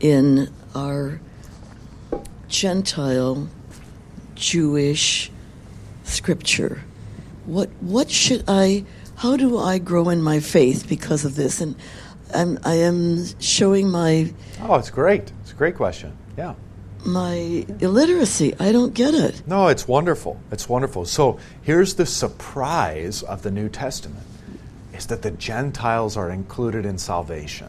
in 0.00 0.48
our 0.74 1.20
Gentile, 2.48 3.48
Jewish, 4.36 5.30
scripture. 6.04 6.82
What 7.46 7.68
what 7.80 8.10
should 8.10 8.44
I? 8.46 8.84
How 9.24 9.38
do 9.38 9.56
I 9.56 9.78
grow 9.78 10.10
in 10.10 10.20
my 10.22 10.38
faith 10.38 10.86
because 10.86 11.24
of 11.24 11.34
this? 11.34 11.62
And 11.62 11.76
I'm, 12.34 12.58
I 12.62 12.74
am 12.74 13.24
showing 13.40 13.88
my. 13.88 14.34
Oh, 14.60 14.74
it's 14.74 14.90
great. 14.90 15.32
It's 15.40 15.52
a 15.52 15.54
great 15.54 15.76
question. 15.76 16.14
Yeah. 16.36 16.52
my 17.06 17.64
illiteracy. 17.80 18.54
I 18.60 18.70
don't 18.70 18.92
get 18.92 19.14
it. 19.14 19.42
No, 19.46 19.68
it's 19.68 19.88
wonderful. 19.88 20.38
It's 20.52 20.68
wonderful. 20.68 21.06
So 21.06 21.38
here's 21.62 21.94
the 21.94 22.04
surprise 22.04 23.22
of 23.22 23.40
the 23.40 23.50
New 23.50 23.70
Testament 23.70 24.26
is 24.92 25.06
that 25.06 25.22
the 25.22 25.30
Gentiles 25.30 26.18
are 26.18 26.30
included 26.30 26.84
in 26.84 26.98
salvation. 26.98 27.68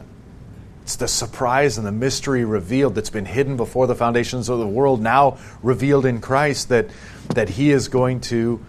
It's 0.82 0.96
the 0.96 1.08
surprise 1.08 1.78
and 1.78 1.86
the 1.86 1.90
mystery 1.90 2.44
revealed 2.44 2.94
that's 2.94 3.08
been 3.08 3.24
hidden 3.24 3.56
before 3.56 3.86
the 3.86 3.94
foundations 3.94 4.50
of 4.50 4.58
the 4.58 4.68
world, 4.68 5.00
now 5.00 5.38
revealed 5.62 6.04
in 6.04 6.20
Christ 6.20 6.68
that, 6.68 6.90
that 7.30 7.48
He 7.48 7.70
is 7.70 7.88
going 7.88 8.20
to 8.32 8.60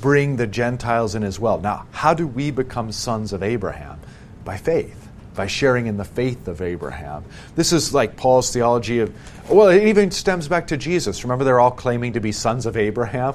bring 0.00 0.36
the 0.36 0.46
Gentiles 0.46 1.14
in 1.14 1.22
as 1.22 1.38
well. 1.38 1.60
Now, 1.60 1.86
how 1.92 2.14
do 2.14 2.26
we 2.26 2.50
become 2.50 2.92
sons 2.92 3.32
of 3.32 3.42
Abraham? 3.42 4.00
By 4.44 4.56
faith 4.56 5.02
by 5.34 5.46
sharing 5.46 5.86
in 5.86 5.96
the 5.96 6.04
faith 6.04 6.48
of 6.48 6.60
Abraham. 6.60 7.24
This 7.54 7.72
is 7.72 7.94
like 7.94 8.16
Paul's 8.16 8.52
theology 8.52 9.00
of, 9.00 9.14
well, 9.48 9.68
it 9.68 9.84
even 9.88 10.10
stems 10.10 10.48
back 10.48 10.68
to 10.68 10.76
Jesus. 10.76 11.24
Remember, 11.24 11.44
they're 11.44 11.60
all 11.60 11.70
claiming 11.70 12.14
to 12.14 12.20
be 12.20 12.32
sons 12.32 12.66
of 12.66 12.76
Abraham? 12.76 13.34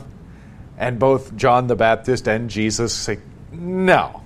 And 0.77 0.99
both 0.99 1.35
John 1.35 1.67
the 1.67 1.75
Baptist 1.75 2.27
and 2.27 2.49
Jesus 2.49 2.93
say, 2.93 3.19
no, 3.51 4.21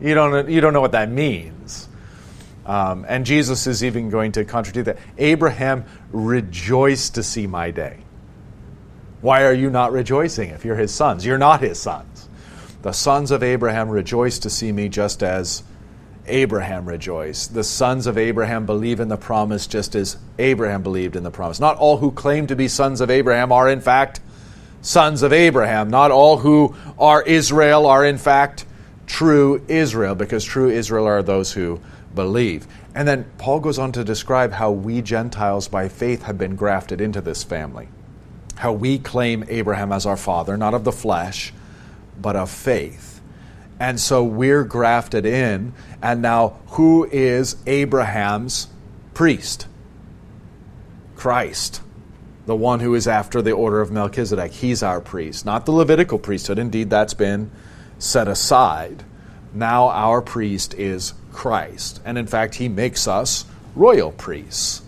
you 0.00 0.14
don't, 0.14 0.50
you 0.50 0.60
don't 0.60 0.74
know 0.74 0.82
what 0.82 0.92
that 0.92 1.10
means. 1.10 1.88
Um, 2.66 3.06
and 3.08 3.24
Jesus 3.24 3.66
is 3.66 3.82
even 3.82 4.10
going 4.10 4.32
to 4.32 4.44
contradict 4.44 4.86
that. 4.86 4.98
Abraham 5.16 5.86
rejoiced 6.12 7.14
to 7.14 7.22
see 7.22 7.46
my 7.46 7.70
day. 7.70 7.96
Why 9.20 9.44
are 9.44 9.52
you 9.52 9.68
not 9.68 9.92
rejoicing 9.92 10.50
if 10.50 10.64
you're 10.64 10.76
his 10.76 10.94
sons? 10.94 11.26
You're 11.26 11.38
not 11.38 11.60
his 11.60 11.80
sons. 11.80 12.28
The 12.82 12.92
sons 12.92 13.32
of 13.32 13.42
Abraham 13.42 13.88
rejoice 13.88 14.38
to 14.40 14.50
see 14.50 14.70
me 14.70 14.88
just 14.88 15.22
as 15.22 15.64
Abraham 16.26 16.86
rejoiced. 16.86 17.54
The 17.54 17.64
sons 17.64 18.06
of 18.06 18.16
Abraham 18.16 18.66
believe 18.66 19.00
in 19.00 19.08
the 19.08 19.16
promise 19.16 19.66
just 19.66 19.96
as 19.96 20.18
Abraham 20.38 20.82
believed 20.82 21.16
in 21.16 21.24
the 21.24 21.30
promise. 21.30 21.58
Not 21.58 21.76
all 21.78 21.96
who 21.96 22.12
claim 22.12 22.46
to 22.46 22.54
be 22.54 22.68
sons 22.68 23.00
of 23.00 23.10
Abraham 23.10 23.50
are, 23.50 23.68
in 23.68 23.80
fact, 23.80 24.20
sons 24.82 25.22
of 25.22 25.32
Abraham. 25.32 25.90
Not 25.90 26.12
all 26.12 26.38
who 26.38 26.76
are 26.98 27.22
Israel 27.22 27.86
are, 27.86 28.04
in 28.04 28.18
fact, 28.18 28.64
true 29.06 29.64
Israel, 29.66 30.14
because 30.14 30.44
true 30.44 30.68
Israel 30.70 31.06
are 31.06 31.22
those 31.22 31.52
who 31.52 31.80
believe. 32.14 32.68
And 32.94 33.08
then 33.08 33.24
Paul 33.38 33.58
goes 33.58 33.78
on 33.78 33.90
to 33.92 34.04
describe 34.04 34.52
how 34.52 34.70
we 34.70 35.02
Gentiles 35.02 35.66
by 35.66 35.88
faith 35.88 36.22
have 36.24 36.38
been 36.38 36.54
grafted 36.54 37.00
into 37.00 37.20
this 37.20 37.42
family. 37.42 37.88
How 38.58 38.72
we 38.72 38.98
claim 38.98 39.44
Abraham 39.48 39.92
as 39.92 40.04
our 40.04 40.16
father, 40.16 40.56
not 40.56 40.74
of 40.74 40.84
the 40.84 40.92
flesh, 40.92 41.52
but 42.20 42.36
of 42.36 42.50
faith. 42.50 43.20
And 43.80 44.00
so 44.00 44.24
we're 44.24 44.64
grafted 44.64 45.24
in. 45.24 45.72
And 46.02 46.20
now, 46.20 46.58
who 46.68 47.08
is 47.10 47.56
Abraham's 47.66 48.68
priest? 49.14 49.66
Christ, 51.14 51.80
the 52.46 52.56
one 52.56 52.80
who 52.80 52.94
is 52.94 53.06
after 53.06 53.42
the 53.42 53.52
order 53.52 53.80
of 53.80 53.92
Melchizedek. 53.92 54.52
He's 54.52 54.82
our 54.82 55.00
priest, 55.00 55.44
not 55.44 55.66
the 55.66 55.72
Levitical 55.72 56.18
priesthood. 56.18 56.58
Indeed, 56.58 56.90
that's 56.90 57.14
been 57.14 57.50
set 57.98 58.28
aside. 58.28 59.04
Now, 59.54 59.88
our 59.88 60.20
priest 60.20 60.74
is 60.74 61.14
Christ. 61.32 62.00
And 62.04 62.18
in 62.18 62.26
fact, 62.26 62.56
he 62.56 62.68
makes 62.68 63.06
us 63.06 63.44
royal 63.74 64.12
priests. 64.12 64.82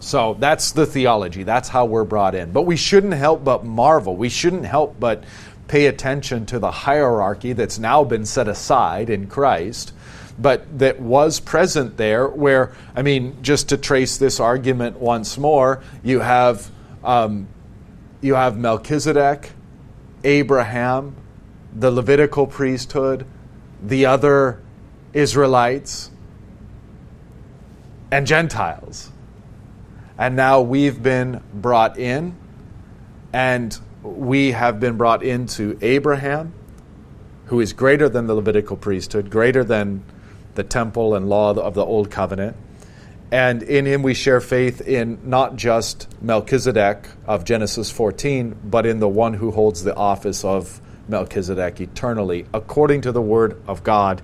So 0.00 0.36
that's 0.38 0.72
the 0.72 0.86
theology. 0.86 1.42
That's 1.42 1.68
how 1.68 1.84
we're 1.84 2.04
brought 2.04 2.34
in. 2.34 2.52
But 2.52 2.62
we 2.62 2.76
shouldn't 2.76 3.14
help 3.14 3.44
but 3.44 3.64
marvel. 3.64 4.16
We 4.16 4.28
shouldn't 4.28 4.64
help 4.64 4.98
but 4.98 5.24
pay 5.66 5.86
attention 5.86 6.46
to 6.46 6.58
the 6.58 6.70
hierarchy 6.70 7.52
that's 7.52 7.78
now 7.78 8.04
been 8.04 8.24
set 8.24 8.48
aside 8.48 9.10
in 9.10 9.26
Christ, 9.26 9.92
but 10.38 10.78
that 10.78 11.00
was 11.00 11.40
present 11.40 11.96
there. 11.96 12.26
Where, 12.26 12.72
I 12.96 13.02
mean, 13.02 13.42
just 13.42 13.68
to 13.68 13.76
trace 13.76 14.16
this 14.16 14.40
argument 14.40 14.98
once 14.98 15.36
more, 15.36 15.82
you 16.02 16.20
have, 16.20 16.70
um, 17.04 17.48
you 18.20 18.34
have 18.34 18.56
Melchizedek, 18.56 19.50
Abraham, 20.24 21.16
the 21.74 21.90
Levitical 21.90 22.46
priesthood, 22.46 23.26
the 23.82 24.06
other 24.06 24.60
Israelites, 25.12 26.10
and 28.10 28.26
Gentiles. 28.26 29.10
And 30.18 30.34
now 30.34 30.60
we've 30.60 31.00
been 31.00 31.40
brought 31.54 31.96
in, 31.96 32.36
and 33.32 33.78
we 34.02 34.50
have 34.50 34.80
been 34.80 34.96
brought 34.96 35.22
into 35.22 35.78
Abraham, 35.80 36.52
who 37.46 37.60
is 37.60 37.72
greater 37.72 38.08
than 38.08 38.26
the 38.26 38.34
Levitical 38.34 38.76
priesthood, 38.76 39.30
greater 39.30 39.62
than 39.62 40.02
the 40.56 40.64
temple 40.64 41.14
and 41.14 41.28
law 41.28 41.54
of 41.54 41.74
the 41.74 41.84
Old 41.84 42.10
Covenant. 42.10 42.56
And 43.30 43.62
in 43.62 43.86
him 43.86 44.02
we 44.02 44.14
share 44.14 44.40
faith 44.40 44.80
in 44.80 45.20
not 45.22 45.56
just 45.56 46.08
Melchizedek 46.22 47.06
of 47.26 47.44
Genesis 47.44 47.90
14, 47.90 48.56
but 48.64 48.86
in 48.86 49.00
the 49.00 49.08
one 49.08 49.34
who 49.34 49.50
holds 49.50 49.84
the 49.84 49.94
office 49.94 50.44
of 50.44 50.80
Melchizedek 51.08 51.80
eternally, 51.80 52.46
according 52.52 53.02
to 53.02 53.12
the 53.12 53.22
word 53.22 53.60
of 53.66 53.84
God 53.84 54.20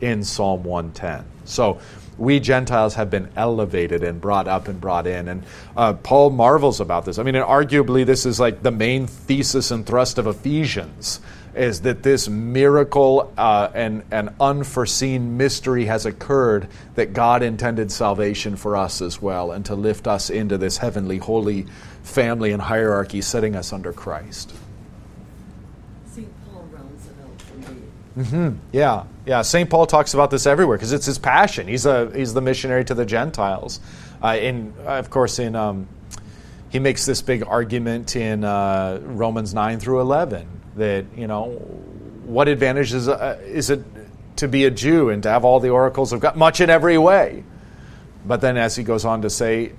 in 0.00 0.22
Psalm 0.22 0.64
110. 0.64 1.24
So 1.44 1.80
we 2.22 2.38
Gentiles 2.38 2.94
have 2.94 3.10
been 3.10 3.28
elevated 3.34 4.04
and 4.04 4.20
brought 4.20 4.46
up 4.46 4.68
and 4.68 4.80
brought 4.80 5.08
in. 5.08 5.26
And 5.26 5.42
uh, 5.76 5.94
Paul 5.94 6.30
marvels 6.30 6.78
about 6.78 7.04
this. 7.04 7.18
I 7.18 7.24
mean, 7.24 7.34
arguably, 7.34 8.06
this 8.06 8.24
is 8.26 8.38
like 8.38 8.62
the 8.62 8.70
main 8.70 9.08
thesis 9.08 9.72
and 9.72 9.84
thrust 9.84 10.18
of 10.18 10.28
Ephesians 10.28 11.20
is 11.56 11.80
that 11.80 12.04
this 12.04 12.28
miracle 12.28 13.32
uh, 13.36 13.70
and, 13.74 14.04
and 14.12 14.30
unforeseen 14.40 15.36
mystery 15.36 15.86
has 15.86 16.06
occurred 16.06 16.68
that 16.94 17.12
God 17.12 17.42
intended 17.42 17.90
salvation 17.90 18.54
for 18.54 18.76
us 18.76 19.02
as 19.02 19.20
well 19.20 19.50
and 19.50 19.66
to 19.66 19.74
lift 19.74 20.06
us 20.06 20.30
into 20.30 20.56
this 20.56 20.78
heavenly, 20.78 21.18
holy 21.18 21.66
family 22.04 22.52
and 22.52 22.62
hierarchy, 22.62 23.20
setting 23.20 23.56
us 23.56 23.72
under 23.72 23.92
Christ. 23.92 24.54
Mm-hmm. 28.16 28.58
Yeah, 28.72 29.04
yeah. 29.24 29.42
St. 29.42 29.70
Paul 29.70 29.86
talks 29.86 30.12
about 30.12 30.30
this 30.30 30.46
everywhere 30.46 30.76
because 30.76 30.92
it's 30.92 31.06
his 31.06 31.18
passion. 31.18 31.66
He's 31.66 31.86
a 31.86 32.10
he's 32.14 32.34
the 32.34 32.42
missionary 32.42 32.84
to 32.84 32.94
the 32.94 33.06
Gentiles. 33.06 33.80
Uh, 34.22 34.36
in 34.38 34.74
of 34.84 35.08
course, 35.08 35.38
in 35.38 35.56
um, 35.56 35.88
he 36.68 36.78
makes 36.78 37.06
this 37.06 37.22
big 37.22 37.46
argument 37.46 38.14
in 38.14 38.44
uh, 38.44 39.00
Romans 39.02 39.54
nine 39.54 39.80
through 39.80 40.00
eleven 40.00 40.46
that 40.76 41.06
you 41.16 41.26
know 41.26 41.46
what 42.26 42.48
advantage 42.48 42.92
is 42.92 43.08
uh, 43.08 43.40
is 43.46 43.70
it 43.70 43.82
to 44.36 44.48
be 44.48 44.64
a 44.64 44.70
Jew 44.70 45.08
and 45.08 45.22
to 45.22 45.30
have 45.30 45.44
all 45.44 45.60
the 45.60 45.70
oracles 45.70 46.12
of 46.12 46.20
God, 46.20 46.36
much 46.36 46.60
in 46.60 46.68
every 46.68 46.98
way. 46.98 47.44
But 48.26 48.40
then, 48.40 48.56
as 48.56 48.76
he 48.76 48.84
goes 48.84 49.04
on 49.04 49.22
to 49.22 49.30
say, 49.30 49.72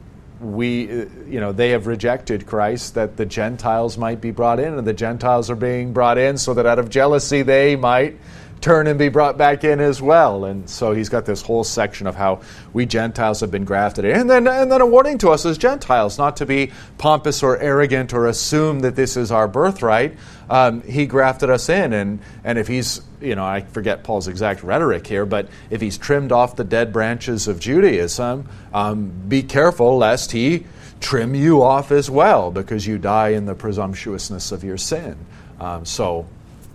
we, 0.44 0.86
you 1.28 1.40
know, 1.40 1.52
they 1.52 1.72
have 1.72 1.88
rejected 1.88 2.46
Christ 2.46 2.96
that 2.96 3.18
the 3.18 3.26
Gentiles 3.26 3.98
might 3.98 4.22
be 4.22 4.32
brought 4.32 4.60
in, 4.60 4.78
and 4.78 4.86
the 4.86 4.94
Gentiles 4.94 5.50
are 5.50 5.56
being 5.56 5.94
brought 5.94 6.18
in 6.18 6.38
so 6.38 6.54
that 6.54 6.66
out 6.66 6.80
of 6.80 6.90
jealousy 6.90 7.42
they 7.42 7.76
might 7.76 8.20
turn 8.64 8.88
and 8.88 8.98
be 8.98 9.10
brought 9.10 9.38
back 9.38 9.66
in 9.66 9.82
as 9.82 10.02
well. 10.02 10.46
And 10.46 10.70
so 10.70 10.94
he's 10.94 11.10
got 11.10 11.26
this 11.26 11.42
whole 11.42 11.66
section 11.66 12.08
of 12.08 12.16
how 12.16 12.42
we 12.72 12.86
Gentiles 12.86 13.42
have 13.42 13.52
been 13.52 13.66
grafted 13.66 14.06
in. 14.06 14.22
And 14.22 14.30
then, 14.30 14.48
and 14.48 14.72
then 14.72 14.80
a 14.80 14.86
warning 14.86 15.18
to 15.20 15.30
us 15.30 15.46
as 15.46 15.58
Gentiles 15.58 16.18
not 16.18 16.38
to 16.38 16.46
be 16.46 16.72
pompous 16.98 17.44
or 17.44 17.58
arrogant 17.58 18.14
or 18.14 18.26
assume 18.26 18.80
that 18.80 18.96
this 18.96 19.18
is 19.18 19.32
our 19.32 19.50
birthright. 19.50 20.18
Um, 20.50 20.82
he 20.82 21.06
grafted 21.06 21.50
us 21.50 21.68
in. 21.68 21.92
And, 21.92 22.22
and 22.46 22.58
if 22.58 22.70
he's, 22.70 23.02
you 23.24 23.36
know, 23.36 23.46
I 23.46 23.62
forget 23.62 24.04
Paul's 24.04 24.28
exact 24.28 24.64
rhetoric 24.64 25.08
here, 25.08 25.26
but 25.26 25.48
if 25.70 25.82
he's 25.82 25.98
trimmed 25.98 26.32
off 26.32 26.56
the 26.56 26.64
dead 26.64 26.92
branches 26.92 27.48
of 27.48 27.60
Judaism, 27.60 28.48
um, 28.74 29.12
be 29.28 29.42
careful 29.44 29.98
lest 29.98 30.32
he 30.32 30.66
trim 31.00 31.36
you 31.36 31.62
off 31.62 31.92
as 31.92 32.10
well 32.10 32.52
because 32.52 32.86
you 32.86 32.98
die 32.98 33.30
in 33.30 33.46
the 33.46 33.56
presumptuousness 33.56 34.52
of 34.52 34.64
your 34.64 34.78
sin. 34.78 35.18
Um, 35.60 35.86
so 35.86 36.28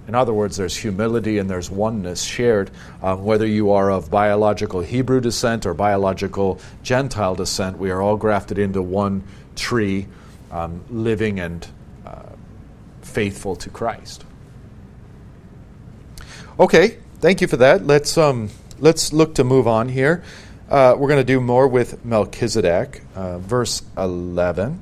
in 0.09 0.15
other 0.15 0.33
words, 0.33 0.57
there's 0.57 0.75
humility 0.75 1.37
and 1.37 1.51
there's 1.51 1.71
oneness 1.71 2.23
shared, 2.23 2.71
um, 3.03 3.25
whether 3.25 3.47
you 3.47 3.73
are 3.73 3.91
of 3.91 4.11
biological 4.11 4.81
Hebrew 4.81 5.21
descent 5.21 5.67
or 5.67 5.75
biological 5.75 6.59
Gentile 6.83 7.35
descent. 7.35 7.77
We 7.77 7.91
are 7.91 8.01
all 8.01 8.17
grafted 8.17 8.59
into 8.59 8.81
one 8.81 9.23
tree, 9.55 10.07
um, 10.51 10.83
living 10.89 11.41
and 11.41 11.67
uh, 12.07 12.23
faithful 13.03 13.55
to 13.57 13.69
Christ. 13.69 14.25
Okay, 16.61 16.99
thank 17.21 17.41
you 17.41 17.47
for 17.47 17.59
that. 17.59 17.87
Let's 17.87 18.19
um, 18.19 18.51
let's 18.81 19.13
look 19.13 19.37
to 19.37 19.45
move 19.45 19.69
on 19.69 19.89
here. 19.89 20.25
Uh, 20.69 20.97
we're 20.99 21.07
going 21.07 21.21
to 21.21 21.33
do 21.33 21.41
more 21.41 21.69
with 21.69 22.05
Melchizedek, 22.05 23.03
uh, 23.15 23.39
verse 23.39 23.83
eleven. 23.97 24.81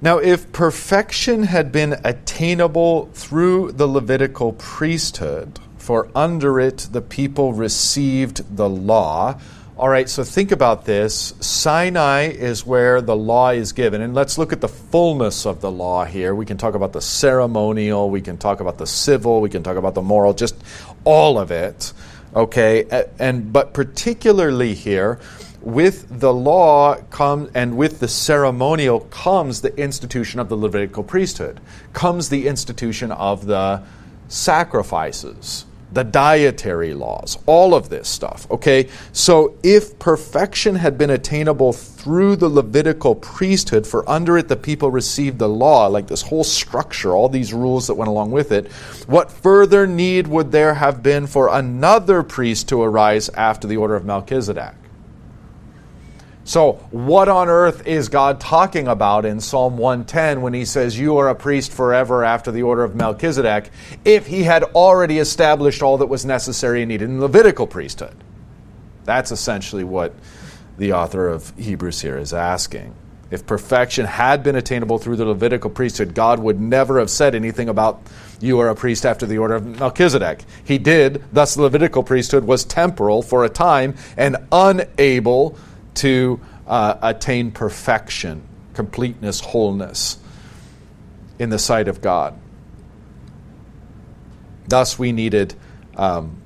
Now, 0.00 0.18
if 0.18 0.52
perfection 0.52 1.42
had 1.42 1.72
been 1.72 1.96
attainable 2.04 3.06
through 3.12 3.72
the 3.72 3.88
Levitical 3.88 4.52
priesthood, 4.52 5.58
for 5.78 6.08
under 6.14 6.60
it 6.60 6.86
the 6.92 7.02
people 7.02 7.52
received 7.54 8.56
the 8.56 8.68
law. 8.68 9.40
All 9.78 9.88
right, 9.88 10.08
so 10.08 10.24
think 10.24 10.50
about 10.50 10.86
this. 10.86 11.34
Sinai 11.38 12.30
is 12.30 12.66
where 12.66 13.00
the 13.00 13.14
law 13.14 13.50
is 13.50 13.70
given. 13.70 14.00
And 14.00 14.12
let's 14.12 14.36
look 14.36 14.52
at 14.52 14.60
the 14.60 14.66
fullness 14.66 15.46
of 15.46 15.60
the 15.60 15.70
law 15.70 16.04
here. 16.04 16.34
We 16.34 16.46
can 16.46 16.56
talk 16.56 16.74
about 16.74 16.92
the 16.92 17.00
ceremonial, 17.00 18.10
we 18.10 18.20
can 18.20 18.38
talk 18.38 18.58
about 18.58 18.78
the 18.78 18.88
civil, 18.88 19.40
we 19.40 19.48
can 19.48 19.62
talk 19.62 19.76
about 19.76 19.94
the 19.94 20.02
moral, 20.02 20.34
just 20.34 20.56
all 21.04 21.38
of 21.38 21.52
it. 21.52 21.92
Okay, 22.34 23.06
and 23.20 23.52
but 23.52 23.72
particularly 23.72 24.74
here, 24.74 25.20
with 25.62 26.06
the 26.10 26.34
law 26.34 26.96
come 27.10 27.48
and 27.54 27.76
with 27.76 28.00
the 28.00 28.08
ceremonial 28.08 28.98
comes 28.98 29.60
the 29.60 29.76
institution 29.80 30.40
of 30.40 30.48
the 30.48 30.56
Levitical 30.56 31.04
priesthood, 31.04 31.60
comes 31.92 32.30
the 32.30 32.48
institution 32.48 33.12
of 33.12 33.46
the 33.46 33.84
sacrifices, 34.26 35.66
the 35.92 36.04
dietary 36.04 36.94
laws, 36.94 37.38
all 37.46 37.74
of 37.74 37.88
this 37.88 38.08
stuff. 38.08 38.50
Okay? 38.50 38.88
So 39.12 39.56
if 39.62 39.98
perfection 39.98 40.74
had 40.74 40.98
been 40.98 41.10
attainable 41.10 41.72
through 41.72 42.36
the 42.36 42.48
Levitical 42.48 43.14
priesthood, 43.14 43.86
for 43.86 44.08
under 44.08 44.36
it 44.38 44.48
the 44.48 44.56
people 44.56 44.90
received 44.90 45.38
the 45.38 45.48
law, 45.48 45.86
like 45.86 46.06
this 46.06 46.22
whole 46.22 46.44
structure, 46.44 47.12
all 47.12 47.28
these 47.28 47.52
rules 47.52 47.86
that 47.86 47.94
went 47.94 48.08
along 48.08 48.30
with 48.30 48.52
it, 48.52 48.70
what 49.06 49.30
further 49.30 49.86
need 49.86 50.26
would 50.26 50.52
there 50.52 50.74
have 50.74 51.02
been 51.02 51.26
for 51.26 51.48
another 51.48 52.22
priest 52.22 52.68
to 52.68 52.82
arise 52.82 53.28
after 53.30 53.66
the 53.66 53.76
order 53.76 53.94
of 53.94 54.04
Melchizedek? 54.04 54.74
So, 56.48 56.72
what 56.92 57.28
on 57.28 57.50
earth 57.50 57.86
is 57.86 58.08
God 58.08 58.40
talking 58.40 58.88
about 58.88 59.26
in 59.26 59.38
Psalm 59.38 59.76
110 59.76 60.40
when 60.40 60.54
he 60.54 60.64
says, 60.64 60.98
You 60.98 61.18
are 61.18 61.28
a 61.28 61.34
priest 61.34 61.70
forever 61.70 62.24
after 62.24 62.50
the 62.50 62.62
order 62.62 62.84
of 62.84 62.96
Melchizedek, 62.96 63.70
if 64.06 64.26
he 64.26 64.44
had 64.44 64.64
already 64.64 65.18
established 65.18 65.82
all 65.82 65.98
that 65.98 66.06
was 66.06 66.24
necessary 66.24 66.80
and 66.80 66.88
needed 66.88 67.10
in 67.10 67.16
the 67.16 67.26
Levitical 67.26 67.66
priesthood? 67.66 68.16
That's 69.04 69.30
essentially 69.30 69.84
what 69.84 70.14
the 70.78 70.94
author 70.94 71.28
of 71.28 71.52
Hebrews 71.58 72.00
here 72.00 72.16
is 72.16 72.32
asking. 72.32 72.94
If 73.30 73.44
perfection 73.44 74.06
had 74.06 74.42
been 74.42 74.56
attainable 74.56 74.96
through 74.96 75.16
the 75.16 75.26
Levitical 75.26 75.68
priesthood, 75.68 76.14
God 76.14 76.38
would 76.38 76.58
never 76.58 76.98
have 76.98 77.10
said 77.10 77.34
anything 77.34 77.68
about 77.68 78.00
you 78.40 78.58
are 78.60 78.70
a 78.70 78.74
priest 78.74 79.04
after 79.04 79.26
the 79.26 79.36
order 79.36 79.56
of 79.56 79.66
Melchizedek. 79.66 80.44
He 80.64 80.78
did, 80.78 81.22
thus, 81.30 81.56
the 81.56 81.62
Levitical 81.62 82.02
priesthood 82.02 82.44
was 82.44 82.64
temporal 82.64 83.20
for 83.20 83.44
a 83.44 83.50
time 83.50 83.96
and 84.16 84.38
unable 84.50 85.58
to 85.98 86.40
uh, 86.66 86.96
attain 87.02 87.50
perfection, 87.50 88.42
completeness, 88.74 89.40
wholeness 89.40 90.18
in 91.38 91.50
the 91.50 91.58
sight 91.58 91.88
of 91.88 92.00
God. 92.00 92.38
Thus, 94.68 94.98
we 94.98 95.12
needed 95.12 95.54
um, 95.96 96.36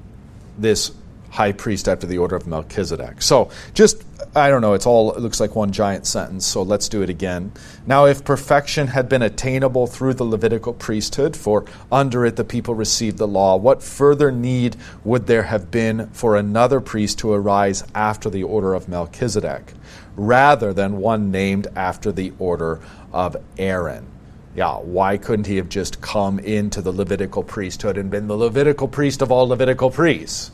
this 0.58 0.92
high 1.32 1.50
priest 1.50 1.88
after 1.88 2.06
the 2.06 2.18
order 2.18 2.36
of 2.36 2.46
Melchizedek. 2.46 3.22
So, 3.22 3.50
just, 3.72 4.04
I 4.36 4.50
don't 4.50 4.60
know, 4.60 4.74
it's 4.74 4.84
all, 4.84 5.12
it 5.14 5.20
looks 5.20 5.40
like 5.40 5.56
one 5.56 5.72
giant 5.72 6.06
sentence, 6.06 6.46
so 6.46 6.62
let's 6.62 6.90
do 6.90 7.00
it 7.00 7.08
again. 7.08 7.52
Now, 7.86 8.04
if 8.04 8.22
perfection 8.22 8.88
had 8.88 9.08
been 9.08 9.22
attainable 9.22 9.86
through 9.86 10.12
the 10.14 10.24
Levitical 10.24 10.74
priesthood, 10.74 11.34
for 11.34 11.64
under 11.90 12.26
it 12.26 12.36
the 12.36 12.44
people 12.44 12.74
received 12.74 13.16
the 13.16 13.26
law, 13.26 13.56
what 13.56 13.82
further 13.82 14.30
need 14.30 14.76
would 15.04 15.26
there 15.26 15.44
have 15.44 15.70
been 15.70 16.10
for 16.10 16.36
another 16.36 16.80
priest 16.80 17.18
to 17.20 17.32
arise 17.32 17.82
after 17.94 18.28
the 18.28 18.42
order 18.42 18.74
of 18.74 18.86
Melchizedek, 18.86 19.72
rather 20.16 20.74
than 20.74 20.98
one 20.98 21.30
named 21.30 21.66
after 21.74 22.12
the 22.12 22.34
order 22.38 22.78
of 23.10 23.38
Aaron? 23.56 24.06
Yeah, 24.54 24.74
why 24.74 25.16
couldn't 25.16 25.46
he 25.46 25.56
have 25.56 25.70
just 25.70 26.02
come 26.02 26.38
into 26.40 26.82
the 26.82 26.92
Levitical 26.92 27.42
priesthood 27.42 27.96
and 27.96 28.10
been 28.10 28.28
the 28.28 28.36
Levitical 28.36 28.86
priest 28.86 29.22
of 29.22 29.32
all 29.32 29.48
Levitical 29.48 29.90
priests? 29.90 30.50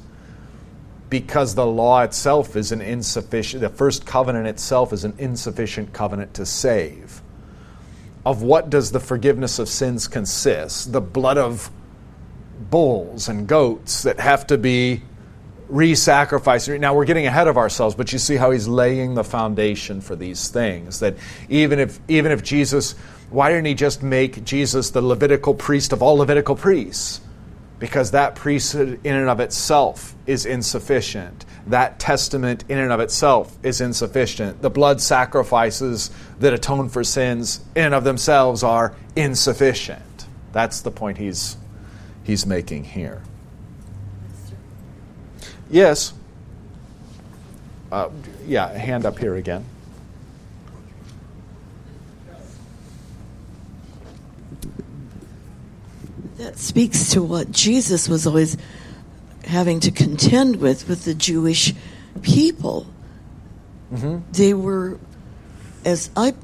Because 1.11 1.55
the 1.55 1.66
law 1.66 2.03
itself 2.03 2.57
is 2.57 2.73
an 2.73 2.81
insufficient, 2.81 3.62
the 3.62 3.68
first 3.68 4.05
covenant 4.05 4.47
itself 4.47 4.92
is 4.92 5.05
an 5.05 5.14
insufficient 5.18 5.92
covenant 5.92 6.35
to 6.35 6.44
save. 6.44 7.23
Of 8.27 8.42
what 8.42 8.68
does 8.68 8.92
the 8.92 9.01
forgiveness 9.01 9.59
of 9.59 9.68
sins 9.68 10.07
consist? 10.07 10.92
The 10.92 11.01
blood 11.01 11.38
of 11.38 11.71
bulls 12.71 13.29
and 13.29 13.47
goats 13.47 14.03
that 14.03 14.21
have 14.21 14.47
to 14.49 14.59
be 14.59 15.03
re 15.68 15.94
sacrificed. 15.94 16.68
Now 16.68 16.94
we're 16.94 17.05
getting 17.05 17.27
ahead 17.27 17.49
of 17.49 17.57
ourselves, 17.57 17.94
but 17.94 18.12
you 18.12 18.18
see 18.18 18.37
how 18.37 18.51
he's 18.51 18.68
laying 18.68 19.14
the 19.14 19.25
foundation 19.25 20.01
for 20.01 20.16
these 20.16 20.49
things. 20.49 21.01
That 21.01 21.16
even 21.49 21.79
if, 21.79 22.01
even 22.09 22.33
if 22.33 22.42
Jesus, 22.42 22.92
why 23.31 23.51
didn't 23.51 23.66
he 23.66 23.75
just 23.75 24.03
make 24.03 24.44
Jesus 24.44 24.90
the 24.90 25.03
Levitical 25.03 25.55
priest 25.55 25.92
of 25.92 26.03
all 26.03 26.16
Levitical 26.16 26.57
priests? 26.57 27.21
Because 27.79 28.11
that 28.11 28.35
priesthood 28.35 29.01
in 29.05 29.14
and 29.14 29.29
of 29.29 29.41
itself 29.41 30.14
is 30.27 30.45
insufficient. 30.47 31.45
That 31.67 31.99
testament 31.99 32.64
in 32.69 32.79
and 32.79 32.91
of 32.91 33.01
itself 33.01 33.57
is 33.62 33.81
insufficient. 33.81 34.62
The 34.62 34.71
blood 34.71 35.01
sacrifices 35.01 36.11
that 36.41 36.53
atone 36.53 36.88
for 36.88 37.05
sins 37.05 37.61
in 37.77 37.85
and 37.85 37.95
of 37.95 38.05
themselves 38.05 38.62
are 38.62 38.95
insufficient. 39.14 40.27
That's 40.53 40.81
the 40.81 40.91
point 40.91 41.19
he's, 41.19 41.57
he's 42.25 42.47
making 42.47 42.85
here. 42.85 43.23
Yes. 45.71 46.14
Uh, 47.93 48.11
yeah, 48.47 48.73
hand 48.73 49.07
up 49.07 49.19
here 49.19 49.37
again. 49.37 49.64
That 56.38 56.57
speaks 56.57 57.11
to 57.11 57.22
what 57.22 57.51
Jesus 57.51 58.09
was 58.09 58.24
always 58.24 58.57
having 59.44 59.81
to 59.81 59.90
contend 59.90 60.57
with 60.57 60.88
with 60.88 61.05
the 61.05 61.14
Jewish 61.14 61.74
people. 62.22 62.87
Mm-hmm. 63.92 64.18
They 64.31 64.55
were, 64.55 65.01
as 65.85 66.11
I 66.16 66.35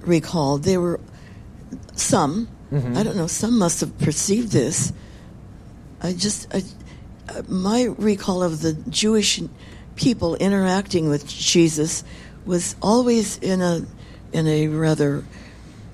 recall, 0.00 0.58
they 0.58 0.76
were 0.76 1.00
some. 1.94 2.48
Mm-hmm. 2.70 2.98
I 2.98 3.02
don't 3.02 3.16
know. 3.16 3.26
Some 3.26 3.58
must 3.58 3.80
have 3.80 3.98
perceived 3.98 4.52
this. 4.52 4.92
I 6.02 6.12
just, 6.12 6.54
I, 6.54 6.62
my 7.48 7.84
recall 7.96 8.42
of 8.42 8.60
the 8.60 8.74
Jewish 8.90 9.40
people 9.96 10.34
interacting 10.36 11.08
with 11.08 11.26
Jesus 11.26 12.04
was 12.44 12.76
always 12.82 13.38
in 13.38 13.62
a 13.62 13.86
in 14.32 14.46
a 14.46 14.68
rather 14.68 15.24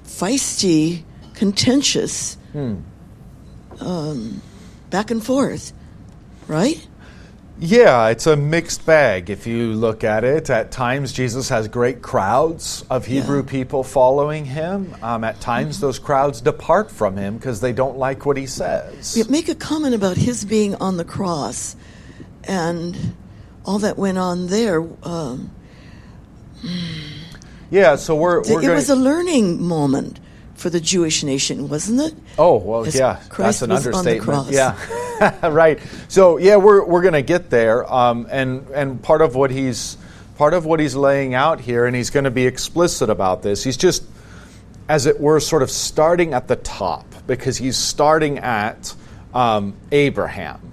feisty, 0.04 1.04
contentious. 1.34 2.36
Hmm 2.52 2.80
um, 3.80 4.42
back 4.90 5.10
and 5.10 5.24
forth, 5.24 5.72
right? 6.48 6.86
Yeah, 7.58 8.08
it's 8.08 8.26
a 8.26 8.36
mixed 8.36 8.84
bag 8.84 9.30
if 9.30 9.46
you 9.46 9.74
look 9.74 10.02
at 10.02 10.24
it. 10.24 10.50
At 10.50 10.72
times, 10.72 11.12
Jesus 11.12 11.48
has 11.50 11.68
great 11.68 12.02
crowds 12.02 12.84
of 12.90 13.06
Hebrew 13.06 13.42
yeah. 13.42 13.50
people 13.50 13.84
following 13.84 14.44
him. 14.44 14.94
Um, 15.02 15.22
at 15.22 15.40
times, 15.40 15.76
mm-hmm. 15.76 15.86
those 15.86 16.00
crowds 16.00 16.40
depart 16.40 16.90
from 16.90 17.16
him 17.16 17.36
because 17.36 17.60
they 17.60 17.72
don't 17.72 17.96
like 17.96 18.26
what 18.26 18.36
he 18.36 18.46
says. 18.46 19.16
Yeah, 19.16 19.24
make 19.28 19.48
a 19.48 19.54
comment 19.54 19.94
about 19.94 20.16
his 20.16 20.44
being 20.44 20.74
on 20.76 20.96
the 20.96 21.04
cross 21.04 21.76
and 22.42 23.14
all 23.64 23.78
that 23.78 23.96
went 23.96 24.18
on 24.18 24.48
there. 24.48 24.84
Um, 25.04 25.52
yeah, 27.70 27.94
so 27.94 28.16
we're. 28.16 28.40
we're 28.42 28.58
it 28.58 28.62
gonna... 28.62 28.74
was 28.74 28.90
a 28.90 28.96
learning 28.96 29.62
moment 29.62 30.18
for 30.54 30.70
the 30.70 30.80
Jewish 30.80 31.22
nation, 31.22 31.68
wasn't 31.68 32.00
it? 32.00 32.14
Oh 32.38 32.56
well, 32.56 32.84
As 32.84 32.94
yeah, 32.94 33.20
Christ 33.28 33.60
that's 33.60 33.62
an 33.62 33.72
understatement. 33.72 34.50
Yeah, 34.50 34.76
right. 35.48 35.78
So 36.08 36.38
yeah, 36.38 36.56
we're 36.56 36.84
we're 36.84 37.02
going 37.02 37.14
to 37.14 37.22
get 37.22 37.50
there, 37.50 37.90
um, 37.92 38.26
and 38.30 38.68
and 38.70 39.02
part 39.02 39.20
of 39.20 39.34
what 39.34 39.50
he's 39.50 39.96
part 40.36 40.54
of 40.54 40.64
what 40.64 40.80
he's 40.80 40.94
laying 40.94 41.34
out 41.34 41.60
here, 41.60 41.86
and 41.86 41.94
he's 41.94 42.10
going 42.10 42.24
to 42.24 42.30
be 42.30 42.46
explicit 42.46 43.10
about 43.10 43.42
this. 43.42 43.62
He's 43.62 43.76
just, 43.76 44.04
as 44.88 45.06
it 45.06 45.20
were, 45.20 45.40
sort 45.40 45.62
of 45.62 45.70
starting 45.70 46.34
at 46.34 46.48
the 46.48 46.56
top 46.56 47.06
because 47.26 47.56
he's 47.56 47.76
starting 47.76 48.38
at 48.38 48.94
um, 49.32 49.74
Abraham, 49.92 50.72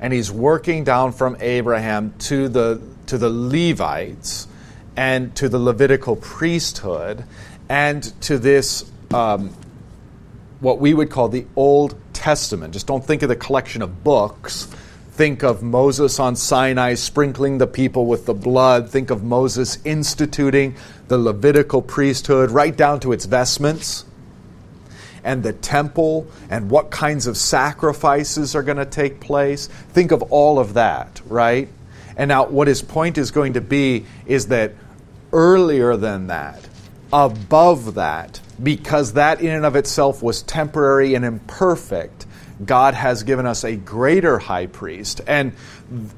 and 0.00 0.12
he's 0.12 0.30
working 0.30 0.84
down 0.84 1.12
from 1.12 1.36
Abraham 1.40 2.14
to 2.20 2.48
the 2.48 2.80
to 3.06 3.18
the 3.18 3.30
Levites 3.30 4.48
and 4.96 5.34
to 5.36 5.48
the 5.48 5.58
Levitical 5.58 6.16
priesthood 6.16 7.24
and 7.68 8.02
to 8.22 8.38
this 8.38 8.90
um, 9.12 9.54
what 10.60 10.78
we 10.78 10.94
would 10.94 11.10
call 11.10 11.28
the 11.28 11.46
Old 11.56 11.96
Testament. 12.12 12.72
Just 12.72 12.86
don't 12.86 13.04
think 13.04 13.22
of 13.22 13.28
the 13.28 13.36
collection 13.36 13.82
of 13.82 14.02
books. 14.02 14.64
Think 15.12 15.42
of 15.42 15.62
Moses 15.62 16.18
on 16.18 16.36
Sinai 16.36 16.94
sprinkling 16.94 17.58
the 17.58 17.66
people 17.66 18.06
with 18.06 18.26
the 18.26 18.34
blood. 18.34 18.90
Think 18.90 19.10
of 19.10 19.22
Moses 19.22 19.78
instituting 19.84 20.76
the 21.08 21.18
Levitical 21.18 21.80
priesthood 21.80 22.50
right 22.50 22.76
down 22.76 23.00
to 23.00 23.12
its 23.12 23.24
vestments 23.24 24.04
and 25.24 25.42
the 25.42 25.52
temple 25.52 26.26
and 26.50 26.70
what 26.70 26.90
kinds 26.90 27.26
of 27.26 27.36
sacrifices 27.36 28.54
are 28.54 28.62
going 28.62 28.76
to 28.76 28.86
take 28.86 29.20
place. 29.20 29.66
Think 29.66 30.12
of 30.12 30.22
all 30.24 30.58
of 30.58 30.74
that, 30.74 31.20
right? 31.26 31.68
And 32.16 32.28
now, 32.28 32.46
what 32.46 32.68
his 32.68 32.80
point 32.80 33.18
is 33.18 33.30
going 33.30 33.54
to 33.54 33.60
be 33.60 34.06
is 34.24 34.48
that 34.48 34.72
earlier 35.32 35.96
than 35.96 36.28
that, 36.28 36.66
above 37.12 37.94
that, 37.94 38.40
because 38.62 39.14
that 39.14 39.40
in 39.40 39.50
and 39.50 39.66
of 39.66 39.76
itself 39.76 40.22
was 40.22 40.42
temporary 40.42 41.14
and 41.14 41.24
imperfect, 41.24 42.26
God 42.64 42.94
has 42.94 43.22
given 43.22 43.46
us 43.46 43.64
a 43.64 43.76
greater 43.76 44.38
high 44.38 44.66
priest. 44.66 45.20
And 45.26 45.52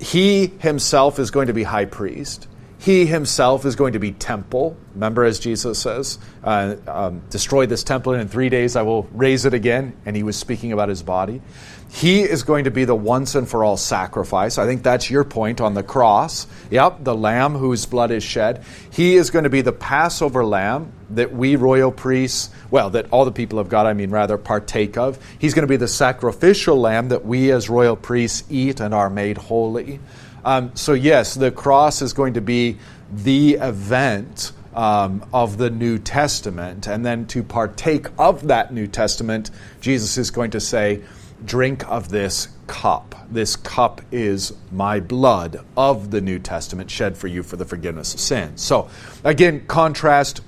he 0.01 0.47
himself 0.47 1.18
is 1.18 1.30
going 1.30 1.49
to 1.49 1.53
be 1.53 1.64
high 1.64 1.86
priest. 1.86 2.47
He 2.78 3.06
himself 3.06 3.64
is 3.64 3.74
going 3.74 3.94
to 3.94 3.98
be 3.98 4.12
temple. 4.12 4.76
Remember, 4.94 5.24
as 5.24 5.40
Jesus 5.40 5.80
says, 5.80 6.18
uh, 6.44 6.76
um, 6.86 7.22
destroy 7.28 7.66
this 7.66 7.82
temple, 7.82 8.12
and 8.12 8.22
in 8.22 8.28
three 8.28 8.48
days 8.48 8.76
I 8.76 8.82
will 8.82 9.02
raise 9.12 9.44
it 9.44 9.52
again. 9.52 9.96
And 10.06 10.14
he 10.14 10.22
was 10.22 10.36
speaking 10.36 10.72
about 10.72 10.88
his 10.88 11.02
body. 11.02 11.42
He 11.90 12.20
is 12.20 12.42
going 12.42 12.64
to 12.64 12.70
be 12.70 12.84
the 12.84 12.94
once 12.94 13.34
and 13.34 13.48
for 13.48 13.64
all 13.64 13.76
sacrifice. 13.76 14.58
I 14.58 14.66
think 14.66 14.82
that's 14.82 15.10
your 15.10 15.24
point 15.24 15.60
on 15.60 15.74
the 15.74 15.82
cross. 15.82 16.46
Yep, 16.70 17.02
the 17.02 17.14
lamb 17.14 17.54
whose 17.54 17.86
blood 17.86 18.10
is 18.10 18.22
shed. 18.22 18.62
He 18.92 19.16
is 19.16 19.30
going 19.30 19.44
to 19.44 19.50
be 19.50 19.62
the 19.62 19.72
Passover 19.72 20.44
lamb 20.44 20.92
that 21.10 21.32
we 21.32 21.56
royal 21.56 21.90
priests, 21.90 22.50
well, 22.70 22.90
that 22.90 23.06
all 23.10 23.24
the 23.24 23.32
people 23.32 23.58
of 23.58 23.70
God, 23.70 23.86
I 23.86 23.94
mean, 23.94 24.10
rather, 24.10 24.36
partake 24.36 24.98
of. 24.98 25.18
He's 25.38 25.54
going 25.54 25.62
to 25.62 25.68
be 25.68 25.78
the 25.78 25.88
sacrificial 25.88 26.78
lamb 26.78 27.08
that 27.08 27.24
we 27.24 27.50
as 27.50 27.70
royal 27.70 27.96
priests 27.96 28.44
eat 28.50 28.80
and 28.80 28.94
are 28.94 29.08
made 29.08 29.38
holy. 29.38 29.98
Um, 30.45 30.74
so, 30.74 30.93
yes, 30.93 31.34
the 31.34 31.51
cross 31.51 32.03
is 32.03 32.12
going 32.12 32.34
to 32.34 32.41
be 32.41 32.78
the 33.12 33.55
event 33.55 34.53
um, 34.74 35.24
of 35.32 35.59
the 35.59 35.70
New 35.70 35.99
Testament. 35.99 36.86
And 36.86 37.05
then 37.05 37.26
to 37.28 37.43
partake 37.43 38.07
of 38.18 38.49
that 38.49 38.72
New 38.72 38.86
Testament, 38.86 39.51
Jesus 39.80 40.16
is 40.18 40.30
going 40.30 40.53
to 40.53 40.61
say, 40.61 41.03
Drink 41.45 41.89
of 41.89 42.09
this 42.09 42.49
cup. 42.66 43.14
This 43.30 43.55
cup 43.55 44.01
is 44.11 44.53
my 44.72 44.99
blood 44.99 45.64
of 45.76 46.11
the 46.11 46.20
New 46.20 46.41
Testament 46.41 46.91
shed 46.91 47.16
for 47.16 47.28
you 47.28 47.45
for 47.45 47.57
the 47.57 47.64
forgiveness 47.64 48.12
of 48.14 48.20
sins. 48.20 48.61
So, 48.61 48.91
again, 49.22 49.64
contrast 49.66 50.41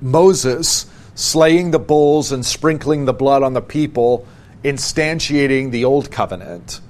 Moses 0.00 0.86
slaying 1.14 1.70
the 1.70 1.78
bulls 1.78 2.32
and 2.32 2.44
sprinkling 2.44 3.04
the 3.04 3.12
blood 3.12 3.42
on 3.42 3.52
the 3.52 3.60
people, 3.60 4.26
instantiating 4.64 5.70
the 5.70 5.84
old 5.84 6.10
covenant. 6.10 6.80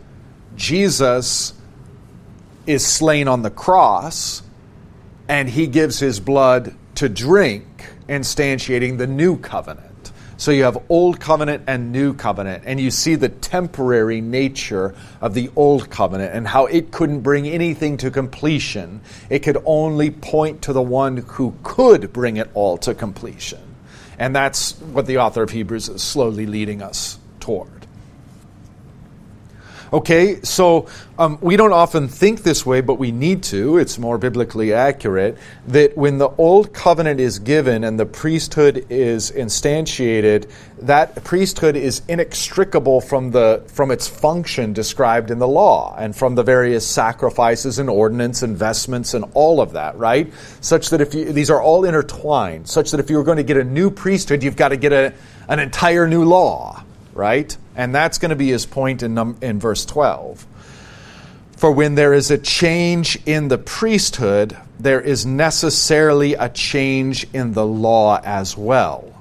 Jesus 0.56 1.52
is 2.66 2.86
slain 2.86 3.28
on 3.28 3.42
the 3.42 3.50
cross, 3.50 4.42
and 5.28 5.48
he 5.48 5.66
gives 5.66 5.98
his 5.98 6.20
blood 6.20 6.74
to 6.96 7.08
drink, 7.08 7.64
instantiating 8.08 8.98
the 8.98 9.06
new 9.06 9.36
covenant. 9.38 10.12
So 10.38 10.50
you 10.50 10.64
have 10.64 10.82
Old 10.90 11.18
Covenant 11.18 11.64
and 11.66 11.92
New 11.92 12.12
Covenant, 12.12 12.64
and 12.66 12.78
you 12.78 12.90
see 12.90 13.14
the 13.14 13.30
temporary 13.30 14.20
nature 14.20 14.94
of 15.22 15.32
the 15.32 15.50
Old 15.56 15.88
Covenant 15.88 16.34
and 16.34 16.46
how 16.46 16.66
it 16.66 16.90
couldn't 16.90 17.20
bring 17.20 17.48
anything 17.48 17.96
to 17.98 18.10
completion. 18.10 19.00
It 19.30 19.38
could 19.38 19.56
only 19.64 20.10
point 20.10 20.62
to 20.62 20.74
the 20.74 20.82
one 20.82 21.16
who 21.16 21.54
could 21.62 22.12
bring 22.12 22.36
it 22.36 22.50
all 22.52 22.76
to 22.78 22.94
completion. 22.94 23.60
And 24.18 24.36
that's 24.36 24.78
what 24.78 25.06
the 25.06 25.18
author 25.18 25.42
of 25.42 25.50
Hebrews 25.50 25.88
is 25.88 26.02
slowly 26.02 26.46
leading 26.46 26.82
us 26.82 27.18
toward. 27.40 27.75
Okay, 29.92 30.40
so 30.42 30.88
um, 31.16 31.38
we 31.40 31.56
don't 31.56 31.72
often 31.72 32.08
think 32.08 32.42
this 32.42 32.66
way, 32.66 32.80
but 32.80 32.94
we 32.94 33.12
need 33.12 33.44
to. 33.44 33.78
It's 33.78 33.98
more 33.98 34.18
biblically 34.18 34.72
accurate 34.72 35.38
that 35.68 35.96
when 35.96 36.18
the 36.18 36.28
old 36.38 36.72
covenant 36.72 37.20
is 37.20 37.38
given 37.38 37.84
and 37.84 37.98
the 37.98 38.04
priesthood 38.04 38.84
is 38.90 39.30
instantiated, 39.30 40.50
that 40.78 41.22
priesthood 41.22 41.76
is 41.76 42.02
inextricable 42.08 43.00
from 43.00 43.30
the 43.30 43.62
from 43.68 43.92
its 43.92 44.08
function 44.08 44.72
described 44.72 45.30
in 45.30 45.38
the 45.38 45.46
law 45.48 45.94
and 45.96 46.16
from 46.16 46.34
the 46.34 46.42
various 46.42 46.84
sacrifices 46.84 47.78
and 47.78 47.88
ordinance 47.88 48.42
and 48.42 48.56
vestments 48.56 49.14
and 49.14 49.24
all 49.34 49.60
of 49.60 49.72
that, 49.72 49.96
right? 49.96 50.32
Such 50.60 50.90
that 50.90 51.00
if 51.00 51.14
you, 51.14 51.32
these 51.32 51.48
are 51.48 51.62
all 51.62 51.84
intertwined, 51.84 52.68
such 52.68 52.90
that 52.90 52.98
if 52.98 53.08
you 53.08 53.18
were 53.18 53.24
going 53.24 53.38
to 53.38 53.44
get 53.44 53.56
a 53.56 53.64
new 53.64 53.90
priesthood, 53.90 54.42
you've 54.42 54.56
got 54.56 54.70
to 54.70 54.76
get 54.76 54.92
a, 54.92 55.14
an 55.48 55.60
entire 55.60 56.08
new 56.08 56.24
law 56.24 56.82
right? 57.16 57.56
And 57.74 57.94
that's 57.94 58.18
going 58.18 58.30
to 58.30 58.36
be 58.36 58.48
his 58.48 58.66
point 58.66 59.02
in, 59.02 59.14
num- 59.14 59.38
in 59.40 59.58
verse 59.58 59.84
12. 59.84 60.46
For 61.56 61.70
when 61.70 61.94
there 61.94 62.12
is 62.12 62.30
a 62.30 62.38
change 62.38 63.18
in 63.24 63.48
the 63.48 63.58
priesthood, 63.58 64.56
there 64.78 65.00
is 65.00 65.24
necessarily 65.24 66.34
a 66.34 66.50
change 66.50 67.26
in 67.32 67.54
the 67.54 67.66
law 67.66 68.20
as 68.22 68.56
well. 68.56 69.12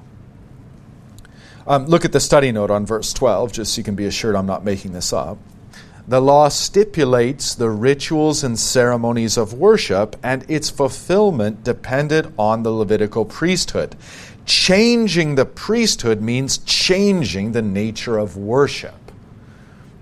Um, 1.66 1.86
look 1.86 2.04
at 2.04 2.12
the 2.12 2.20
study 2.20 2.52
note 2.52 2.70
on 2.70 2.86
verse 2.86 3.12
12, 3.12 3.52
just 3.52 3.74
so 3.74 3.78
you 3.78 3.84
can 3.84 3.94
be 3.94 4.06
assured 4.06 4.36
I'm 4.36 4.46
not 4.46 4.64
making 4.64 4.92
this 4.92 5.12
up. 5.12 5.38
The 6.08 6.20
law 6.20 6.48
stipulates 6.48 7.56
the 7.56 7.68
rituals 7.68 8.44
and 8.44 8.56
ceremonies 8.56 9.36
of 9.36 9.54
worship, 9.54 10.14
and 10.22 10.48
its 10.48 10.70
fulfillment 10.70 11.64
depended 11.64 12.32
on 12.38 12.62
the 12.62 12.70
Levitical 12.70 13.24
priesthood. 13.24 13.96
Changing 14.46 15.34
the 15.34 15.44
priesthood 15.44 16.22
means 16.22 16.58
changing 16.58 17.52
the 17.52 17.62
nature 17.62 18.16
of 18.16 18.36
worship. 18.36 18.94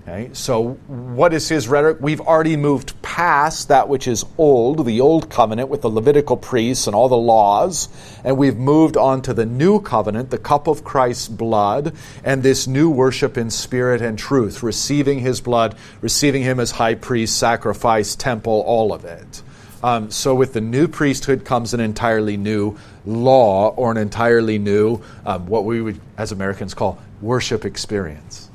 Okay, 0.06 0.28
so 0.34 0.74
what 0.86 1.32
is 1.32 1.48
his 1.48 1.66
rhetoric? 1.66 1.96
We've 1.98 2.20
already 2.20 2.58
moved 2.58 3.00
past 3.00 3.68
that 3.68 3.88
which 3.88 4.06
is 4.06 4.22
old, 4.36 4.84
the 4.84 5.00
old 5.00 5.30
covenant 5.30 5.70
with 5.70 5.80
the 5.80 5.88
Levitical 5.88 6.36
priests 6.36 6.86
and 6.86 6.94
all 6.94 7.08
the 7.08 7.16
laws, 7.16 7.88
and 8.22 8.36
we've 8.36 8.58
moved 8.58 8.98
on 8.98 9.22
to 9.22 9.32
the 9.32 9.46
new 9.46 9.80
covenant, 9.80 10.28
the 10.28 10.36
cup 10.36 10.66
of 10.66 10.84
Christ's 10.84 11.28
blood, 11.28 11.94
and 12.22 12.42
this 12.42 12.66
new 12.66 12.90
worship 12.90 13.38
in 13.38 13.48
spirit 13.48 14.02
and 14.02 14.18
truth, 14.18 14.62
receiving 14.62 15.20
his 15.20 15.40
blood, 15.40 15.74
receiving 16.02 16.42
him 16.42 16.60
as 16.60 16.72
high 16.72 16.96
priest, 16.96 17.38
sacrifice, 17.38 18.14
temple, 18.14 18.62
all 18.66 18.92
of 18.92 19.06
it. 19.06 19.42
Um, 19.82 20.10
so 20.10 20.34
with 20.34 20.52
the 20.52 20.60
new 20.60 20.86
priesthood 20.86 21.46
comes 21.46 21.72
an 21.72 21.80
entirely 21.80 22.36
new 22.36 22.76
law 23.06 23.70
or 23.70 23.90
an 23.90 23.96
entirely 23.96 24.58
new, 24.58 25.00
um, 25.26 25.46
what 25.46 25.64
we 25.64 25.80
would, 25.80 26.00
as 26.16 26.32
Americans, 26.32 26.74
call 26.74 26.98
worship 27.20 27.64
experience. 27.64 28.48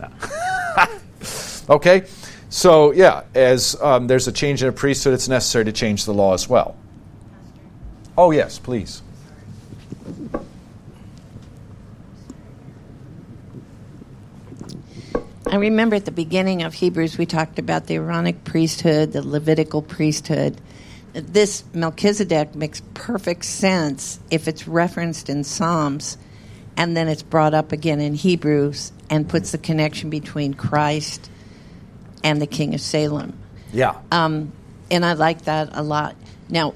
okay? 1.68 2.04
So, 2.48 2.92
yeah, 2.92 3.24
as 3.34 3.80
um, 3.80 4.06
there's 4.06 4.28
a 4.28 4.32
change 4.32 4.62
in 4.62 4.68
a 4.68 4.72
priesthood, 4.72 5.14
it's 5.14 5.28
necessary 5.28 5.64
to 5.64 5.72
change 5.72 6.04
the 6.04 6.14
law 6.14 6.34
as 6.34 6.48
well. 6.48 6.76
Oh, 8.16 8.30
yes, 8.30 8.58
please. 8.58 9.02
I 15.46 15.56
remember 15.56 15.96
at 15.96 16.04
the 16.04 16.10
beginning 16.10 16.62
of 16.62 16.74
Hebrews, 16.74 17.18
we 17.18 17.26
talked 17.26 17.58
about 17.58 17.86
the 17.86 17.94
Aaronic 17.94 18.44
priesthood, 18.44 19.12
the 19.12 19.22
Levitical 19.22 19.82
priesthood. 19.82 20.60
This 21.14 21.64
Melchizedek 21.72 22.54
makes 22.54 22.82
perfect 22.92 23.44
sense 23.44 24.18
if 24.30 24.48
it's 24.48 24.66
referenced 24.66 25.28
in 25.28 25.44
Psalms 25.44 26.18
and 26.76 26.96
then 26.96 27.08
it's 27.08 27.22
brought 27.22 27.54
up 27.54 27.72
again 27.72 28.00
in 28.00 28.14
Hebrews 28.14 28.92
and 29.08 29.28
puts 29.28 29.52
the 29.52 29.58
connection 29.58 30.10
between 30.10 30.54
Christ 30.54 31.30
and 32.22 32.42
the 32.42 32.46
King 32.46 32.74
of 32.74 32.80
Salem. 32.80 33.38
Yeah. 33.72 33.96
Um, 34.10 34.52
and 34.90 35.04
I 35.04 35.12
like 35.12 35.42
that 35.42 35.70
a 35.72 35.82
lot. 35.82 36.16
Now, 36.48 36.74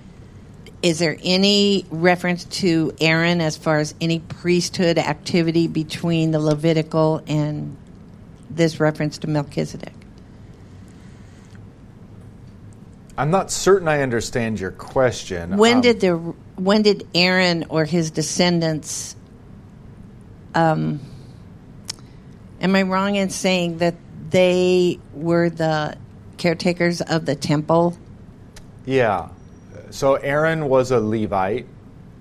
is 0.82 1.00
there 1.00 1.16
any 1.24 1.84
reference 1.90 2.44
to 2.44 2.94
Aaron 3.00 3.40
as 3.40 3.56
far 3.56 3.78
as 3.78 3.94
any 4.00 4.20
priesthood 4.20 4.98
activity 4.98 5.66
between 5.66 6.30
the 6.30 6.38
Levitical 6.38 7.22
and 7.26 7.76
this 8.48 8.78
reference 8.78 9.18
to 9.18 9.26
Melchizedek? 9.26 9.92
I'm 13.18 13.32
not 13.32 13.50
certain 13.50 13.88
I 13.88 14.02
understand 14.02 14.60
your 14.60 14.70
question. 14.70 15.56
When 15.56 15.76
Um, 15.76 15.82
did 15.82 16.00
the 16.00 16.14
when 16.54 16.82
did 16.82 17.04
Aaron 17.16 17.66
or 17.68 17.84
his 17.84 18.12
descendants? 18.12 19.16
Um, 20.54 21.00
am 22.60 22.76
I 22.76 22.82
wrong 22.82 23.16
in 23.16 23.30
saying 23.30 23.78
that 23.78 23.96
they 24.30 25.00
were 25.14 25.50
the 25.50 25.96
caretakers 26.36 27.00
of 27.00 27.26
the 27.26 27.34
temple? 27.34 27.96
Yeah. 28.86 29.28
So 29.90 30.14
Aaron 30.14 30.68
was 30.68 30.92
a 30.92 31.00
Levite. 31.00 31.66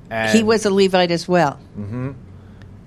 And, 0.09 0.35
he 0.35 0.43
was 0.43 0.65
a 0.65 0.71
Levite 0.71 1.11
as 1.11 1.27
well. 1.27 1.59
Mm-hmm. 1.77 2.11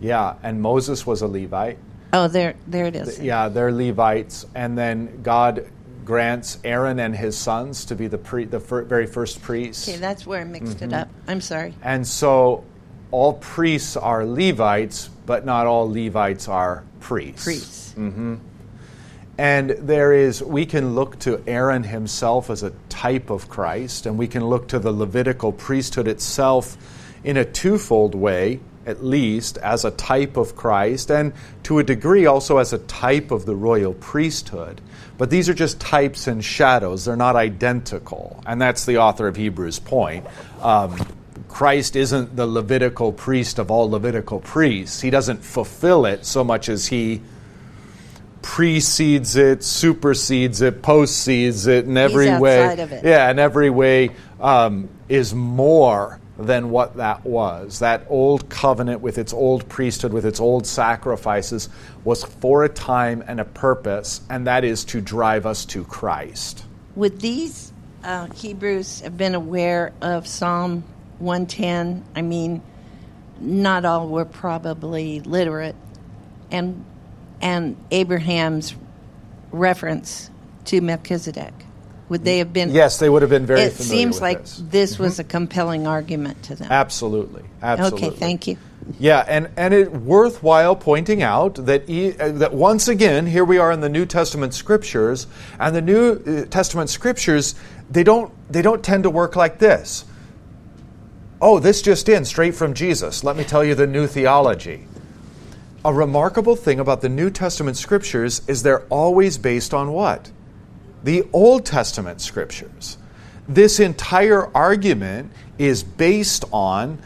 Yeah, 0.01 0.35
and 0.43 0.61
Moses 0.61 1.07
was 1.07 1.23
a 1.23 1.29
Levite. 1.29 1.79
Oh, 2.13 2.27
there, 2.27 2.55
there 2.67 2.87
it 2.87 2.97
is. 2.97 3.21
Yeah, 3.21 3.49
they're 3.49 3.71
Levites, 3.71 4.47
and 4.55 4.77
then 4.77 5.23
God 5.23 5.67
grants 6.11 6.59
Aaron 6.65 6.99
and 6.99 7.15
his 7.15 7.39
sons 7.39 7.85
to 7.85 7.95
be 7.95 8.09
the 8.09 8.19
pre, 8.19 8.45
the 8.45 8.59
fir- 8.59 8.83
very 8.83 9.07
first 9.07 9.41
priests. 9.43 9.89
Okay, 9.89 9.97
that's 9.99 10.27
where 10.27 10.41
I 10.41 10.45
mixed 10.45 10.79
Mm-hmm. 10.79 10.87
it 10.87 10.93
up. 10.93 11.09
I'm 11.29 11.41
sorry. 11.41 11.73
And 11.83 12.05
so 12.05 12.65
all 13.13 13.35
priests 13.35 13.97
are 13.97 14.27
Levites, 14.27 15.09
but 15.25 15.45
not 15.47 15.69
all 15.69 15.89
Levites 15.89 16.49
are 16.49 16.83
priests. 16.99 17.45
Priests. 17.45 17.95
Mm-hmm. 17.97 18.35
And 19.39 19.71
there 19.71 20.13
is, 20.13 20.43
we 20.43 20.67
can 20.67 20.97
look 20.97 21.19
to 21.21 21.41
Aaron 21.47 21.85
himself 21.85 22.51
as 22.51 22.65
a 22.65 22.73
type 22.89 23.31
of 23.31 23.49
Christ, 23.49 24.05
and 24.07 24.19
we 24.19 24.27
can 24.27 24.45
look 24.45 24.67
to 24.69 24.81
the 24.81 24.91
Levitical 24.93 25.53
priesthood 25.53 26.09
itself 26.09 26.77
in 27.23 27.37
a 27.37 27.45
twofold 27.45 28.17
way, 28.17 28.59
at 28.85 29.05
least, 29.05 29.59
as 29.59 29.85
a 29.85 29.93
type 29.93 30.37
of 30.37 30.57
Christ, 30.57 31.11
and 31.11 31.33
to 31.63 31.79
a 31.79 31.85
degree 31.85 32.27
also 32.27 32.59
as 32.59 32.73
a 32.73 32.79
type 32.79 33.31
of 33.31 33.47
the 33.47 33.55
royal 33.55 33.95
priesthood. 33.95 34.81
But 35.21 35.29
these 35.29 35.51
are 35.51 35.55
just 35.55 35.79
types 35.79 36.29
and 36.29 36.43
shadows, 36.43 37.05
they're 37.05 37.15
not 37.15 37.37
identical. 37.37 38.43
And 38.47 38.59
that's 38.59 38.87
the 38.87 38.97
author 38.97 39.29
of 39.29 39.37
Hebrews' 39.37 39.79
point. 39.79 40.25
Um, 40.63 40.97
Christ 41.47 41.95
isn't 41.95 42.37
the 42.37 42.47
Levitical 42.47 43.13
priest 43.13 43.59
of 43.59 43.71
all 43.71 43.91
Levitical 43.91 44.41
priests, 44.41 45.03
he 45.03 45.11
doesn't 45.11 45.45
fulfill 45.45 46.07
it 46.07 46.25
so 46.25 46.43
much 46.43 46.71
as 46.71 46.87
he 46.87 47.21
precedes 48.41 49.37
it, 49.37 49.63
supersedes 49.63 50.63
it, 50.63 50.81
postsedes 50.81 51.69
it 51.69 51.85
in 51.85 51.99
every 51.99 52.39
way. 52.39 53.01
Yeah, 53.05 53.31
in 53.31 53.39
every 53.39 53.69
way 53.69 54.13
um, 54.41 54.89
is 55.11 55.35
more 55.35 56.19
than 56.41 56.71
what 56.71 56.97
that 56.97 57.25
was. 57.25 57.79
That 57.81 58.07
old 58.09 58.49
covenant 58.49 59.01
with 59.01 59.19
its 59.19 59.33
old 59.33 59.69
priesthood, 59.69 60.13
with 60.13 60.25
its 60.25 60.41
old 60.41 60.67
sacrifices, 60.67 61.69
was 62.05 62.25
for 62.25 62.65
a 62.65 62.69
time 62.69 63.23
and 63.27 63.41
a 63.41 63.45
purpose, 63.45 64.21
and 64.31 64.47
that 64.47 64.65
is 64.65 64.85
to 64.87 65.01
drive 65.01 65.47
us 65.47 65.65
to 65.67 65.85
Christ. 65.85 66.65
Would 66.97 67.21
these 67.21 67.73
uh, 68.03 68.27
Hebrews 68.27 69.01
have 69.01 69.17
been 69.17 69.35
aware 69.35 69.93
of 70.01 70.27
Psalm 70.27 70.85
110? 71.19 72.05
I 72.15 72.23
mean, 72.23 72.63
not 73.39 73.85
all 73.85 74.09
were 74.09 74.25
probably 74.25 75.21
literate, 75.21 75.77
and 76.51 76.85
and 77.43 77.77
Abraham's 77.91 78.75
reference 79.51 80.31
to 80.67 80.81
Melchizedek. 80.81 81.55
Would 82.11 82.25
they 82.25 82.39
have 82.39 82.53
been? 82.53 82.73
Yes, 82.73 82.99
they 82.99 83.09
would 83.09 83.23
have 83.23 83.31
been 83.31 83.47
very 83.47 83.61
It 83.61 83.73
seems 83.75 84.21
like 84.21 84.41
this. 84.41 84.63
this 84.69 84.99
was 84.99 85.21
a 85.21 85.25
compelling 85.25 85.87
argument 85.87 86.43
to 86.45 86.57
them. 86.57 86.67
Absolutely. 86.69 87.45
Absolutely. 87.63 88.09
Okay, 88.09 88.17
thank 88.17 88.49
you. 88.49 88.59
Yeah, 88.99 89.25
and, 89.29 89.49
and 89.57 89.73
it 89.73 89.93
worthwhile 89.93 90.75
pointing 90.75 91.23
out 91.23 91.55
that 91.67 91.89
e, 91.89 92.17
uh, 92.19 92.33
that 92.33 92.53
once 92.53 92.89
again 92.89 93.27
here 93.27 93.45
we 93.45 93.59
are 93.59 93.71
in 93.71 93.81
the 93.81 93.89
New 93.89 94.07
Testament 94.07 94.55
scriptures, 94.55 95.29
and 95.61 95.77
the 95.77 95.81
New 95.81 96.13
uh, 96.15 96.47
Testament 96.47 96.91
scriptures 96.91 97.55
they 97.89 98.03
don't 98.03 98.33
they 98.53 98.63
don't 98.63 98.83
tend 98.83 99.05
to 99.05 99.11
work 99.11 99.37
like 99.37 99.61
this. 99.61 100.05
Oh, 101.41 101.61
this 101.61 101.81
just 101.81 102.09
in 102.09 102.25
straight 102.25 102.57
from 102.57 102.75
Jesus. 102.75 103.23
Let 103.23 103.37
me 103.37 103.45
tell 103.45 103.63
you 103.65 103.77
the 103.77 103.87
new 103.87 104.09
theology. 104.09 104.89
A 105.85 105.95
remarkable 105.95 106.57
thing 106.57 106.81
about 106.81 107.03
the 107.03 107.09
New 107.09 107.31
Testament 107.31 107.77
scriptures 107.77 108.43
is 108.49 108.65
they're 108.65 108.85
always 108.87 109.39
based 109.39 109.73
on 109.73 109.93
what? 109.93 110.33
The 111.05 111.25
Old 111.33 111.65
Testament 111.65 112.21
scriptures. 112.21 112.99
This 113.49 113.81
entire 113.81 114.55
argument 114.57 115.33
is 115.59 115.83
based 115.83 116.45
on 116.53 116.99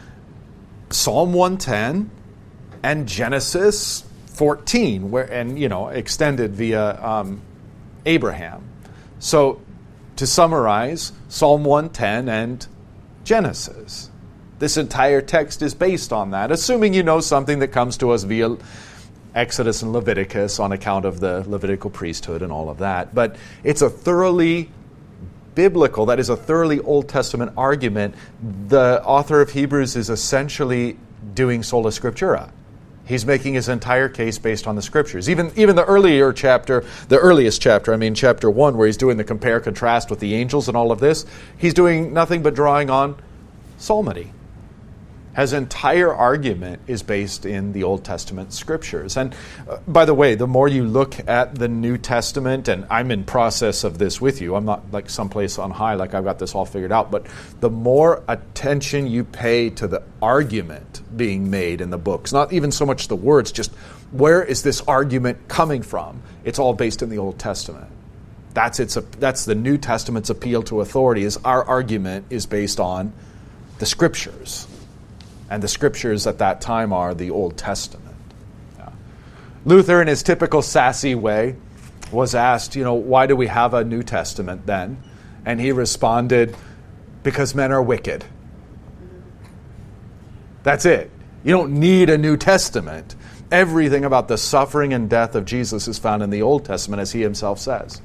Psalm 0.90 1.32
110 1.32 2.10
and 2.82 3.08
Genesis 3.08 4.04
14, 4.26 5.10
where 5.10 5.24
and 5.24 5.58
you 5.58 5.68
know 5.68 5.88
extended 5.88 6.54
via 6.54 7.00
um, 7.02 7.40
Abraham. 8.04 8.68
So, 9.18 9.62
to 10.16 10.26
summarize, 10.26 11.12
Psalm 11.28 11.64
110 11.64 12.28
and 12.28 12.66
Genesis. 13.24 14.10
This 14.58 14.76
entire 14.76 15.20
text 15.20 15.62
is 15.62 15.74
based 15.74 16.12
on 16.12 16.30
that, 16.30 16.52
assuming 16.52 16.94
you 16.94 17.02
know 17.02 17.20
something 17.20 17.58
that 17.60 17.68
comes 17.68 17.96
to 17.98 18.10
us 18.10 18.22
via 18.22 18.56
Exodus 19.34 19.82
and 19.82 19.92
Leviticus 19.92 20.60
on 20.60 20.72
account 20.72 21.04
of 21.04 21.20
the 21.20 21.44
Levitical 21.48 21.90
priesthood 21.90 22.42
and 22.42 22.52
all 22.52 22.70
of 22.70 22.78
that. 22.78 23.14
But 23.14 23.36
it's 23.62 23.82
a 23.82 23.90
thoroughly 23.90 24.70
biblical, 25.54 26.06
that 26.06 26.18
is 26.18 26.28
a 26.28 26.36
thoroughly 26.36 26.80
Old 26.80 27.08
Testament 27.08 27.52
argument. 27.56 28.14
The 28.68 29.02
author 29.04 29.40
of 29.40 29.50
Hebrews 29.50 29.96
is 29.96 30.10
essentially 30.10 30.96
doing 31.34 31.62
sola 31.62 31.90
scriptura. 31.90 32.50
He's 33.06 33.26
making 33.26 33.54
his 33.54 33.68
entire 33.68 34.08
case 34.08 34.38
based 34.38 34.66
on 34.66 34.76
the 34.76 34.82
scriptures. 34.82 35.28
Even, 35.28 35.52
even 35.56 35.76
the 35.76 35.84
earlier 35.84 36.32
chapter, 36.32 36.84
the 37.08 37.18
earliest 37.18 37.60
chapter, 37.60 37.92
I 37.92 37.96
mean, 37.96 38.14
chapter 38.14 38.50
1, 38.50 38.76
where 38.76 38.86
he's 38.86 38.96
doing 38.96 39.18
the 39.18 39.24
compare 39.24 39.60
contrast 39.60 40.08
with 40.08 40.20
the 40.20 40.34
angels 40.34 40.68
and 40.68 40.76
all 40.76 40.90
of 40.90 41.00
this, 41.00 41.26
he's 41.58 41.74
doing 41.74 42.14
nothing 42.14 42.42
but 42.42 42.54
drawing 42.54 42.88
on 42.88 43.16
psalmody. 43.76 44.32
His 45.36 45.52
entire 45.52 46.14
argument 46.14 46.82
is 46.86 47.02
based 47.02 47.44
in 47.44 47.72
the 47.72 47.82
Old 47.82 48.04
Testament 48.04 48.52
scriptures. 48.52 49.16
And 49.16 49.34
uh, 49.68 49.78
by 49.88 50.04
the 50.04 50.14
way, 50.14 50.36
the 50.36 50.46
more 50.46 50.68
you 50.68 50.84
look 50.84 51.28
at 51.28 51.56
the 51.56 51.66
New 51.66 51.98
Testament, 51.98 52.68
and 52.68 52.86
I'm 52.88 53.10
in 53.10 53.24
process 53.24 53.82
of 53.82 53.98
this 53.98 54.20
with 54.20 54.40
you, 54.40 54.54
I'm 54.54 54.64
not 54.64 54.92
like 54.92 55.10
someplace 55.10 55.58
on 55.58 55.72
high, 55.72 55.94
like 55.94 56.14
I've 56.14 56.24
got 56.24 56.38
this 56.38 56.54
all 56.54 56.64
figured 56.64 56.92
out, 56.92 57.10
but 57.10 57.26
the 57.58 57.70
more 57.70 58.22
attention 58.28 59.08
you 59.08 59.24
pay 59.24 59.70
to 59.70 59.88
the 59.88 60.04
argument 60.22 61.02
being 61.16 61.50
made 61.50 61.80
in 61.80 61.90
the 61.90 61.98
books, 61.98 62.32
not 62.32 62.52
even 62.52 62.70
so 62.70 62.86
much 62.86 63.08
the 63.08 63.16
words, 63.16 63.50
just 63.50 63.74
where 64.12 64.42
is 64.42 64.62
this 64.62 64.82
argument 64.82 65.48
coming 65.48 65.82
from? 65.82 66.22
It's 66.44 66.60
all 66.60 66.74
based 66.74 67.02
in 67.02 67.08
the 67.08 67.18
Old 67.18 67.40
Testament. 67.40 67.90
That's, 68.52 68.78
its, 68.78 68.94
that's 69.18 69.46
the 69.46 69.56
New 69.56 69.78
Testament's 69.78 70.30
appeal 70.30 70.62
to 70.64 70.80
authority 70.80 71.24
is 71.24 71.38
our 71.38 71.64
argument 71.64 72.26
is 72.30 72.46
based 72.46 72.78
on 72.78 73.12
the 73.80 73.86
scriptures 73.86 74.68
and 75.50 75.62
the 75.62 75.68
scriptures 75.68 76.26
at 76.26 76.38
that 76.38 76.60
time 76.60 76.92
are 76.92 77.14
the 77.14 77.30
Old 77.30 77.56
Testament. 77.56 78.16
Yeah. 78.78 78.90
Luther, 79.64 80.00
in 80.00 80.08
his 80.08 80.22
typical 80.22 80.62
sassy 80.62 81.14
way, 81.14 81.56
was 82.10 82.34
asked, 82.34 82.76
you 82.76 82.84
know, 82.84 82.94
why 82.94 83.26
do 83.26 83.36
we 83.36 83.46
have 83.46 83.74
a 83.74 83.84
New 83.84 84.02
Testament 84.02 84.66
then? 84.66 85.02
And 85.44 85.60
he 85.60 85.72
responded, 85.72 86.56
because 87.22 87.54
men 87.54 87.72
are 87.72 87.82
wicked. 87.82 88.24
That's 90.62 90.86
it. 90.86 91.10
You 91.42 91.52
don't 91.52 91.74
need 91.74 92.08
a 92.08 92.16
New 92.16 92.36
Testament. 92.36 93.14
Everything 93.50 94.04
about 94.04 94.28
the 94.28 94.38
suffering 94.38 94.92
and 94.92 95.10
death 95.10 95.34
of 95.34 95.44
Jesus 95.44 95.88
is 95.88 95.98
found 95.98 96.22
in 96.22 96.30
the 96.30 96.42
Old 96.42 96.64
Testament, 96.64 97.00
as 97.00 97.12
he 97.12 97.20
himself 97.20 97.58
says. 97.58 98.00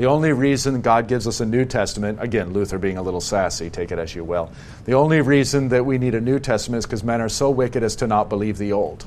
The 0.00 0.06
only 0.06 0.32
reason 0.32 0.80
God 0.80 1.08
gives 1.08 1.26
us 1.26 1.40
a 1.40 1.44
New 1.44 1.66
Testament, 1.66 2.22
again, 2.22 2.54
Luther 2.54 2.78
being 2.78 2.96
a 2.96 3.02
little 3.02 3.20
sassy, 3.20 3.68
take 3.68 3.92
it 3.92 3.98
as 3.98 4.14
you 4.14 4.24
will. 4.24 4.50
The 4.86 4.94
only 4.94 5.20
reason 5.20 5.68
that 5.68 5.84
we 5.84 5.98
need 5.98 6.14
a 6.14 6.22
New 6.22 6.38
Testament 6.38 6.78
is 6.78 6.86
because 6.86 7.04
men 7.04 7.20
are 7.20 7.28
so 7.28 7.50
wicked 7.50 7.82
as 7.82 7.96
to 7.96 8.06
not 8.06 8.30
believe 8.30 8.56
the 8.56 8.72
Old. 8.72 9.06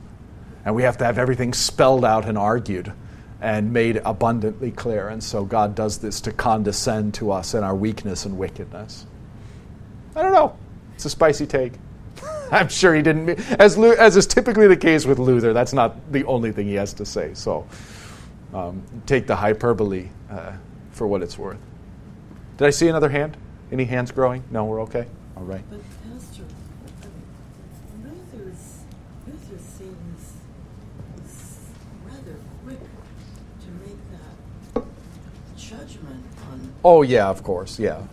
And 0.63 0.75
we 0.75 0.83
have 0.83 0.99
to 0.99 1.05
have 1.05 1.17
everything 1.17 1.51
spelled 1.51 2.05
out 2.05 2.25
and 2.25 2.37
argued 2.37 2.93
and 3.41 3.73
made 3.73 4.03
abundantly 4.05 4.69
clear. 4.69 5.09
And 5.09 5.23
so 5.23 5.45
God 5.45 5.73
does 5.73 5.97
this 5.97 6.21
to 6.21 6.31
condescend 6.31 7.15
to 7.15 7.31
us 7.31 7.55
in 7.55 7.63
our 7.63 7.75
weakness 7.75 8.25
and 8.25 8.37
wickedness. 8.37 9.07
I 10.15 10.21
don't 10.21 10.31
know. 10.31 10.55
It's 10.93 11.05
a 11.05 11.09
spicy 11.09 11.47
take. 11.47 11.73
I'm 12.51 12.67
sure 12.67 12.93
he 12.93 13.01
didn't. 13.01 13.29
As, 13.59 13.79
as 13.79 14.15
is 14.15 14.27
typically 14.27 14.67
the 14.67 14.77
case 14.77 15.07
with 15.07 15.17
Luther, 15.17 15.53
that's 15.53 15.73
not 15.73 16.11
the 16.11 16.23
only 16.25 16.51
thing 16.51 16.67
he 16.67 16.75
has 16.75 16.93
to 16.93 17.03
say. 17.03 17.33
So 17.33 17.67
um, 18.53 18.83
take 19.07 19.25
the 19.25 19.35
hyperbole. 19.35 20.09
Uh, 20.29 20.51
for 20.93 21.05
what 21.07 21.21
it's 21.21 21.37
worth. 21.37 21.57
Did 22.57 22.65
I 22.67 22.69
see 22.69 22.87
another 22.87 23.09
hand? 23.09 23.35
Any 23.71 23.85
hands 23.85 24.11
growing? 24.11 24.43
No, 24.51 24.65
we're 24.65 24.81
okay? 24.83 25.07
All 25.35 25.43
right. 25.43 25.63
But 25.69 25.79
Pastor, 26.11 26.43
Luther's, 28.03 28.83
Luther 29.27 29.57
seems 29.57 30.33
rather 32.05 32.35
quick 32.63 32.79
to 32.79 33.71
make 33.85 33.97
that 34.75 34.83
judgment 35.57 36.23
on. 36.51 36.73
Oh, 36.85 37.01
yeah, 37.01 37.27
of 37.27 37.43
course, 37.43 37.79
yeah. 37.79 38.03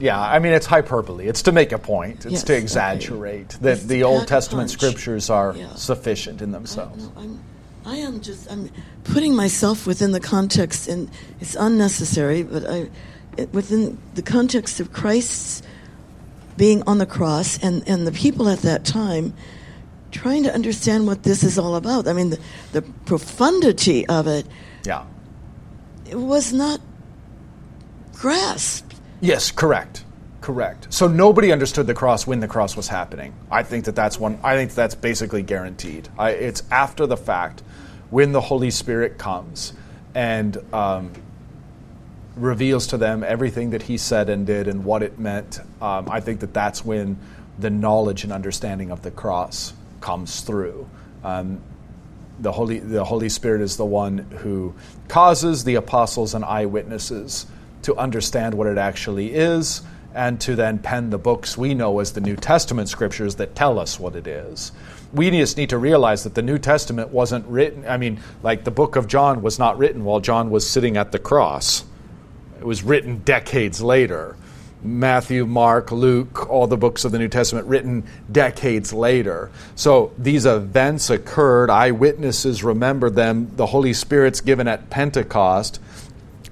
Yeah, 0.00 0.20
I 0.20 0.38
mean, 0.38 0.52
it's 0.52 0.66
hyperbole. 0.66 1.26
It's 1.26 1.42
to 1.42 1.52
make 1.52 1.72
a 1.72 1.78
point, 1.78 2.24
it's 2.24 2.32
Yes, 2.32 2.42
to 2.44 2.52
okay. 2.54 2.62
exaggerate 2.62 3.50
that 3.60 3.78
It's 3.78 3.84
the 3.84 4.04
Old 4.04 4.28
Testament 4.28 4.68
punch. 4.70 4.80
scriptures 4.80 5.28
are 5.30 5.54
Yeah. 5.56 5.74
sufficient 5.74 6.40
in 6.42 6.52
themselves. 6.52 7.08
I'm, 7.16 7.40
I 7.88 7.96
am 7.96 8.20
just 8.20 8.50
I'm 8.52 8.70
putting 9.04 9.34
myself 9.34 9.86
within 9.86 10.12
the 10.12 10.20
context, 10.20 10.88
and 10.88 11.10
it's 11.40 11.54
unnecessary, 11.54 12.42
but 12.42 12.68
I 12.68 12.90
it, 13.38 13.50
within 13.54 13.96
the 14.14 14.20
context 14.20 14.78
of 14.78 14.92
Christ's 14.92 15.62
being 16.58 16.82
on 16.86 16.98
the 16.98 17.06
cross 17.06 17.58
and 17.62 17.82
and 17.88 18.06
the 18.06 18.12
people 18.12 18.48
at 18.50 18.58
that 18.60 18.84
time 18.84 19.32
trying 20.10 20.42
to 20.42 20.52
understand 20.52 21.06
what 21.06 21.22
this 21.22 21.42
is 21.42 21.58
all 21.58 21.76
about. 21.76 22.06
I 22.06 22.12
mean, 22.12 22.30
the, 22.30 22.38
the 22.72 22.82
profundity 22.82 24.06
of 24.06 24.26
it, 24.26 24.46
Yeah. 24.84 25.04
it 26.10 26.16
was 26.16 26.52
not 26.52 26.80
grasped. 28.14 28.94
Yes, 29.20 29.50
correct. 29.50 30.04
Correct. 30.40 30.92
So 30.92 31.08
nobody 31.08 31.50
understood 31.50 31.86
the 31.86 31.94
cross 31.94 32.26
when 32.26 32.40
the 32.40 32.48
cross 32.48 32.76
was 32.76 32.88
happening. 32.88 33.34
I 33.50 33.62
think 33.62 33.86
that 33.86 33.96
that's 33.96 34.18
one. 34.20 34.38
I 34.42 34.54
think 34.54 34.72
that's 34.72 34.94
basically 34.94 35.42
guaranteed. 35.42 36.08
I, 36.16 36.30
it's 36.30 36.62
after 36.70 37.06
the 37.06 37.16
fact, 37.16 37.62
when 38.10 38.32
the 38.32 38.40
Holy 38.40 38.70
Spirit 38.70 39.18
comes 39.18 39.72
and 40.14 40.56
um, 40.72 41.12
reveals 42.36 42.86
to 42.88 42.96
them 42.98 43.24
everything 43.24 43.70
that 43.70 43.82
He 43.82 43.98
said 43.98 44.28
and 44.28 44.46
did 44.46 44.68
and 44.68 44.84
what 44.84 45.02
it 45.02 45.18
meant. 45.18 45.60
Um, 45.82 46.08
I 46.08 46.20
think 46.20 46.40
that 46.40 46.54
that's 46.54 46.84
when 46.84 47.18
the 47.58 47.70
knowledge 47.70 48.24
and 48.24 48.32
understanding 48.32 48.90
of 48.90 49.02
the 49.02 49.10
cross 49.10 49.72
comes 50.00 50.40
through. 50.42 50.88
Um, 51.24 51.60
the 52.38 52.52
Holy, 52.52 52.78
the 52.78 53.04
Holy 53.04 53.28
Spirit 53.28 53.60
is 53.60 53.76
the 53.76 53.84
one 53.84 54.18
who 54.18 54.74
causes 55.08 55.64
the 55.64 55.74
apostles 55.74 56.34
and 56.34 56.44
eyewitnesses 56.44 57.46
to 57.82 57.96
understand 57.96 58.54
what 58.54 58.68
it 58.68 58.78
actually 58.78 59.34
is 59.34 59.82
and 60.14 60.40
to 60.40 60.56
then 60.56 60.78
pen 60.78 61.10
the 61.10 61.18
books 61.18 61.56
we 61.56 61.74
know 61.74 61.98
as 62.00 62.12
the 62.12 62.20
New 62.20 62.36
Testament 62.36 62.88
scriptures 62.88 63.36
that 63.36 63.54
tell 63.54 63.78
us 63.78 64.00
what 64.00 64.16
it 64.16 64.26
is. 64.26 64.72
We 65.12 65.30
just 65.30 65.56
need 65.56 65.70
to 65.70 65.78
realize 65.78 66.24
that 66.24 66.34
the 66.34 66.42
New 66.42 66.58
Testament 66.58 67.10
wasn't 67.10 67.46
written, 67.46 67.86
I 67.86 67.96
mean, 67.96 68.20
like 68.42 68.64
the 68.64 68.70
book 68.70 68.96
of 68.96 69.06
John 69.06 69.42
was 69.42 69.58
not 69.58 69.78
written 69.78 70.04
while 70.04 70.20
John 70.20 70.50
was 70.50 70.68
sitting 70.68 70.96
at 70.96 71.12
the 71.12 71.18
cross. 71.18 71.84
It 72.58 72.64
was 72.64 72.82
written 72.82 73.18
decades 73.18 73.80
later. 73.80 74.36
Matthew, 74.82 75.44
Mark, 75.44 75.90
Luke, 75.90 76.48
all 76.48 76.66
the 76.66 76.76
books 76.76 77.04
of 77.04 77.10
the 77.10 77.18
New 77.18 77.28
Testament 77.28 77.66
written 77.66 78.04
decades 78.30 78.92
later. 78.92 79.50
So 79.74 80.12
these 80.16 80.46
events 80.46 81.10
occurred, 81.10 81.68
eyewitnesses 81.68 82.62
remember 82.62 83.10
them, 83.10 83.50
the 83.56 83.66
Holy 83.66 83.92
Spirit's 83.92 84.40
given 84.40 84.68
at 84.68 84.88
Pentecost. 84.88 85.80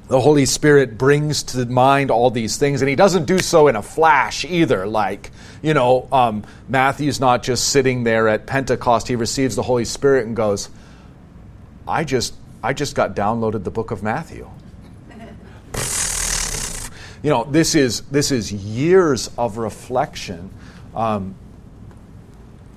The 0.09 0.21
Holy 0.21 0.47
Spirit 0.47 0.97
brings 0.97 1.43
to 1.43 1.67
mind 1.67 2.11
all 2.11 2.31
these 2.31 2.57
things, 2.57 2.81
and 2.83 2.89
He 2.89 2.97
doesn't 2.97 3.25
do 3.25 3.39
so 3.39 3.69
in 3.69 3.77
a 3.77 3.83
flash 3.83 4.45
either. 4.45 4.87
Like, 4.87 5.31
you 5.63 5.75
know, 5.75 6.09
um, 6.13 6.45
Matthew's 6.69 7.19
not 7.19 7.43
just 7.43 7.71
sitting 7.71 8.05
there 8.05 8.29
at 8.29 8.47
Pentecost, 8.47 9.09
he 9.09 9.17
receives 9.17 9.57
the 9.57 9.63
Holy 9.63 9.85
Spirit 9.85 10.27
and 10.27 10.37
goes, 10.37 10.69
I 11.89 12.05
just, 12.05 12.35
I 12.63 12.73
just 12.73 12.95
got 12.95 13.17
downloaded 13.17 13.65
the 13.65 13.71
book 13.71 13.91
of 13.91 14.03
Matthew. 14.03 14.49
you 17.23 17.31
know, 17.31 17.45
this 17.45 17.75
is, 17.75 18.03
this 18.03 18.31
is 18.31 18.53
years 18.53 19.31
of 19.37 19.59
reflection. 19.59 20.51
Um, 20.95 21.35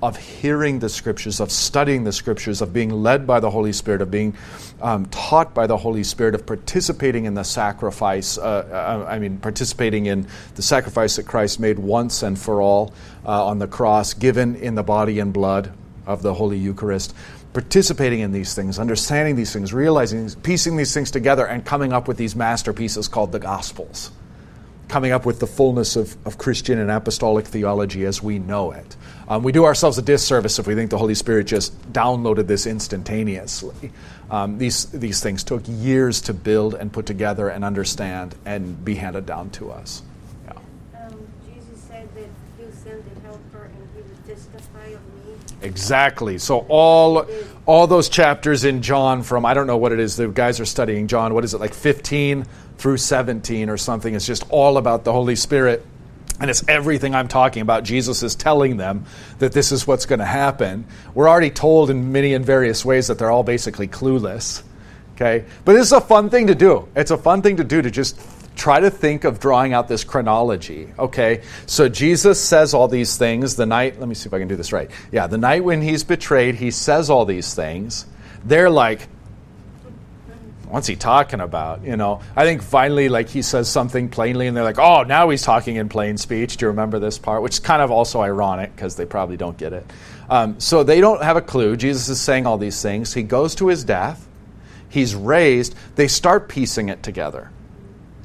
of 0.02 0.16
hearing 0.18 0.80
the 0.80 0.90
scriptures, 0.90 1.40
of 1.40 1.52
studying 1.52 2.04
the 2.04 2.12
scriptures, 2.12 2.62
of 2.62 2.72
being 2.72 2.90
led 2.90 3.28
by 3.28 3.40
the 3.40 3.50
Holy 3.50 3.74
Spirit, 3.74 4.02
of 4.02 4.10
being 4.10 4.36
um, 4.82 5.06
taught 5.08 5.54
by 5.54 5.68
the 5.68 5.78
Holy 5.78 6.04
Spirit, 6.04 6.36
of 6.36 6.46
participating 6.46 7.26
in 7.26 7.34
the 7.34 7.44
sacrifice. 7.44 8.38
Uh, 8.38 8.42
uh, 8.42 9.10
I 9.10 9.20
mean, 9.20 9.38
participating 9.38 10.06
in 10.06 10.28
the 10.56 10.62
sacrifice 10.62 11.18
that 11.18 11.26
Christ 11.26 11.60
made 11.60 11.80
once 11.80 12.24
and 12.24 12.40
for 12.40 12.62
all 12.62 12.94
uh, 13.26 13.46
on 13.46 13.60
the 13.60 13.68
cross, 13.68 14.14
given 14.14 14.56
in 14.56 14.76
the 14.76 14.84
body 14.84 15.20
and 15.20 15.34
blood 15.34 15.72
of 16.06 16.22
the 16.22 16.34
Holy 16.34 16.58
Eucharist. 16.58 17.14
Participating 17.52 18.20
in 18.20 18.32
these 18.32 18.54
things, 18.54 18.78
understanding 18.78 19.36
these 19.36 19.52
things, 19.52 19.74
realizing, 19.74 20.30
piecing 20.44 20.78
these 20.78 20.94
things 20.94 21.10
together, 21.10 21.46
and 21.46 21.66
coming 21.66 21.92
up 21.92 22.08
with 22.08 22.16
these 22.16 22.36
masterpieces 22.36 23.08
called 23.08 23.32
the 23.32 23.40
Gospels 23.40 24.12
coming 24.90 25.12
up 25.12 25.26
with 25.26 25.40
the 25.40 25.48
fullness 25.48 25.96
of, 25.96 26.18
of 26.26 26.38
Christian 26.38 26.80
and 26.80 26.90
apostolic 26.90 27.46
theology 27.46 28.06
as 28.06 28.22
we 28.22 28.40
know 28.40 28.72
it. 28.72 28.98
Um, 29.28 29.44
we 29.44 29.52
do 29.52 29.64
ourselves 29.64 29.98
a 30.00 30.02
disservice 30.02 30.58
if 30.58 30.66
we 30.66 30.74
think 30.74 30.90
the 30.90 30.98
Holy 30.98 31.14
Spirit 31.14 31.46
just 31.46 31.94
downloaded 31.94 32.48
this 32.48 32.66
instantaneously. 32.66 33.92
Um, 34.32 34.58
these, 34.58 34.86
these 34.88 35.22
things 35.22 35.44
took 35.44 35.64
years 35.66 36.22
to 36.22 36.34
build 36.34 36.74
and 36.74 36.92
put 36.92 37.06
together 37.06 37.50
and 37.50 37.64
understand 37.64 38.36
and 38.46 38.84
be 38.84 38.96
handed 38.96 39.26
down 39.26 39.52
to 39.52 39.72
us. 39.72 40.02
Yeah. 40.46 40.54
Um, 41.00 41.28
Jesus 41.46 41.84
said 41.84 42.10
that 42.16 42.28
he'll 42.58 42.72
send 42.72 43.04
the 43.04 43.28
helper 43.28 43.66
and 43.66 43.90
he 43.96 44.02
will 44.02 44.36
testify 44.36 44.86
of 44.86 45.02
me. 45.26 45.34
Exactly. 45.62 46.38
So 46.38 46.66
all 46.70 47.26
all 47.66 47.88
those 47.88 48.10
chapters 48.10 48.66
in 48.66 48.82
John 48.82 49.24
from 49.24 49.46
I 49.46 49.54
don't 49.54 49.68
know 49.68 49.78
what 49.78 49.92
it 49.92 50.00
is 50.00 50.16
the 50.16 50.28
guys 50.28 50.60
are 50.60 50.66
studying 50.66 51.08
John 51.08 51.34
what 51.34 51.44
is 51.44 51.54
it 51.54 51.60
like 51.60 51.74
15 51.74 52.46
through 52.80 52.98
17 52.98 53.70
or 53.70 53.78
something 53.78 54.16
it's 54.16 54.26
just 54.26 54.44
all 54.50 54.78
about 54.78 55.04
the 55.04 55.14
Holy 55.14 55.36
Spirit 55.36 55.86
and 56.40 56.50
it's 56.50 56.64
everything 56.68 57.16
I'm 57.16 57.28
talking 57.28 57.62
about. 57.62 57.84
Jesus 57.84 58.24
is 58.24 58.34
telling 58.34 58.78
them 58.78 59.06
that 59.40 59.52
this 59.52 59.72
is 59.72 59.86
what's 59.86 60.06
going 60.06 60.20
to 60.20 60.26
happen. 60.26 60.86
We're 61.14 61.28
already 61.28 61.50
told 61.50 61.90
in 61.90 62.14
many 62.14 62.34
and 62.34 62.46
various 62.46 62.86
ways 62.86 63.08
that 63.08 63.20
they're 63.20 63.32
all 63.32 63.44
basically 63.44 63.90
clueless. 63.90 64.64
Okay? 65.16 65.46
But 65.66 65.74
this 65.74 65.88
is 65.88 65.92
a 65.92 66.00
fun 66.00 66.30
thing 66.30 66.48
to 66.48 66.56
do. 66.56 66.88
It's 66.96 67.12
a 67.12 67.18
fun 67.18 67.42
thing 67.42 67.58
to 67.58 67.66
do 67.66 67.82
to 67.82 67.92
just 67.92 68.18
try 68.56 68.80
to 68.80 68.90
think 68.90 69.26
of 69.26 69.42
drawing 69.42 69.74
out 69.74 69.90
this 69.90 70.06
chronology. 70.06 70.88
Okay? 70.98 71.44
So 71.66 71.90
Jesus 71.90 72.42
says 72.42 72.74
all 72.74 72.88
these 72.88 73.18
things 73.18 73.58
the 73.58 73.66
night, 73.66 74.00
let 74.00 74.08
me 74.08 74.16
see 74.16 74.28
if 74.28 74.34
I 74.34 74.40
can 74.40 74.48
do 74.48 74.56
this 74.56 74.72
right. 74.72 74.90
Yeah, 75.12 75.28
the 75.28 75.38
night 75.38 75.66
when 75.66 75.82
he's 75.82 76.06
betrayed, 76.06 76.56
he 76.56 76.72
says 76.72 77.10
all 77.10 77.26
these 77.26 77.54
things. 77.54 78.06
They're 78.46 78.70
like, 78.70 79.10
what's 80.70 80.88
he 80.88 80.96
talking 80.96 81.42
about? 81.42 81.84
You 81.84 81.98
know, 81.98 82.22
I 82.36 82.44
think 82.44 82.62
finally, 82.62 83.10
like 83.10 83.30
he 83.30 83.42
says 83.42 83.70
something 83.70 84.10
plainly, 84.10 84.48
and 84.48 84.56
they're 84.56 84.64
like, 84.64 84.80
oh, 84.80 85.04
now 85.04 85.30
he's 85.30 85.42
talking 85.42 85.76
in 85.76 85.90
plain 85.90 86.18
speech. 86.18 86.58
Do 86.58 86.66
you 86.66 86.70
remember 86.70 87.00
this 87.00 87.18
part? 87.18 87.42
Which 87.42 87.54
is 87.54 87.60
kind 87.60 87.82
of 87.82 87.92
also 87.92 88.22
ironic 88.22 88.76
because 88.76 88.96
they 88.96 89.06
probably 89.06 89.38
don't 89.38 89.58
get 89.58 89.74
it. 89.74 89.86
Um, 90.30 90.60
so 90.60 90.84
they 90.84 91.02
don't 91.02 91.24
have 91.24 91.38
a 91.38 91.42
clue. 91.42 91.76
Jesus 91.76 92.08
is 92.10 92.22
saying 92.22 92.46
all 92.46 92.58
these 92.58 92.82
things. 92.82 93.14
He 93.14 93.24
goes 93.24 93.56
to 93.56 93.68
his 93.68 93.84
death. 93.84 94.28
He's 94.90 95.16
raised. 95.16 95.76
They 95.96 96.08
start 96.08 96.50
piecing 96.50 96.90
it 96.90 97.04
together. 97.04 97.52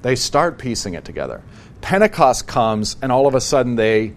They 0.02 0.16
start 0.16 0.58
piecing 0.58 0.94
it 0.94 1.04
together. 1.04 1.42
Pentecost 1.80 2.46
comes, 2.46 2.96
and 3.02 3.10
all 3.10 3.26
of 3.26 3.34
a 3.34 3.40
sudden 3.40 3.76
they 3.76 4.14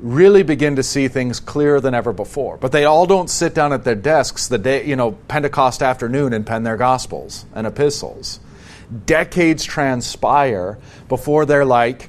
really 0.00 0.42
begin 0.42 0.76
to 0.76 0.82
see 0.82 1.08
things 1.08 1.40
clearer 1.40 1.80
than 1.80 1.94
ever 1.94 2.12
before. 2.12 2.56
But 2.56 2.72
they 2.72 2.84
all 2.84 3.06
don't 3.06 3.28
sit 3.28 3.54
down 3.54 3.72
at 3.72 3.84
their 3.84 3.94
desks 3.94 4.48
the 4.48 4.58
day, 4.58 4.86
you 4.86 4.96
know, 4.96 5.12
Pentecost 5.28 5.82
afternoon 5.82 6.32
and 6.32 6.46
pen 6.46 6.62
their 6.62 6.76
gospels 6.76 7.44
and 7.54 7.66
epistles. 7.66 8.40
Decades 9.06 9.64
transpire 9.64 10.78
before 11.08 11.44
they're 11.44 11.64
like, 11.64 12.08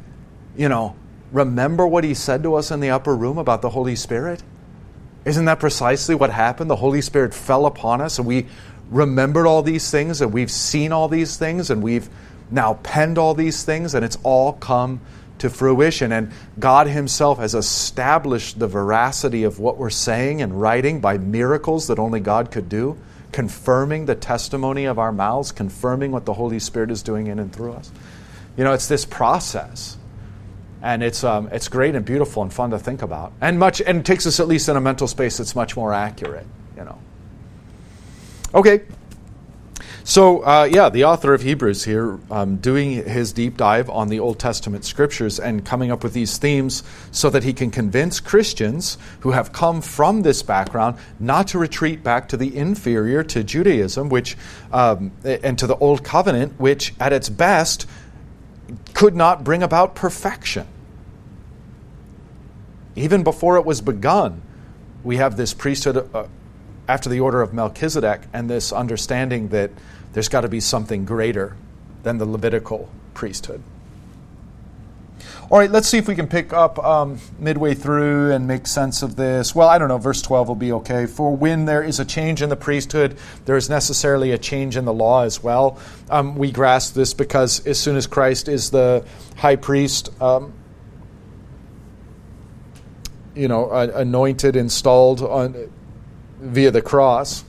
you 0.58 0.70
know, 0.70 0.96
remember 1.32 1.86
what 1.86 2.04
he 2.04 2.14
said 2.14 2.44
to 2.44 2.56
us 2.56 2.72
in 2.72 2.80
the 2.80 2.90
upper 2.90 3.16
room 3.16 3.38
about 3.38 3.62
the 3.62 3.70
Holy 3.70 3.96
Spirit? 3.96 4.42
Isn't 5.26 5.46
that 5.46 5.60
precisely 5.60 6.16
what 6.16 6.32
happened? 6.32 6.70
The 6.70 6.76
Holy 6.78 7.02
Spirit 7.02 7.34
fell 7.34 7.66
upon 7.66 8.02
us 8.02 8.18
and 8.18 8.28
we 8.28 8.48
remembered 8.90 9.46
all 9.46 9.62
these 9.62 9.92
things 9.92 10.22
and 10.22 10.34
we've 10.34 10.52
seen 10.52 10.92
all 10.92 11.08
these 11.08 11.38
things 11.38 11.70
and 11.70 11.84
we've 11.84 12.10
now 12.50 12.76
penned 12.84 13.18
all 13.18 13.34
these 13.34 13.64
things 13.64 13.94
and 13.94 14.04
it's 14.04 14.18
all 14.24 14.54
come 14.54 15.00
to 15.42 15.50
fruition. 15.50 16.12
And 16.12 16.32
God 16.60 16.88
Himself 16.88 17.40
has 17.40 17.54
established 17.54 18.60
the 18.60 18.68
veracity 18.68 19.44
of 19.44 19.60
what 19.60 19.78
we're 19.78 19.90
saying 19.90 20.42
and 20.42 20.60
writing 20.60 21.02
by 21.02 21.18
miracles 21.18 21.88
that 21.88 22.00
only 22.00 22.20
God 22.20 22.52
could 22.52 22.70
do, 22.70 22.98
confirming 23.32 24.06
the 24.06 24.16
testimony 24.16 24.86
of 24.86 24.98
our 24.98 25.12
mouths, 25.12 25.52
confirming 25.52 26.12
what 26.12 26.26
the 26.26 26.34
Holy 26.34 26.60
Spirit 26.60 26.92
is 26.92 27.04
doing 27.04 27.28
in 27.28 27.40
and 27.40 27.54
through 27.54 27.74
us. 27.74 27.92
You 28.58 28.64
know, 28.64 28.74
it's 28.74 28.88
this 28.88 29.06
process. 29.06 29.98
And 30.84 31.04
it's, 31.04 31.24
um, 31.24 31.48
it's 31.52 31.68
great 31.68 31.94
and 31.96 32.04
beautiful 32.04 32.42
and 32.42 32.52
fun 32.52 32.72
to 32.72 32.80
think 32.80 33.02
about. 33.04 33.34
And, 33.40 33.60
much, 33.60 33.82
and 33.82 34.04
takes 34.06 34.26
us 34.26 34.40
at 34.40 34.48
least 34.48 34.68
in 34.68 34.76
a 34.76 34.82
mental 34.82 35.08
space 35.08 35.38
that's 35.38 35.56
much 35.56 35.76
more 35.76 35.94
accurate, 35.94 36.48
you 36.76 36.84
know. 36.84 36.98
Okay, 38.54 38.82
so, 40.04 40.42
uh, 40.44 40.68
yeah, 40.72 40.90
the 40.90 41.06
author 41.06 41.34
of 41.34 41.42
Hebrews 41.42 41.84
here 41.84 42.20
um, 42.32 42.58
doing 42.58 42.92
his 42.92 43.34
deep 43.34 43.58
dive 43.58 43.90
on 43.90 44.10
the 44.10 44.20
Old 44.20 44.40
Testament 44.40 44.84
scriptures 44.84 45.40
and 45.40 45.66
coming 45.66 45.92
up 45.92 46.04
with 46.04 46.14
these 46.14 46.38
themes 46.38 46.84
so 47.12 47.30
that 47.30 47.44
he 47.44 47.54
can 47.54 47.70
convince 47.70 48.20
Christians 48.20 48.98
who 49.20 49.32
have 49.32 49.54
come 49.54 49.82
from 49.82 50.24
this 50.24 50.42
background 50.42 50.98
not 51.20 51.48
to 51.50 51.60
retreat 51.60 52.04
back 52.04 52.28
to 52.30 52.38
the 52.38 52.56
inferior, 52.56 53.24
to 53.24 53.44
Judaism, 53.44 54.10
which, 54.10 54.38
um, 54.72 55.12
and 55.24 55.58
to 55.60 55.68
the 55.68 55.76
Old 55.78 56.04
Covenant, 56.04 56.60
which 56.60 56.94
at 57.00 57.14
its 57.14 57.30
best 57.30 57.88
could 58.94 59.16
not 59.16 59.44
bring 59.44 59.62
about 59.62 59.96
perfection. 59.96 60.68
Even 62.96 63.24
before 63.24 63.58
it 63.58 63.66
was 63.66 63.82
begun, 63.82 64.42
we 65.04 65.18
have 65.18 65.38
this 65.38 65.54
priesthood. 65.54 66.10
After 66.88 67.10
the 67.10 67.20
order 67.20 67.42
of 67.42 67.54
Melchizedek 67.54 68.22
and 68.34 68.50
this 68.50 68.72
understanding 68.74 69.50
that 69.50 69.72
there's 70.14 70.30
got 70.30 70.42
to 70.42 70.50
be 70.50 70.60
something 70.60 71.06
greater 71.06 71.56
than 72.04 72.18
the 72.18 72.26
Levitical 72.26 72.90
priesthood. 73.14 73.62
All 75.52 75.60
right, 75.60 75.70
let's 75.70 75.90
see 75.90 75.98
if 75.98 76.08
we 76.08 76.16
can 76.16 76.28
pick 76.28 76.54
up 76.54 76.80
um, 76.80 77.20
midway 77.38 77.74
through 77.74 78.32
and 78.32 78.48
make 78.48 78.66
sense 78.66 79.04
of 79.04 79.18
this. 79.18 79.54
Well, 79.54 79.68
I 79.68 79.78
don't 79.78 79.90
know, 79.90 79.98
verse 79.98 80.22
12 80.22 80.48
will 80.48 80.56
be 80.56 80.72
okay. 80.72 81.06
For 81.06 81.36
when 81.36 81.66
there 81.66 81.84
is 81.84 82.00
a 82.00 82.06
change 82.06 82.42
in 82.42 82.48
the 82.48 82.56
priesthood, 82.56 83.18
there 83.44 83.58
is 83.58 83.70
necessarily 83.70 84.32
a 84.32 84.38
change 84.38 84.78
in 84.78 84.86
the 84.86 84.94
law 84.94 85.24
as 85.24 85.44
well. 85.44 85.78
Um, 86.10 86.36
we 86.36 86.54
grasp 86.54 86.94
this 86.94 87.14
because 87.14 87.68
as 87.68 87.78
soon 87.78 87.98
as 87.98 88.08
Christ 88.08 88.48
is 88.48 88.72
the 88.72 89.06
high 89.36 89.58
priest, 89.58 90.10
um, 90.22 90.54
you 93.36 93.50
know, 93.50 93.72
anointed, 93.72 94.56
installed 94.56 95.22
on, 95.22 95.70
via 96.42 96.72
the 96.72 96.82
cross, 96.82 97.44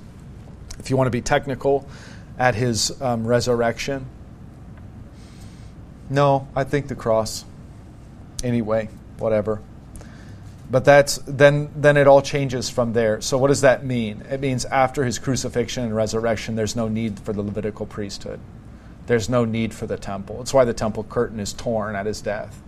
if 0.78 0.90
you 0.90 0.96
want 0.96 1.06
to 1.06 1.10
be 1.10 1.22
technical, 1.22 1.88
at 2.38 2.54
his 2.54 3.00
um, 3.00 3.26
resurrection? 3.26 4.06
No, 6.10 6.46
I 6.54 6.64
think 6.64 6.88
the 6.88 6.94
cross. 6.94 7.44
Anyway, 8.44 8.88
whatever. 9.18 9.60
But 10.70 10.84
that's 10.84 11.18
then 11.26 11.70
then 11.76 11.96
it 11.96 12.06
all 12.06 12.22
changes 12.22 12.70
from 12.70 12.92
there. 12.92 13.20
So 13.20 13.36
what 13.36 13.48
does 13.48 13.60
that 13.60 13.84
mean? 13.84 14.22
It 14.30 14.40
means 14.40 14.64
after 14.64 15.04
his 15.04 15.18
crucifixion 15.18 15.84
and 15.84 15.94
resurrection 15.94 16.54
there's 16.54 16.74
no 16.74 16.88
need 16.88 17.20
for 17.20 17.32
the 17.32 17.42
Levitical 17.42 17.86
priesthood. 17.86 18.40
There's 19.06 19.28
no 19.28 19.44
need 19.44 19.74
for 19.74 19.86
the 19.86 19.98
temple. 19.98 20.40
It's 20.40 20.54
why 20.54 20.64
the 20.64 20.72
temple 20.72 21.04
curtain 21.04 21.40
is 21.40 21.52
torn 21.52 21.94
at 21.94 22.06
his 22.06 22.20
death. 22.20 22.62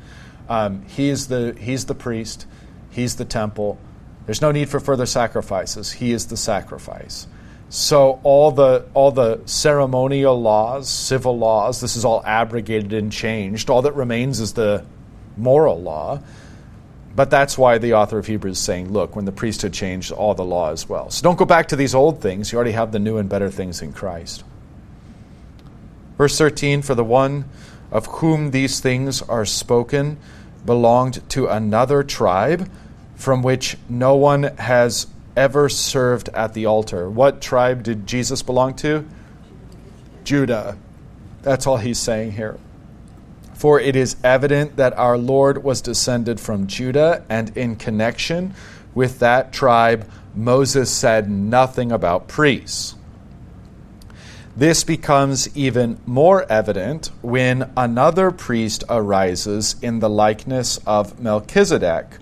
Um, 0.49 0.83
he's 0.87 1.29
the 1.29 1.57
he's 1.59 1.87
the 1.87 1.95
priest. 1.95 2.47
He's 2.91 3.17
the 3.17 3.25
temple. 3.25 3.79
There's 4.27 4.41
no 4.41 4.53
need 4.53 4.69
for 4.69 4.81
further 4.81 5.07
sacrifices. 5.07 5.93
He 5.93 6.13
is 6.13 6.27
the 6.27 6.37
sacrifice. 6.37 7.27
So 7.69 8.21
all 8.23 8.51
the 8.51 8.87
all 8.95 9.11
the 9.11 9.41
ceremonial 9.47 10.41
laws, 10.41 10.89
civil 10.89 11.37
laws, 11.37 11.81
this 11.81 11.97
is 11.97 12.05
all 12.05 12.23
abrogated 12.25 12.93
and 12.93 13.11
changed. 13.11 13.69
All 13.69 13.83
that 13.83 13.95
remains 13.95 14.41
is 14.41 14.53
the 14.53 14.85
moral 15.37 15.81
law. 15.81 16.21
But 17.17 17.31
that's 17.31 17.57
why 17.57 17.79
the 17.79 17.95
author 17.95 18.19
of 18.19 18.27
Hebrews 18.27 18.59
is 18.59 18.63
saying, 18.63 18.93
look, 18.93 19.15
when 19.15 19.25
the 19.25 19.33
priesthood 19.33 19.73
changed, 19.73 20.11
all 20.11 20.35
the 20.35 20.45
law 20.45 20.73
as 20.73 20.89
well. 20.89 21.11
So 21.11 21.23
don't 21.23 21.39
go 21.39 21.45
back 21.45 21.69
to 21.69 21.77
these 21.77 21.95
old 21.95 22.21
things. 22.21 22.51
You 22.51 22.57
already 22.57 22.73
have 22.73 22.91
the 22.91 22.99
new 22.99 23.19
and 23.19 23.29
better 23.29 23.51
things 23.51 23.83
in 23.83 23.93
Christ. 23.93 24.43
Verse 26.19 26.37
13 26.37 26.83
For 26.83 26.95
the 26.95 27.05
one 27.05 27.45
of 27.93 28.07
whom 28.07 28.51
these 28.51 28.81
things 28.81 29.23
are 29.23 29.45
spoken 29.45 30.19
belonged 30.65 31.29
to 31.31 31.47
another 31.47 32.03
tribe 32.03 32.69
from 33.15 33.43
which 33.43 33.77
no 33.89 34.17
one 34.17 34.43
has 34.59 35.07
ever 35.37 35.69
served 35.69 36.29
at 36.31 36.55
the 36.55 36.67
altar. 36.67 37.09
What 37.09 37.41
tribe 37.41 37.83
did 37.83 38.07
Jesus 38.07 38.43
belong 38.43 38.75
to? 38.77 39.07
Judah. 40.25 40.77
That's 41.43 41.67
all 41.67 41.77
he's 41.77 41.99
saying 41.99 42.33
here. 42.33 42.59
For 43.55 43.79
it 43.81 43.97
is 43.97 44.17
evident 44.25 44.77
that 44.77 44.97
our 44.99 45.17
Lord 45.17 45.63
was 45.63 45.81
descended 45.81 46.41
from 46.41 46.67
Judah, 46.67 47.25
and 47.29 47.57
in 47.57 47.77
connection 47.77 48.55
with 48.95 49.21
that 49.21 49.53
tribe, 49.53 50.09
Moses 50.35 50.91
said 50.91 51.31
nothing 51.31 51.93
about 51.93 52.29
priests. 52.29 52.97
This 54.57 54.85
becomes 54.85 55.55
even 55.57 55.99
more 56.07 56.45
evident 56.51 57.11
when 57.23 57.73
another 57.77 58.31
priest 58.31 58.85
arises 58.89 59.75
in 59.83 59.99
the 59.99 60.11
likeness 60.11 60.79
of 60.87 61.21
Melchizedek, 61.21 62.19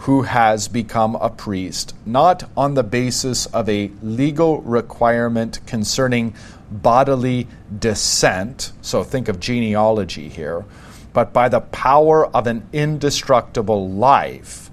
who 0.00 0.22
has 0.22 0.66
become 0.66 1.14
a 1.16 1.28
priest, 1.28 1.94
not 2.06 2.48
on 2.56 2.72
the 2.72 2.82
basis 2.82 3.44
of 3.46 3.68
a 3.68 3.90
legal 4.02 4.62
requirement 4.62 5.60
concerning 5.66 6.34
bodily 6.70 7.46
descent, 7.78 8.72
so 8.80 9.04
think 9.04 9.28
of 9.28 9.38
genealogy 9.38 10.28
here, 10.28 10.64
but 11.12 11.34
by 11.34 11.50
the 11.50 11.60
power 11.60 12.26
of 12.34 12.46
an 12.46 12.66
indestructible 12.72 13.90
life. 13.90 14.70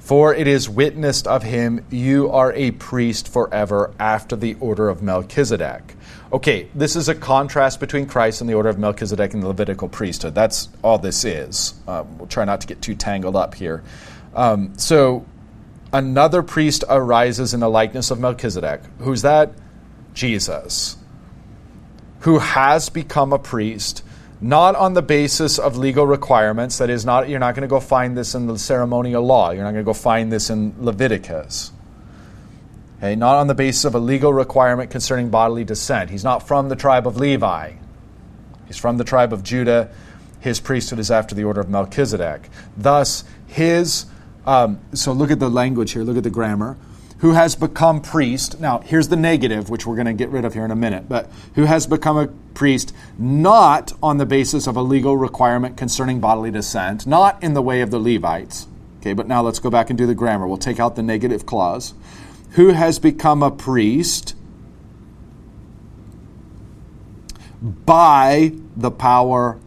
For 0.00 0.34
it 0.34 0.48
is 0.48 0.68
witnessed 0.68 1.28
of 1.28 1.44
him, 1.44 1.86
you 1.88 2.30
are 2.30 2.52
a 2.54 2.72
priest 2.72 3.28
forever 3.28 3.94
after 4.00 4.34
the 4.34 4.56
order 4.58 4.88
of 4.88 5.00
Melchizedek. 5.00 5.94
Okay, 6.32 6.68
this 6.74 6.96
is 6.96 7.08
a 7.08 7.14
contrast 7.14 7.78
between 7.78 8.06
Christ 8.06 8.40
and 8.40 8.50
the 8.50 8.54
order 8.54 8.68
of 8.68 8.78
Melchizedek 8.78 9.32
and 9.32 9.42
the 9.42 9.46
Levitical 9.46 9.88
priesthood. 9.88 10.34
That's 10.34 10.68
all 10.82 10.98
this 10.98 11.24
is. 11.24 11.74
Um, 11.86 12.18
we'll 12.18 12.26
try 12.26 12.44
not 12.44 12.60
to 12.62 12.66
get 12.66 12.82
too 12.82 12.96
tangled 12.96 13.36
up 13.36 13.54
here. 13.54 13.84
Um, 14.34 14.78
so, 14.78 15.26
another 15.92 16.42
priest 16.42 16.84
arises 16.88 17.54
in 17.54 17.60
the 17.60 17.68
likeness 17.68 18.10
of 18.10 18.20
Melchizedek. 18.20 18.82
Who's 18.98 19.22
that? 19.22 19.52
Jesus, 20.14 20.96
who 22.20 22.38
has 22.38 22.88
become 22.88 23.32
a 23.32 23.38
priest, 23.38 24.02
not 24.40 24.74
on 24.74 24.94
the 24.94 25.02
basis 25.02 25.58
of 25.58 25.76
legal 25.76 26.06
requirements. 26.06 26.78
That 26.78 26.90
is, 26.90 27.04
not 27.04 27.28
you're 27.28 27.38
not 27.38 27.54
going 27.54 27.62
to 27.62 27.68
go 27.68 27.80
find 27.80 28.16
this 28.16 28.34
in 28.34 28.46
the 28.46 28.58
ceremonial 28.58 29.22
law. 29.22 29.50
You're 29.50 29.64
not 29.64 29.72
going 29.72 29.84
to 29.84 29.88
go 29.88 29.94
find 29.94 30.32
this 30.32 30.50
in 30.50 30.74
Leviticus. 30.78 31.72
Okay, 32.98 33.16
not 33.16 33.36
on 33.36 33.46
the 33.46 33.54
basis 33.54 33.84
of 33.84 33.94
a 33.94 33.98
legal 33.98 34.32
requirement 34.32 34.90
concerning 34.90 35.30
bodily 35.30 35.64
descent. 35.64 36.10
He's 36.10 36.24
not 36.24 36.46
from 36.46 36.68
the 36.68 36.76
tribe 36.76 37.06
of 37.06 37.16
Levi. 37.16 37.72
He's 38.66 38.76
from 38.76 38.98
the 38.98 39.04
tribe 39.04 39.32
of 39.32 39.42
Judah. 39.42 39.90
His 40.40 40.60
priesthood 40.60 40.98
is 40.98 41.10
after 41.10 41.34
the 41.34 41.44
order 41.44 41.60
of 41.60 41.68
Melchizedek. 41.68 42.48
Thus, 42.76 43.24
his, 43.46 44.06
um, 44.46 44.80
so 44.94 45.12
look 45.12 45.30
at 45.30 45.38
the 45.38 45.50
language 45.50 45.92
here, 45.92 46.02
look 46.02 46.16
at 46.16 46.24
the 46.24 46.30
grammar. 46.30 46.76
Who 47.18 47.32
has 47.32 47.54
become 47.54 48.00
priest. 48.00 48.60
Now, 48.60 48.78
here's 48.78 49.08
the 49.08 49.16
negative, 49.16 49.68
which 49.68 49.86
we're 49.86 49.94
going 49.94 50.06
to 50.06 50.14
get 50.14 50.30
rid 50.30 50.46
of 50.46 50.54
here 50.54 50.64
in 50.64 50.70
a 50.70 50.76
minute, 50.76 51.06
but 51.06 51.30
who 51.54 51.64
has 51.64 51.86
become 51.86 52.16
a 52.16 52.28
priest 52.54 52.94
not 53.18 53.92
on 54.02 54.16
the 54.16 54.24
basis 54.24 54.66
of 54.66 54.74
a 54.74 54.80
legal 54.80 55.18
requirement 55.18 55.76
concerning 55.76 56.18
bodily 56.18 56.50
descent, 56.50 57.06
not 57.06 57.42
in 57.42 57.52
the 57.52 57.60
way 57.60 57.82
of 57.82 57.90
the 57.90 57.98
Levites. 57.98 58.66
Okay, 59.00 59.12
but 59.12 59.26
now 59.26 59.42
let's 59.42 59.58
go 59.58 59.68
back 59.68 59.90
and 59.90 59.98
do 59.98 60.06
the 60.06 60.14
grammar. 60.14 60.46
We'll 60.46 60.56
take 60.56 60.80
out 60.80 60.96
the 60.96 61.02
negative 61.02 61.44
clause 61.44 61.92
who 62.52 62.68
has 62.70 62.98
become 62.98 63.42
a 63.42 63.50
priest 63.50 64.34
by 67.62 68.52
the 68.76 68.90
power 68.90 69.58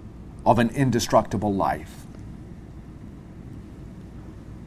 of 0.46 0.60
an 0.60 0.70
indestructible 0.70 1.54
life. 1.54 2.03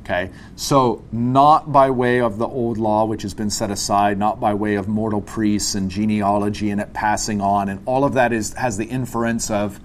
Okay, 0.06 0.30
so 0.54 1.02
not 1.10 1.72
by 1.72 1.90
way 1.90 2.20
of 2.20 2.38
the 2.38 2.46
old 2.46 2.78
law, 2.78 3.04
which 3.06 3.22
has 3.22 3.34
been 3.34 3.50
set 3.50 3.72
aside, 3.72 4.18
not 4.18 4.38
by 4.38 4.54
way 4.54 4.76
of 4.76 4.86
mortal 4.86 5.20
priests 5.20 5.74
and 5.74 5.90
genealogy 5.90 6.70
and 6.70 6.80
it 6.80 6.92
passing 6.92 7.40
on, 7.40 7.68
and 7.68 7.82
all 7.86 8.04
of 8.04 8.14
that 8.14 8.32
is 8.32 8.52
has 8.54 8.76
the 8.76 8.84
inference 8.84 9.50
of 9.50 9.80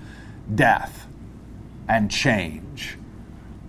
death 0.53 1.07
and 1.89 2.11
change 2.11 2.99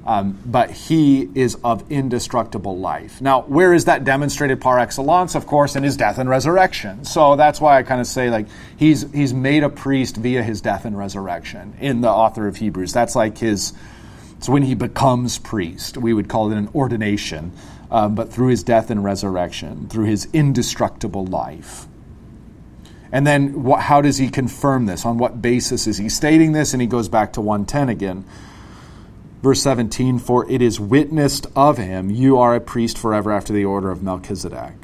um, 0.05 0.39
but 0.45 0.71
he 0.71 1.29
is 1.35 1.57
of 1.63 1.91
indestructible 1.91 2.77
life. 2.79 3.21
Now, 3.21 3.43
where 3.43 3.73
is 3.73 3.85
that 3.85 4.05
demonstrated 4.05 4.61
par 4.61 4.79
excellence? 4.79 5.35
Of 5.35 5.47
course, 5.47 5.77
in 5.77 5.83
his 5.83 5.97
death 5.97 6.19
and 6.19 6.29
resurrection. 6.29 7.05
So 7.05 7.37
that's 7.37 7.61
why 7.61 7.79
I 7.79 7.83
kind 7.83 8.01
of 8.01 8.07
say 8.07 8.31
like 8.31 8.47
he's 8.77 9.11
he's 9.13 9.33
made 9.33 9.63
a 9.63 9.69
priest 9.69 10.17
via 10.17 10.43
his 10.43 10.61
death 10.61 10.85
and 10.85 10.99
resurrection 10.99 11.75
in 11.81 12.01
the 12.01 12.11
author 12.11 12.49
of 12.49 12.57
Hebrews. 12.57 12.93
That's 12.93 13.15
like 13.15 13.39
his. 13.39 13.73
It's 14.43 14.49
when 14.49 14.65
he 14.65 14.75
becomes 14.75 15.39
priest. 15.39 15.97
We 15.97 16.13
would 16.13 16.29
call 16.29 16.51
it 16.51 16.59
an 16.59 16.69
ordination, 16.75 17.53
um, 17.93 18.17
but 18.17 18.33
through 18.33 18.49
his 18.49 18.65
death 18.65 18.91
and 18.91 19.05
resurrection, 19.05 19.87
through 19.87 20.07
his 20.07 20.27
indestructible 20.33 21.25
life. 21.25 21.87
And 23.13 23.25
then, 23.25 23.63
what, 23.63 23.83
how 23.83 24.01
does 24.01 24.19
he 24.19 24.29
confirm 24.29 24.87
this? 24.87 25.07
On 25.07 25.17
what 25.17 25.41
basis 25.41 25.87
is 25.87 25.99
he 25.99 26.09
stating 26.09 26.51
this? 26.51 26.73
And 26.75 26.81
he 26.81 26.89
goes 26.89 27.09
back 27.09 27.35
to 27.35 27.41
110 27.41 27.89
again. 27.89 28.25
Verse 29.43 29.63
17, 29.63 30.19
for 30.19 30.51
it 30.51 30.61
is 30.61 30.81
witnessed 30.81 31.47
of 31.55 31.79
him, 31.79 32.11
you 32.11 32.37
are 32.37 32.57
a 32.57 32.61
priest 32.61 32.99
forever 32.99 33.31
after 33.31 33.53
the 33.53 33.65
order 33.65 33.93
of 33.93 34.03
Melchizedek. 34.03 34.82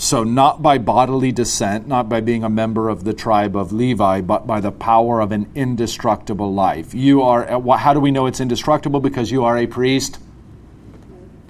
So, 0.00 0.22
not 0.22 0.62
by 0.62 0.78
bodily 0.78 1.32
descent, 1.32 1.88
not 1.88 2.08
by 2.08 2.20
being 2.20 2.44
a 2.44 2.48
member 2.48 2.88
of 2.88 3.02
the 3.02 3.12
tribe 3.12 3.56
of 3.56 3.72
Levi, 3.72 4.20
but 4.20 4.46
by 4.46 4.60
the 4.60 4.70
power 4.70 5.20
of 5.20 5.32
an 5.32 5.50
indestructible 5.56 6.54
life. 6.54 6.94
You 6.94 7.22
are, 7.22 7.50
uh, 7.50 7.76
how 7.76 7.94
do 7.94 7.98
we 7.98 8.12
know 8.12 8.26
it's 8.26 8.38
indestructible? 8.38 9.00
Because 9.00 9.32
you 9.32 9.42
are 9.44 9.58
a 9.58 9.66
priest 9.66 10.20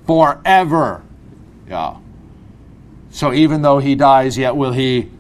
forever. 0.07 1.03
Yeah. 1.69 1.99
So, 3.11 3.35
even 3.35 3.61
though 3.61 3.81
he 3.81 3.95
dies, 3.95 4.39
yet 4.39 4.57
will 4.57 4.73
he 4.73 5.11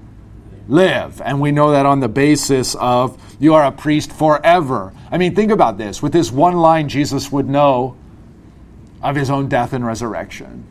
live. 0.66 1.20
And 1.20 1.38
we 1.38 1.52
know 1.52 1.72
that 1.72 1.84
on 1.84 2.00
the 2.00 2.08
basis 2.08 2.74
of 2.76 3.22
you 3.38 3.52
are 3.52 3.64
a 3.66 3.72
priest 3.72 4.10
forever. 4.10 4.94
I 5.10 5.18
mean, 5.18 5.34
think 5.34 5.50
about 5.50 5.76
this. 5.76 6.02
With 6.02 6.14
this 6.14 6.32
one 6.32 6.56
line, 6.56 6.88
Jesus 6.88 7.30
would 7.30 7.46
know 7.46 7.94
of 9.02 9.16
his 9.16 9.28
own 9.28 9.48
death 9.48 9.74
and 9.74 9.84
resurrection. 9.84 10.64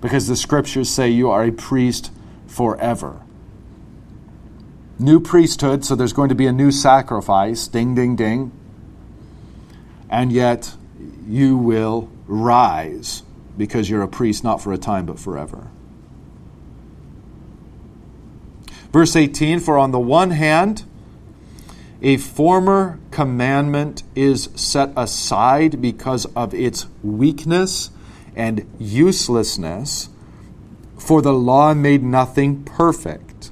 Because 0.00 0.26
the 0.26 0.36
scriptures 0.36 0.88
say 0.88 1.10
you 1.10 1.30
are 1.30 1.44
a 1.44 1.50
priest 1.50 2.10
forever. 2.46 3.22
New 4.98 5.20
priesthood, 5.20 5.84
so 5.84 5.94
there's 5.94 6.12
going 6.12 6.28
to 6.30 6.34
be 6.34 6.46
a 6.46 6.52
new 6.52 6.70
sacrifice. 6.70 7.68
Ding, 7.68 7.94
ding, 7.94 8.16
ding. 8.16 8.52
And 10.08 10.32
yet, 10.32 10.74
you 11.26 11.56
will 11.56 12.10
rise 12.26 13.22
because 13.58 13.90
you're 13.90 14.02
a 14.02 14.08
priest 14.08 14.44
not 14.44 14.62
for 14.62 14.72
a 14.72 14.78
time 14.78 15.06
but 15.06 15.18
forever. 15.18 15.68
Verse 18.92 19.14
18 19.14 19.60
For 19.60 19.76
on 19.76 19.90
the 19.90 19.98
one 19.98 20.30
hand, 20.30 20.84
a 22.00 22.16
former 22.16 22.98
commandment 23.10 24.02
is 24.14 24.48
set 24.54 24.92
aside 24.96 25.80
because 25.80 26.26
of 26.36 26.54
its 26.54 26.86
weakness 27.02 27.90
and 28.36 28.70
uselessness, 28.78 30.10
for 30.98 31.22
the 31.22 31.32
law 31.32 31.74
made 31.74 32.02
nothing 32.02 32.62
perfect. 32.64 33.50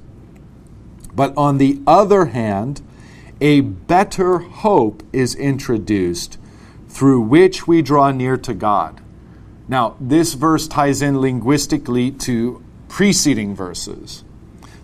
But 1.14 1.35
on 1.37 1.59
the 1.59 1.80
other 1.87 2.26
hand, 2.26 2.82
a 3.41 3.61
better 3.61 4.39
hope 4.39 5.03
is 5.12 5.35
introduced 5.35 6.39
through 6.89 7.22
which 7.22 7.66
we 7.66 7.82
draw 7.82 8.11
near 8.11 8.37
to 8.37 8.55
God. 8.55 9.01
Now, 9.66 9.97
this 9.99 10.35
verse 10.35 10.68
ties 10.68 11.03
in 11.03 11.20
linguistically 11.20 12.11
to 12.12 12.62
preceding 12.89 13.55
verses. 13.55 14.24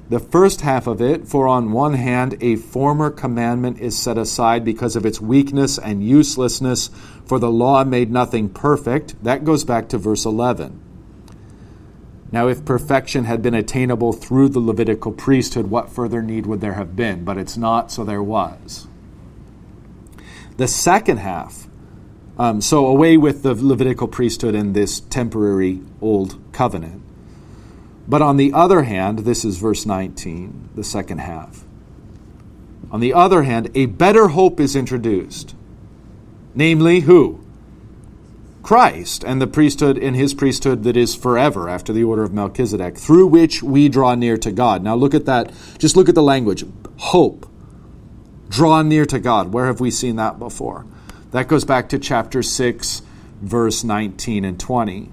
The 0.08 0.18
first 0.18 0.62
half 0.62 0.88
of 0.88 1.00
it, 1.00 1.28
for 1.28 1.46
on 1.46 1.70
one 1.70 1.94
hand, 1.94 2.36
a 2.40 2.56
former 2.56 3.10
commandment 3.10 3.78
is 3.78 3.96
set 3.96 4.18
aside 4.18 4.64
because 4.64 4.96
of 4.96 5.06
its 5.06 5.20
weakness 5.20 5.78
and 5.78 6.02
uselessness, 6.02 6.90
for 7.30 7.38
the 7.38 7.48
law 7.48 7.84
made 7.84 8.10
nothing 8.10 8.48
perfect. 8.48 9.22
That 9.22 9.44
goes 9.44 9.62
back 9.62 9.88
to 9.90 9.98
verse 9.98 10.24
11. 10.24 10.80
Now, 12.32 12.48
if 12.48 12.64
perfection 12.64 13.22
had 13.22 13.40
been 13.40 13.54
attainable 13.54 14.12
through 14.12 14.48
the 14.48 14.58
Levitical 14.58 15.12
priesthood, 15.12 15.68
what 15.68 15.90
further 15.90 16.22
need 16.22 16.44
would 16.46 16.60
there 16.60 16.72
have 16.72 16.96
been? 16.96 17.22
But 17.24 17.38
it's 17.38 17.56
not, 17.56 17.92
so 17.92 18.02
there 18.02 18.20
was. 18.20 18.88
The 20.56 20.66
second 20.66 21.18
half, 21.18 21.68
um, 22.36 22.60
so 22.60 22.84
away 22.84 23.16
with 23.16 23.44
the 23.44 23.54
Levitical 23.54 24.08
priesthood 24.08 24.56
and 24.56 24.74
this 24.74 24.98
temporary 24.98 25.82
old 26.00 26.36
covenant. 26.50 27.00
But 28.08 28.22
on 28.22 28.38
the 28.38 28.52
other 28.52 28.82
hand, 28.82 29.20
this 29.20 29.44
is 29.44 29.58
verse 29.58 29.86
19, 29.86 30.70
the 30.74 30.82
second 30.82 31.18
half. 31.18 31.64
On 32.90 32.98
the 32.98 33.14
other 33.14 33.44
hand, 33.44 33.70
a 33.76 33.86
better 33.86 34.26
hope 34.26 34.58
is 34.58 34.74
introduced. 34.74 35.54
Namely, 36.54 37.00
who? 37.00 37.40
Christ 38.62 39.24
and 39.24 39.40
the 39.40 39.46
priesthood 39.46 39.96
in 39.96 40.14
his 40.14 40.34
priesthood 40.34 40.82
that 40.84 40.96
is 40.96 41.14
forever 41.14 41.68
after 41.68 41.92
the 41.92 42.04
order 42.04 42.22
of 42.22 42.32
Melchizedek, 42.32 42.98
through 42.98 43.26
which 43.26 43.62
we 43.62 43.88
draw 43.88 44.14
near 44.14 44.36
to 44.38 44.52
God. 44.52 44.82
Now 44.82 44.94
look 44.94 45.14
at 45.14 45.26
that. 45.26 45.52
Just 45.78 45.96
look 45.96 46.08
at 46.08 46.14
the 46.14 46.22
language. 46.22 46.64
Hope. 46.98 47.46
Draw 48.48 48.82
near 48.82 49.06
to 49.06 49.18
God. 49.18 49.52
Where 49.52 49.66
have 49.66 49.80
we 49.80 49.90
seen 49.90 50.16
that 50.16 50.38
before? 50.38 50.86
That 51.30 51.48
goes 51.48 51.64
back 51.64 51.88
to 51.90 51.98
chapter 51.98 52.42
6, 52.42 53.02
verse 53.40 53.84
19 53.84 54.44
and 54.44 54.58
20 54.58 55.12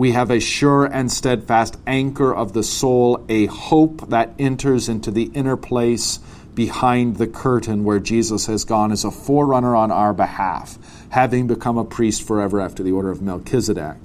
we 0.00 0.12
have 0.12 0.30
a 0.30 0.40
sure 0.40 0.86
and 0.86 1.12
steadfast 1.12 1.76
anchor 1.86 2.34
of 2.34 2.54
the 2.54 2.62
soul, 2.62 3.22
a 3.28 3.44
hope 3.44 4.08
that 4.08 4.34
enters 4.38 4.88
into 4.88 5.10
the 5.10 5.24
inner 5.34 5.58
place 5.58 6.20
behind 6.54 7.16
the 7.16 7.26
curtain 7.26 7.84
where 7.84 8.00
Jesus 8.00 8.46
has 8.46 8.64
gone 8.64 8.92
as 8.92 9.04
a 9.04 9.10
forerunner 9.10 9.74
on 9.74 9.90
our 9.90 10.12
behalf, 10.12 10.78
having 11.10 11.46
become 11.46 11.78
a 11.78 11.84
priest 11.84 12.22
forever 12.26 12.60
after 12.60 12.82
the 12.82 12.92
order 12.92 13.10
of 13.10 13.22
Melchizedek. 13.22 13.96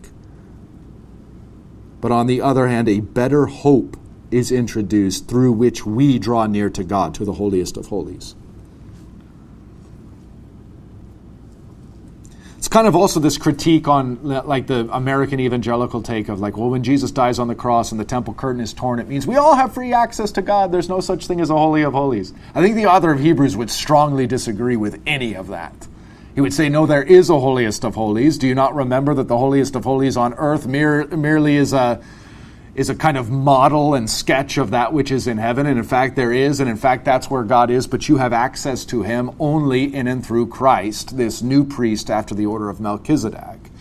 But 2.02 2.12
on 2.12 2.28
the 2.28 2.42
other 2.42 2.68
hand, 2.68 2.88
a 2.88 3.00
better 3.00 3.48
hope 3.48 3.98
is 4.32 4.52
introduced 4.52 5.28
through 5.28 5.54
which 5.54 5.86
we 5.86 6.20
draw 6.20 6.46
near 6.46 6.70
to 6.70 6.84
God, 6.84 7.14
to 7.16 7.26
the 7.26 7.34
holiest 7.34 7.78
of 7.78 7.88
holies. 7.88 8.36
It's 12.66 12.74
kind 12.74 12.88
of 12.88 12.96
also 12.96 13.20
this 13.20 13.38
critique 13.38 13.88
on 13.88 14.24
like 14.24 14.66
the 14.66 14.90
American 14.92 15.40
evangelical 15.40 16.02
take 16.02 16.30
of 16.30 16.40
like, 16.40 16.58
well, 16.58 16.72
when 16.72 16.82
Jesus 16.82 17.12
dies 17.12 17.38
on 17.38 17.48
the 17.48 17.54
cross 17.54 17.92
and 17.92 18.02
the 18.02 18.06
temple 18.06 18.34
curtain 18.34 18.60
is 18.60 18.74
torn, 18.74 18.98
it 18.98 19.08
means 19.08 19.28
we 19.28 19.36
all 19.36 19.54
have 19.54 19.76
free 19.76 19.94
access 19.94 20.32
to 20.32 20.42
God. 20.42 20.72
There's 20.72 20.90
no 20.90 21.00
such 21.00 21.28
thing 21.28 21.42
as 21.42 21.52
a 21.52 21.54
holy 21.54 21.84
of 21.84 21.94
holies. 21.94 22.34
I 22.56 22.64
think 22.64 22.76
the 22.76 22.88
author 22.88 23.12
of 23.12 23.20
Hebrews 23.20 23.56
would 23.56 23.70
strongly 23.70 24.26
disagree 24.26 24.78
with 24.78 25.00
any 25.06 25.36
of 25.36 25.50
that. 25.50 25.88
He 26.34 26.42
would 26.42 26.56
say, 26.56 26.68
no, 26.68 26.88
there 26.88 27.04
is 27.04 27.30
a 27.30 27.40
holiest 27.40 27.86
of 27.86 27.94
holies. 27.94 28.40
Do 28.40 28.48
you 28.48 28.56
not 28.56 28.74
remember 28.74 29.14
that 29.14 29.28
the 29.28 29.38
holiest 29.38 29.76
of 29.76 29.84
holies 29.84 30.18
on 30.18 30.34
earth 30.34 30.66
mere, 30.66 31.06
merely 31.06 31.58
is 31.58 31.72
a 31.72 32.02
is 32.76 32.90
a 32.90 32.96
kind 32.96 33.18
of 33.18 33.32
model 33.32 33.94
and 33.94 34.10
sketch 34.10 34.58
of 34.58 34.72
that 34.72 34.92
which 34.92 35.10
is 35.10 35.28
in 35.28 35.38
heaven. 35.38 35.66
And 35.66 35.80
in 35.80 35.86
fact, 35.86 36.18
there 36.18 36.34
is, 36.34 36.60
and 36.60 36.70
in 36.70 36.76
fact, 36.76 37.06
that's 37.06 37.30
where 37.30 37.44
God 37.44 37.72
is, 37.72 37.88
but 37.88 38.10
you 38.10 38.18
have 38.18 38.34
access 38.34 38.84
to 38.86 39.02
him 39.02 39.32
only 39.40 39.96
in 39.96 40.08
and 40.08 40.26
through 40.26 40.48
Christ, 40.48 41.16
this 41.16 41.42
new 41.42 41.64
priest 41.64 42.10
after 42.10 42.36
the 42.36 42.46
order 42.46 42.70
of 42.70 42.82
Melchizedek. 42.82 43.72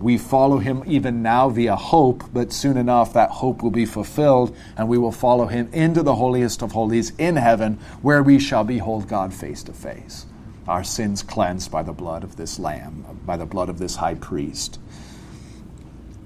We 0.00 0.18
follow 0.18 0.58
him 0.58 0.82
even 0.86 1.22
now 1.22 1.48
via 1.48 1.74
hope, 1.74 2.24
but 2.32 2.52
soon 2.52 2.76
enough 2.76 3.14
that 3.14 3.30
hope 3.30 3.62
will 3.62 3.70
be 3.70 3.86
fulfilled, 3.86 4.56
and 4.76 4.88
we 4.88 4.98
will 4.98 5.12
follow 5.12 5.46
him 5.46 5.68
into 5.72 6.02
the 6.02 6.14
holiest 6.14 6.62
of 6.62 6.72
holies 6.72 7.12
in 7.18 7.36
heaven, 7.36 7.78
where 8.02 8.22
we 8.22 8.38
shall 8.38 8.64
behold 8.64 9.08
God 9.08 9.32
face 9.32 9.62
to 9.64 9.72
face. 9.72 10.26
Our 10.68 10.84
sins 10.84 11.22
cleansed 11.22 11.70
by 11.70 11.82
the 11.82 11.92
blood 11.92 12.22
of 12.22 12.36
this 12.36 12.58
Lamb, 12.58 13.04
by 13.24 13.36
the 13.36 13.46
blood 13.46 13.68
of 13.68 13.78
this 13.78 13.96
high 13.96 14.14
priest. 14.14 14.78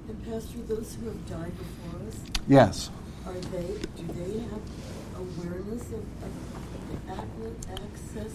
And 0.07 0.25
Pastor, 0.25 0.59
those 0.67 0.95
who 0.95 1.07
have 1.07 1.29
died 1.29 1.57
before 1.57 1.78
Yes. 2.49 2.89
Are 3.27 3.33
they, 3.33 3.61
do 3.95 4.07
they 4.13 4.39
have 4.39 4.61
awareness 5.15 5.83
of, 5.91 6.03
of 7.07 7.27
the 7.39 7.71
access, 7.71 8.33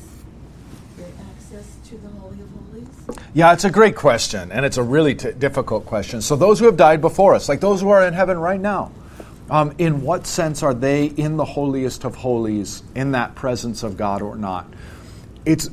the 0.97 1.05
access 1.33 1.77
to 1.89 1.99
the 1.99 2.09
Holy 2.21 2.41
of 2.41 2.49
Holies? 2.51 3.19
Yeah, 3.35 3.53
it's 3.53 3.65
a 3.65 3.71
great 3.71 3.97
question, 3.97 4.53
and 4.53 4.65
it's 4.65 4.77
a 4.77 4.85
really 4.85 5.17
t- 5.17 5.33
difficult 5.33 5.85
question. 5.85 6.23
So, 6.23 6.37
those 6.37 6.61
who 6.61 6.67
have 6.67 6.77
died 6.77 7.01
before 7.01 7.35
us, 7.35 7.49
like 7.49 7.59
those 7.59 7.81
who 7.81 7.89
are 7.89 8.07
in 8.07 8.15
heaven 8.15 8.39
right 8.39 8.61
now, 8.61 8.93
um, 9.51 9.75
in 9.79 10.03
what 10.03 10.29
sense 10.29 10.63
are 10.63 10.75
they 10.75 11.07
in 11.07 11.37
the 11.37 11.45
holiest 11.45 12.05
of 12.05 12.15
holies, 12.15 12.85
in 12.95 13.11
that 13.13 13.35
presence 13.35 13.83
of 13.83 13.97
God 13.97 14.23
or 14.23 14.37
not? 14.37 14.73
It's, 15.45 15.71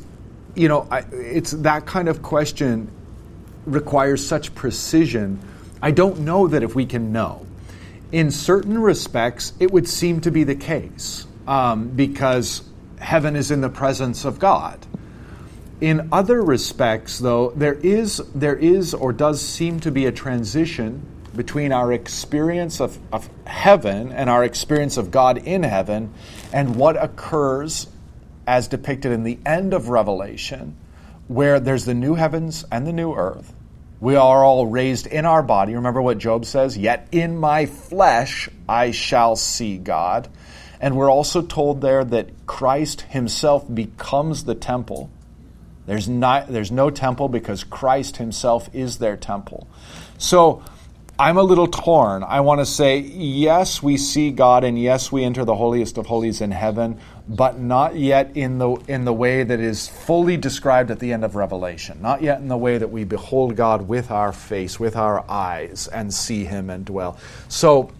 you 0.55 0.67
know, 0.67 0.87
I, 0.89 1.01
it's 1.11 1.51
that 1.51 1.85
kind 1.85 2.09
of 2.09 2.23
question 2.23 2.89
requires 3.67 4.25
such 4.25 4.55
precision. 4.55 5.39
I 5.79 5.91
don't 5.91 6.21
know 6.21 6.47
that 6.47 6.63
if 6.63 6.73
we 6.73 6.87
can 6.87 7.11
know 7.11 7.45
in 8.11 8.31
certain 8.31 8.77
respects, 8.79 9.53
it 9.59 9.71
would 9.71 9.87
seem 9.87 10.21
to 10.21 10.31
be 10.31 10.43
the 10.43 10.55
case 10.55 11.25
um, 11.47 11.89
because 11.89 12.63
heaven 12.99 13.35
is 13.35 13.51
in 13.51 13.61
the 13.61 13.69
presence 13.69 14.25
of 14.25 14.39
God. 14.39 14.85
In 15.79 16.09
other 16.11 16.41
respects, 16.41 17.17
though, 17.17 17.51
there 17.51 17.73
is, 17.73 18.17
there 18.35 18.55
is 18.55 18.93
or 18.93 19.13
does 19.13 19.41
seem 19.41 19.79
to 19.79 19.91
be 19.91 20.05
a 20.05 20.11
transition 20.11 21.05
between 21.35 21.71
our 21.71 21.93
experience 21.93 22.81
of, 22.81 22.99
of 23.11 23.29
heaven 23.47 24.11
and 24.11 24.29
our 24.29 24.43
experience 24.43 24.97
of 24.97 25.09
God 25.09 25.37
in 25.37 25.63
heaven 25.63 26.13
and 26.53 26.75
what 26.75 27.01
occurs 27.01 27.87
as 28.45 28.67
depicted 28.67 29.11
in 29.11 29.23
the 29.23 29.39
end 29.45 29.73
of 29.73 29.89
Revelation, 29.89 30.75
where 31.27 31.59
there's 31.59 31.85
the 31.85 31.93
new 31.93 32.15
heavens 32.15 32.65
and 32.71 32.85
the 32.85 32.93
new 32.93 33.13
earth 33.13 33.53
we 34.01 34.15
are 34.15 34.43
all 34.43 34.65
raised 34.65 35.07
in 35.07 35.25
our 35.25 35.43
body. 35.43 35.75
Remember 35.75 36.01
what 36.01 36.17
Job 36.17 36.43
says? 36.45 36.75
Yet 36.77 37.07
in 37.11 37.37
my 37.37 37.67
flesh 37.67 38.49
I 38.67 38.91
shall 38.91 39.35
see 39.35 39.77
God. 39.77 40.27
And 40.81 40.97
we're 40.97 41.11
also 41.11 41.43
told 41.43 41.79
there 41.81 42.03
that 42.03 42.47
Christ 42.47 43.01
himself 43.01 43.73
becomes 43.73 44.43
the 44.43 44.55
temple. 44.55 45.11
There's, 45.85 46.09
not, 46.09 46.47
there's 46.47 46.71
no 46.71 46.89
temple 46.89 47.29
because 47.29 47.63
Christ 47.63 48.17
himself 48.17 48.69
is 48.73 48.97
their 48.97 49.17
temple. 49.17 49.67
So 50.17 50.63
I'm 51.19 51.37
a 51.37 51.43
little 51.43 51.67
torn. 51.67 52.23
I 52.23 52.39
want 52.39 52.61
to 52.61 52.65
say, 52.65 52.97
yes, 52.97 53.83
we 53.83 53.97
see 53.97 54.31
God, 54.31 54.63
and 54.63 54.81
yes, 54.81 55.11
we 55.11 55.23
enter 55.23 55.45
the 55.45 55.55
holiest 55.55 55.99
of 55.99 56.07
holies 56.07 56.41
in 56.41 56.49
heaven, 56.49 56.99
but 57.35 57.59
not 57.59 57.95
yet 57.95 58.35
in 58.35 58.57
the, 58.57 58.71
in 58.87 59.05
the 59.05 59.13
way 59.13 59.43
that 59.43 59.59
is 59.59 59.87
fully 59.87 60.35
described 60.35 60.91
at 60.91 60.99
the 60.99 61.13
end 61.13 61.23
of 61.23 61.35
Revelation. 61.35 62.01
Not 62.01 62.21
yet 62.21 62.39
in 62.39 62.49
the 62.49 62.57
way 62.57 62.77
that 62.77 62.91
we 62.91 63.05
behold 63.05 63.55
God 63.55 63.87
with 63.87 64.11
our 64.11 64.33
face, 64.33 64.79
with 64.79 64.97
our 64.97 65.23
eyes, 65.29 65.87
and 65.87 66.13
see 66.13 66.43
Him 66.43 66.69
and 66.69 66.83
dwell. 66.83 67.17
So 67.47 67.91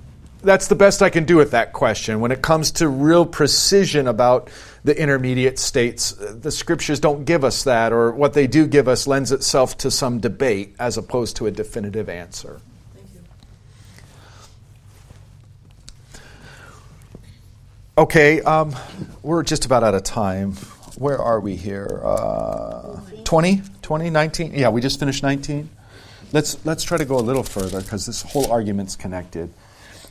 that's 0.41 0.67
the 0.67 0.75
best 0.75 1.01
I 1.01 1.09
can 1.09 1.23
do 1.23 1.37
with 1.37 1.51
that 1.51 1.71
question. 1.71 2.19
When 2.19 2.31
it 2.31 2.41
comes 2.41 2.71
to 2.71 2.89
real 2.89 3.25
precision 3.25 4.07
about 4.07 4.49
the 4.83 4.99
intermediate 4.99 5.59
states, 5.59 6.11
the 6.11 6.51
scriptures 6.51 6.99
don't 6.99 7.23
give 7.23 7.45
us 7.45 7.63
that, 7.63 7.93
or 7.93 8.11
what 8.11 8.33
they 8.33 8.47
do 8.47 8.67
give 8.67 8.87
us 8.87 9.07
lends 9.07 9.31
itself 9.31 9.77
to 9.77 9.91
some 9.91 10.19
debate 10.19 10.75
as 10.77 10.97
opposed 10.97 11.37
to 11.37 11.47
a 11.47 11.51
definitive 11.51 12.09
answer. 12.09 12.59
Okay, 18.01 18.41
um, 18.41 18.75
we're 19.21 19.43
just 19.43 19.67
about 19.67 19.83
out 19.83 19.93
of 19.93 20.01
time. 20.01 20.53
Where 20.97 21.19
are 21.19 21.39
we 21.39 21.55
here? 21.55 22.01
Uh, 22.03 22.99
20? 23.25 23.61
20? 23.83 24.09
19? 24.09 24.53
Yeah, 24.55 24.69
we 24.69 24.81
just 24.81 24.99
finished 24.99 25.21
19. 25.21 25.69
Let's, 26.33 26.65
let's 26.65 26.83
try 26.83 26.97
to 26.97 27.05
go 27.05 27.19
a 27.19 27.21
little 27.21 27.43
further 27.43 27.79
because 27.79 28.07
this 28.07 28.23
whole 28.23 28.51
argument's 28.51 28.95
connected. 28.95 29.53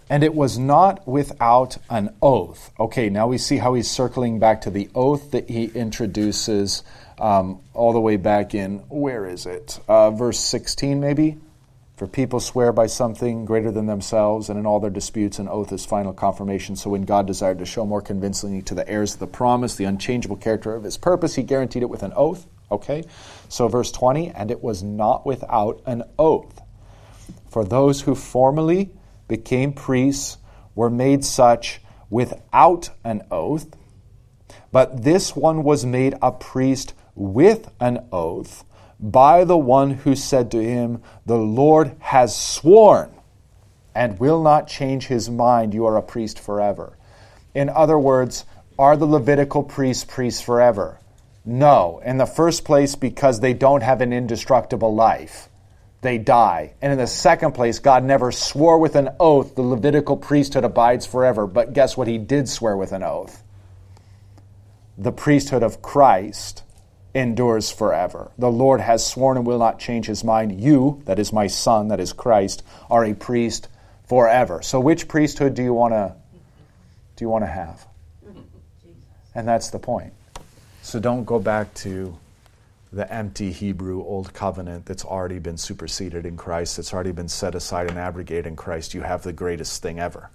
And 0.08 0.22
it 0.22 0.36
was 0.36 0.56
not 0.56 1.04
without 1.08 1.78
an 1.90 2.14
oath. 2.22 2.70
Okay, 2.78 3.10
now 3.10 3.26
we 3.26 3.38
see 3.38 3.56
how 3.56 3.74
he's 3.74 3.90
circling 3.90 4.38
back 4.38 4.60
to 4.60 4.70
the 4.70 4.88
oath 4.94 5.32
that 5.32 5.50
he 5.50 5.64
introduces 5.64 6.84
um, 7.18 7.60
all 7.74 7.92
the 7.92 8.00
way 8.00 8.14
back 8.14 8.54
in, 8.54 8.78
where 8.88 9.26
is 9.26 9.46
it? 9.46 9.80
Uh, 9.88 10.12
verse 10.12 10.38
16, 10.38 11.00
maybe? 11.00 11.38
For 12.00 12.06
people 12.06 12.40
swear 12.40 12.72
by 12.72 12.86
something 12.86 13.44
greater 13.44 13.70
than 13.70 13.84
themselves, 13.84 14.48
and 14.48 14.58
in 14.58 14.64
all 14.64 14.80
their 14.80 14.88
disputes, 14.88 15.38
an 15.38 15.50
oath 15.50 15.70
is 15.70 15.84
final 15.84 16.14
confirmation. 16.14 16.74
So, 16.74 16.88
when 16.88 17.02
God 17.02 17.26
desired 17.26 17.58
to 17.58 17.66
show 17.66 17.84
more 17.84 18.00
convincingly 18.00 18.62
to 18.62 18.74
the 18.74 18.88
heirs 18.88 19.12
of 19.12 19.20
the 19.20 19.26
promise 19.26 19.74
the 19.74 19.84
unchangeable 19.84 20.38
character 20.38 20.74
of 20.74 20.84
his 20.84 20.96
purpose, 20.96 21.34
he 21.34 21.42
guaranteed 21.42 21.82
it 21.82 21.90
with 21.90 22.02
an 22.02 22.14
oath. 22.16 22.46
Okay? 22.72 23.04
So, 23.50 23.68
verse 23.68 23.92
20, 23.92 24.30
and 24.30 24.50
it 24.50 24.62
was 24.62 24.82
not 24.82 25.26
without 25.26 25.82
an 25.84 26.04
oath. 26.18 26.62
For 27.50 27.66
those 27.66 28.00
who 28.00 28.14
formerly 28.14 28.92
became 29.28 29.74
priests 29.74 30.38
were 30.74 30.88
made 30.88 31.22
such 31.22 31.82
without 32.08 32.88
an 33.04 33.24
oath, 33.30 33.76
but 34.72 35.02
this 35.02 35.36
one 35.36 35.64
was 35.64 35.84
made 35.84 36.14
a 36.22 36.32
priest 36.32 36.94
with 37.14 37.70
an 37.78 38.06
oath 38.10 38.64
by 39.00 39.44
the 39.44 39.56
one 39.56 39.90
who 39.90 40.14
said 40.14 40.50
to 40.50 40.62
him, 40.62 41.02
The 41.26 41.38
Lord 41.38 41.96
has 42.00 42.36
sworn 42.36 43.14
and 43.94 44.18
will 44.20 44.42
not 44.42 44.68
change 44.68 45.06
his 45.06 45.30
mind. 45.30 45.74
You 45.74 45.86
are 45.86 45.96
a 45.96 46.02
priest 46.02 46.38
forever. 46.38 46.96
In 47.54 47.68
other 47.68 47.98
words, 47.98 48.44
are 48.78 48.96
the 48.96 49.06
Levitical 49.06 49.62
priests 49.62 50.04
priests 50.04 50.40
forever? 50.40 50.98
No. 51.44 52.00
In 52.04 52.18
the 52.18 52.26
first 52.26 52.64
place, 52.64 52.94
because 52.94 53.40
they 53.40 53.54
don't 53.54 53.82
have 53.82 54.00
an 54.00 54.12
indestructible 54.12 54.94
life. 54.94 55.48
They 56.02 56.18
die. 56.18 56.74
And 56.80 56.92
in 56.92 56.98
the 56.98 57.06
second 57.06 57.52
place, 57.52 57.78
God 57.78 58.04
never 58.04 58.32
swore 58.32 58.78
with 58.78 58.96
an 58.96 59.10
oath 59.18 59.54
the 59.54 59.62
Levitical 59.62 60.16
priesthood 60.16 60.64
abides 60.64 61.04
forever. 61.04 61.46
But 61.46 61.72
guess 61.72 61.96
what? 61.96 62.08
He 62.08 62.18
did 62.18 62.48
swear 62.48 62.76
with 62.76 62.92
an 62.92 63.02
oath 63.02 63.42
the 65.00 65.12
priesthood 65.12 65.62
of 65.62 65.80
Christ 65.80 66.62
endures 67.14 67.70
forever. 67.70 68.30
The 68.38 68.50
Lord 68.50 68.80
has 68.80 69.06
sworn 69.06 69.36
and 69.36 69.46
will 69.46 69.58
not 69.58 69.78
change 69.78 70.06
his 70.06 70.22
mind. 70.22 70.60
You, 70.60 71.02
that 71.06 71.18
is 71.18 71.32
my 71.32 71.46
son, 71.46 71.88
that 71.88 72.00
is 72.00 72.12
Christ, 72.12 72.62
are 72.88 73.04
a 73.04 73.14
priest 73.14 73.68
forever. 74.06 74.62
So 74.62 74.80
which 74.80 75.08
priesthood 75.08 75.54
do 75.54 75.62
you 75.62 75.74
want 75.74 75.94
to 75.94 76.14
do 77.16 77.24
you 77.24 77.28
want 77.28 77.44
to 77.44 77.50
have? 77.50 77.86
And 79.34 79.46
that's 79.46 79.70
the 79.70 79.78
point. 79.78 80.12
So 80.82 80.98
don't 80.98 81.24
go 81.24 81.38
back 81.38 81.74
to 81.74 82.18
the 82.92 83.12
empty 83.12 83.52
Hebrew 83.52 84.02
old 84.02 84.32
covenant 84.32 84.86
that's 84.86 85.04
already 85.04 85.38
been 85.38 85.56
superseded 85.56 86.26
in 86.26 86.36
Christ, 86.36 86.76
that's 86.76 86.92
already 86.92 87.12
been 87.12 87.28
set 87.28 87.54
aside 87.54 87.88
and 87.88 87.98
abrogated 87.98 88.46
in 88.46 88.56
Christ. 88.56 88.94
You 88.94 89.02
have 89.02 89.22
the 89.22 89.32
greatest 89.32 89.82
thing 89.82 90.00
ever. 90.00 90.30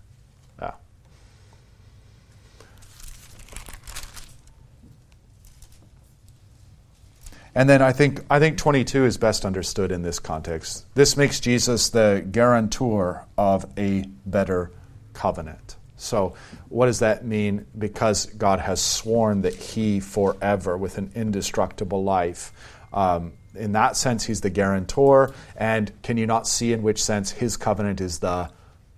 And 7.56 7.70
then 7.70 7.82
I 7.82 7.93
think 7.93 8.24
I 8.30 8.39
think 8.39 8.58
22 8.58 9.06
is 9.06 9.18
best 9.18 9.45
understood 9.45 9.91
in 9.91 10.01
this 10.01 10.20
context. 10.20 10.86
This 10.93 11.16
makes 11.16 11.39
Jesus 11.39 11.89
the 11.89 12.26
guarantor 12.30 13.26
of 13.38 13.66
a 13.78 14.06
better 14.26 14.72
covenant. 15.14 15.78
So, 15.97 16.36
what 16.70 16.88
does 16.88 16.99
that 16.99 17.26
mean? 17.26 17.66
Because 17.78 18.26
God 18.26 18.60
has 18.60 18.82
sworn 18.82 19.41
that 19.43 19.56
He 19.56 19.99
forever, 19.99 20.78
with 20.78 20.97
an 20.97 21.12
indestructible 21.16 22.03
life, 22.03 22.51
um, 22.91 23.34
in 23.56 23.72
that 23.72 23.95
sense, 23.95 24.26
He's 24.26 24.41
the 24.41 24.49
guarantor. 24.49 25.34
And 25.56 25.91
can 26.03 26.18
you 26.18 26.28
not 26.28 26.47
see 26.47 26.74
in 26.74 26.84
which 26.84 27.01
sense 27.01 27.32
His 27.32 27.56
covenant 27.56 28.01
is 28.01 28.20
the 28.20 28.49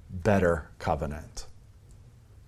better 0.09 0.69
covenant? 0.79 1.46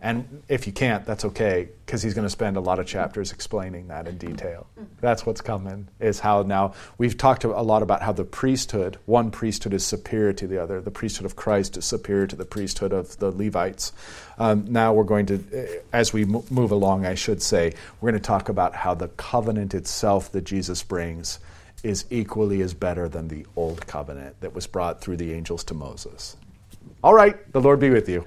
And 0.02 0.44
if 0.48 0.66
you 0.66 0.72
can't, 0.72 1.06
that's 1.06 1.26
okay, 1.26 1.68
because 1.86 2.02
he's 2.02 2.14
going 2.14 2.26
to 2.26 2.30
spend 2.30 2.56
a 2.56 2.62
lot 2.62 2.80
of 2.80 2.88
chapters 2.88 3.34
explaining 3.34 3.90
that 3.90 4.08
in 4.08 4.18
detail. 4.18 4.68
Mm-hmm. 4.72 4.82
Mm-hmm. 4.84 4.94
That's 5.02 5.26
what's 5.26 5.42
coming, 5.42 5.90
is 6.00 6.22
how 6.22 6.44
now 6.44 6.74
we've 6.98 7.18
talked 7.18 7.44
a 7.44 7.50
lot 7.62 7.84
about 7.84 8.02
how 8.02 8.14
the 8.14 8.24
priesthood, 8.24 8.98
one 9.06 9.30
priesthood 9.30 9.74
is 9.74 9.86
superior 9.86 10.32
to 10.32 10.48
the 10.48 10.62
other. 10.62 10.80
The 10.80 10.90
priesthood 10.90 11.26
of 11.26 11.36
Christ 11.36 11.76
is 11.76 11.84
superior 11.84 12.28
to 12.28 12.38
the 12.38 12.46
priesthood 12.46 12.94
of 12.94 13.18
the 13.18 13.30
Levites. 13.30 13.92
Um, 14.38 14.66
now 14.72 14.94
we're 14.94 15.04
going 15.04 15.26
to, 15.26 15.44
eh, 15.52 15.80
as 15.92 16.14
we 16.14 16.24
move 16.24 16.72
along, 16.72 17.06
I 17.06 17.16
should 17.16 17.42
say, 17.42 17.74
we're 18.00 18.12
going 18.12 18.22
to 18.22 18.26
talk 18.26 18.48
about 18.48 18.76
how 18.76 18.94
the 18.94 19.10
covenant 19.10 19.74
itself 19.74 20.32
that 20.32 20.46
Jesus 20.46 20.82
brings 20.82 21.40
is 21.84 22.06
equally 22.10 22.62
as 22.62 22.74
better 22.74 23.10
than 23.10 23.28
the 23.28 23.46
old 23.58 23.86
covenant 23.86 24.40
that 24.40 24.54
was 24.54 24.66
brought 24.66 25.02
through 25.02 25.18
the 25.18 25.34
angels 25.34 25.66
to 25.66 25.74
Moses. 25.74 26.38
All 27.04 27.14
right, 27.14 27.52
the 27.52 27.62
Lord 27.62 27.80
be 27.80 27.90
with 27.90 28.08
you. 28.08 28.26